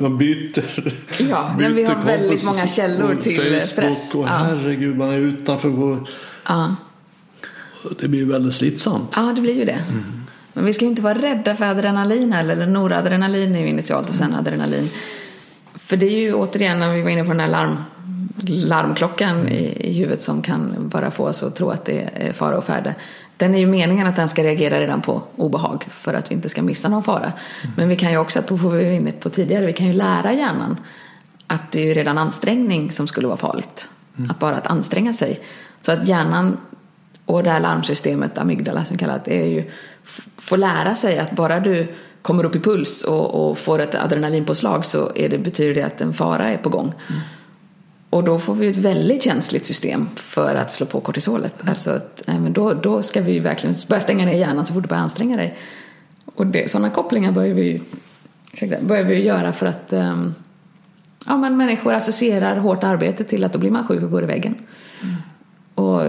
Man 0.00 0.18
byter. 0.18 0.94
Ja, 1.30 1.54
byter 1.58 1.68
vi 1.68 1.84
har 1.84 2.02
väldigt 2.04 2.44
många 2.44 2.66
källor 2.66 3.14
till 3.14 3.36
Facebook 3.36 3.62
stress. 3.62 4.14
Och 4.14 4.28
herregud, 4.28 4.96
man 4.96 5.08
är 5.08 5.18
utanför. 5.18 5.98
Ah. 6.44 6.68
Det 8.00 8.08
blir 8.08 8.24
väldigt 8.24 8.54
slitsamt. 8.54 9.12
Ja, 9.16 9.32
det 9.34 9.40
blir 9.40 9.54
ju 9.54 9.64
det. 9.64 9.82
Mm. 9.88 10.04
Men 10.52 10.64
vi 10.64 10.72
ska 10.72 10.84
ju 10.84 10.90
inte 10.90 11.02
vara 11.02 11.18
rädda 11.18 11.56
för 11.56 11.64
adrenalin 11.64 12.32
heller. 12.32 12.52
Eller 12.52 12.66
noradrenalin 12.66 13.56
är 13.56 13.60
ju 13.60 13.68
initialt 13.68 14.08
och 14.08 14.14
sen 14.14 14.34
adrenalin. 14.34 14.90
För 15.74 15.96
det 15.96 16.06
är 16.06 16.20
ju 16.20 16.34
återigen 16.34 16.80
när 16.80 16.94
vi 16.94 17.02
var 17.02 17.10
inne 17.10 17.24
på 17.24 17.30
den 17.30 17.40
här 17.40 17.48
larm, 17.48 17.76
larmklockan 18.48 19.48
i, 19.48 19.88
i 19.90 19.92
huvudet 19.92 20.22
som 20.22 20.42
kan 20.42 20.88
bara 20.88 21.10
få 21.10 21.26
oss 21.26 21.42
att 21.42 21.56
tro 21.56 21.70
att 21.70 21.84
det 21.84 22.10
är 22.14 22.32
fara 22.32 22.58
och 22.58 22.64
färde. 22.64 22.94
Den 23.36 23.54
är 23.54 23.58
ju 23.58 23.66
meningen 23.66 24.06
att 24.06 24.16
den 24.16 24.28
ska 24.28 24.42
reagera 24.42 24.80
redan 24.80 25.00
på 25.00 25.22
obehag 25.36 25.86
för 25.90 26.14
att 26.14 26.30
vi 26.30 26.34
inte 26.34 26.48
ska 26.48 26.62
missa 26.62 26.88
någon 26.88 27.02
fara. 27.02 27.32
Mm. 27.62 27.74
Men 27.76 27.88
vi 27.88 27.96
kan 27.96 28.10
ju 28.10 28.18
också, 28.18 28.42
på 28.42 28.56
vad 28.56 28.72
vi 28.72 28.84
var 28.84 28.92
inne 28.92 29.12
på 29.12 29.30
tidigare, 29.30 29.66
vi 29.66 29.72
kan 29.72 29.86
ju 29.86 29.92
lära 29.92 30.32
hjärnan 30.32 30.76
att 31.46 31.72
det 31.72 31.80
är 31.80 31.84
ju 31.84 31.94
redan 31.94 32.18
ansträngning 32.18 32.92
som 32.92 33.06
skulle 33.06 33.26
vara 33.26 33.36
farligt. 33.36 33.90
Mm. 34.18 34.30
Att 34.30 34.38
bara 34.38 34.56
att 34.56 34.66
anstränga 34.66 35.12
sig. 35.12 35.40
Så 35.80 35.92
att 35.92 36.08
hjärnan 36.08 36.56
och 37.26 37.42
det 37.42 37.50
här 37.50 37.60
larmsystemet, 37.60 38.38
amygdala 38.38 38.84
som 38.84 38.96
vi 38.96 38.98
kallar 38.98 39.22
det, 39.24 39.42
är 39.42 39.50
ju, 39.50 39.70
får 40.38 40.56
lära 40.56 40.94
sig 40.94 41.18
att 41.18 41.32
bara 41.32 41.60
du 41.60 41.88
kommer 42.22 42.44
upp 42.44 42.56
i 42.56 42.60
puls 42.60 43.04
och, 43.04 43.50
och 43.50 43.58
får 43.58 43.78
ett 43.78 43.94
adrenalinpåslag 43.94 44.84
så 44.84 45.12
är 45.14 45.28
det, 45.28 45.38
betyder 45.38 45.74
det 45.74 45.82
att 45.82 46.00
en 46.00 46.12
fara 46.12 46.48
är 46.48 46.56
på 46.56 46.68
gång. 46.68 46.92
Mm. 47.08 47.20
Och 48.14 48.24
då 48.24 48.38
får 48.38 48.54
vi 48.54 48.68
ett 48.68 48.76
väldigt 48.76 49.22
känsligt 49.22 49.66
system 49.66 50.08
för 50.14 50.54
att 50.54 50.72
slå 50.72 50.86
på 50.86 51.00
kortisolet. 51.00 51.62
Mm. 51.62 51.70
Alltså 51.70 51.90
att, 51.90 52.22
då, 52.50 52.72
då 52.74 53.02
ska 53.02 53.20
vi 53.20 53.38
verkligen 53.38 53.76
börja 53.88 54.00
stänga 54.00 54.24
ner 54.24 54.32
hjärnan 54.32 54.66
så 54.66 54.74
fort 54.74 54.82
du 54.82 54.88
börjar 54.88 55.02
anstränga 55.02 55.36
dig. 55.36 55.56
Och 56.34 56.46
det, 56.46 56.70
sådana 56.70 56.90
kopplingar 56.90 57.32
börjar 57.32 57.54
vi, 57.54 57.82
börjar 58.80 59.04
vi 59.04 59.24
göra 59.24 59.52
för 59.52 59.66
att 59.66 59.92
um, 59.92 60.34
ja, 61.26 61.36
men 61.36 61.56
människor 61.56 61.92
associerar 61.92 62.56
hårt 62.56 62.84
arbete 62.84 63.24
till 63.24 63.44
att 63.44 63.52
då 63.52 63.58
blir 63.58 63.70
man 63.70 63.86
sjuk 63.86 64.02
och 64.02 64.10
går 64.10 64.22
i 64.22 64.26
väggen. 64.26 64.54
Mm. 65.02 65.14
Och, 65.74 66.02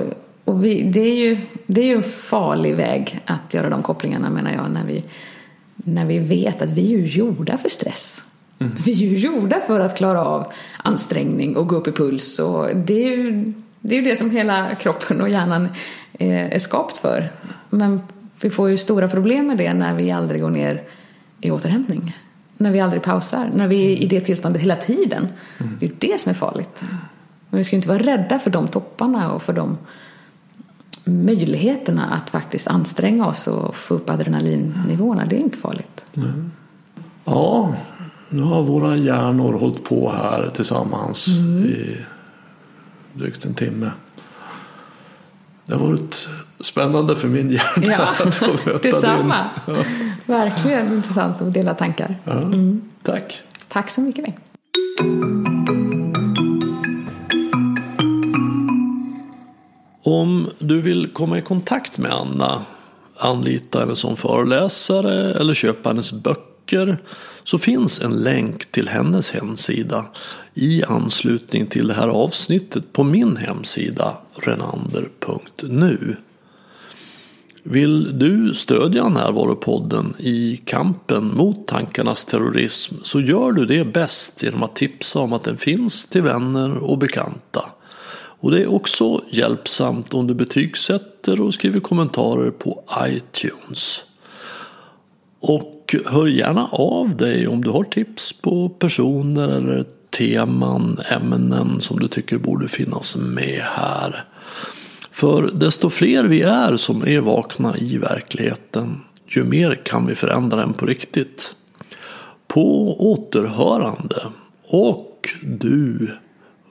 och 0.43 0.65
vi, 0.65 0.83
det, 0.83 1.01
är 1.01 1.15
ju, 1.15 1.37
det 1.67 1.81
är 1.81 1.85
ju 1.85 1.95
en 1.95 2.03
farlig 2.03 2.75
väg 2.75 3.21
att 3.25 3.53
göra 3.53 3.69
de 3.69 3.83
kopplingarna 3.83 4.29
menar 4.29 4.51
jag 4.51 4.71
när 4.71 4.85
vi, 4.85 5.03
när 5.75 6.05
vi 6.05 6.19
vet 6.19 6.61
att 6.61 6.71
vi 6.71 6.93
är 6.93 6.97
ju 6.97 7.05
gjorda 7.05 7.57
för 7.57 7.69
stress. 7.69 8.25
Mm. 8.59 8.73
Vi 8.85 8.91
är 8.91 9.07
ju 9.07 9.17
gjorda 9.17 9.59
för 9.59 9.79
att 9.79 9.97
klara 9.97 10.25
av 10.25 10.53
ansträngning 10.83 11.57
och 11.57 11.67
gå 11.67 11.75
upp 11.75 11.87
i 11.87 11.91
puls. 11.91 12.39
Och 12.39 12.75
det, 12.75 12.93
är 12.93 13.17
ju, 13.17 13.53
det 13.79 13.95
är 13.95 13.99
ju 13.99 14.09
det 14.09 14.15
som 14.15 14.31
hela 14.31 14.75
kroppen 14.75 15.21
och 15.21 15.29
hjärnan 15.29 15.67
är 16.19 16.59
skapt 16.59 16.97
för. 16.97 17.31
Men 17.69 18.01
vi 18.41 18.49
får 18.49 18.69
ju 18.69 18.77
stora 18.77 19.09
problem 19.09 19.47
med 19.47 19.57
det 19.57 19.73
när 19.73 19.95
vi 19.95 20.11
aldrig 20.11 20.41
går 20.41 20.49
ner 20.49 20.83
i 21.41 21.51
återhämtning. 21.51 22.17
När 22.57 22.71
vi 22.71 22.79
aldrig 22.79 23.01
pausar. 23.01 23.49
När 23.53 23.67
vi 23.67 23.93
är 23.93 23.97
i 23.97 24.07
det 24.07 24.21
tillståndet 24.21 24.61
hela 24.61 24.75
tiden. 24.75 25.27
Mm. 25.57 25.77
Det 25.79 25.85
är 25.85 25.89
ju 25.89 25.95
det 25.99 26.21
som 26.21 26.29
är 26.29 26.33
farligt. 26.33 26.83
Men 27.49 27.57
vi 27.57 27.63
ska 27.63 27.75
inte 27.75 27.87
vara 27.87 27.99
rädda 27.99 28.39
för 28.39 28.49
de 28.49 28.67
topparna 28.67 29.31
och 29.31 29.43
för 29.43 29.53
de 29.53 29.77
möjligheterna 31.03 32.05
att 32.05 32.29
faktiskt 32.29 32.67
anstränga 32.67 33.27
oss 33.27 33.47
och 33.47 33.75
få 33.75 33.93
upp 33.93 34.09
adrenalinnivåerna. 34.09 35.25
Det 35.25 35.35
är 35.35 35.39
inte 35.39 35.57
farligt. 35.57 36.05
Mm. 36.15 36.51
Ja, 37.25 37.73
nu 38.29 38.41
har 38.41 38.63
våra 38.63 38.95
hjärnor 38.95 39.53
hållit 39.53 39.83
på 39.83 40.11
här 40.11 40.49
tillsammans 40.49 41.27
mm. 41.27 41.65
i 41.65 41.97
drygt 43.13 43.45
en 43.45 43.53
timme. 43.53 43.91
Det 45.65 45.75
har 45.75 45.87
varit 45.87 46.29
spännande 46.59 47.15
för 47.15 47.27
min 47.27 47.49
hjärna 47.49 47.91
ja, 47.91 48.27
att 48.27 48.35
få 48.35 48.47
möta 48.65 48.77
Detsamma. 48.77 49.49
Ja. 49.67 49.83
Verkligen 50.25 50.93
intressant 50.93 51.41
att 51.41 51.53
dela 51.53 51.73
tankar. 51.73 52.15
Ja, 52.23 52.31
mm. 52.31 52.81
Tack. 53.03 53.41
Tack 53.67 53.89
så 53.89 54.01
mycket. 54.01 54.35
Om 60.03 60.49
du 60.59 60.81
vill 60.81 61.09
komma 61.13 61.37
i 61.37 61.41
kontakt 61.41 61.97
med 61.97 62.11
Anna, 62.11 62.61
anlita 63.17 63.79
henne 63.79 63.95
som 63.95 64.17
föreläsare 64.17 65.33
eller 65.33 65.53
köpa 65.53 65.89
hennes 65.89 66.13
böcker 66.13 66.97
så 67.45 67.57
finns 67.57 68.01
en 68.01 68.23
länk 68.23 68.71
till 68.71 68.89
hennes 68.89 69.31
hemsida 69.31 70.05
i 70.53 70.83
anslutning 70.83 71.65
till 71.65 71.87
det 71.87 71.93
här 71.93 72.07
avsnittet 72.07 72.93
på 72.93 73.03
min 73.03 73.37
hemsida 73.37 74.17
renander.nu. 74.35 76.15
Vill 77.63 78.19
du 78.19 78.53
stödja 78.53 79.09
Närvaropodden 79.09 80.15
i 80.19 80.61
kampen 80.65 81.35
mot 81.35 81.67
tankarnas 81.67 82.25
terrorism 82.25 82.95
så 83.03 83.21
gör 83.21 83.51
du 83.51 83.65
det 83.65 83.85
bäst 83.85 84.43
genom 84.43 84.63
att 84.63 84.75
tipsa 84.75 85.19
om 85.19 85.33
att 85.33 85.43
den 85.43 85.57
finns 85.57 86.05
till 86.05 86.21
vänner 86.21 86.77
och 86.77 86.97
bekanta. 86.97 87.65
Och 88.39 88.51
det 88.51 88.61
är 88.61 88.73
också 88.73 89.21
hjälpsamt 89.31 90.13
om 90.13 90.27
du 90.27 90.33
betygsätter 90.33 91.41
och 91.41 91.53
skriver 91.53 91.79
kommentarer 91.79 92.51
på 92.51 92.83
iTunes. 93.07 94.03
Och 95.85 95.95
hör 96.05 96.27
gärna 96.27 96.67
av 96.67 97.17
dig 97.17 97.47
om 97.47 97.63
du 97.63 97.69
har 97.69 97.83
tips 97.83 98.33
på 98.33 98.69
personer 98.69 99.47
eller 99.47 99.85
teman, 100.17 100.99
ämnen 101.11 101.81
som 101.81 101.99
du 101.99 102.07
tycker 102.07 102.37
borde 102.37 102.67
finnas 102.67 103.15
med 103.15 103.61
här. 103.61 104.23
För 105.11 105.51
desto 105.53 105.89
fler 105.89 106.23
vi 106.23 106.41
är 106.41 106.77
som 106.77 107.07
är 107.07 107.19
vakna 107.19 107.77
i 107.77 107.97
verkligheten, 107.97 109.01
ju 109.27 109.43
mer 109.43 109.75
kan 109.75 110.07
vi 110.07 110.15
förändra 110.15 110.57
den 110.57 110.73
på 110.73 110.85
riktigt. 110.85 111.55
På 112.47 112.95
återhörande. 113.11 114.21
Och 114.67 115.29
du 115.43 116.11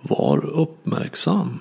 var 0.03 0.45
uppmärksam. 0.45 1.61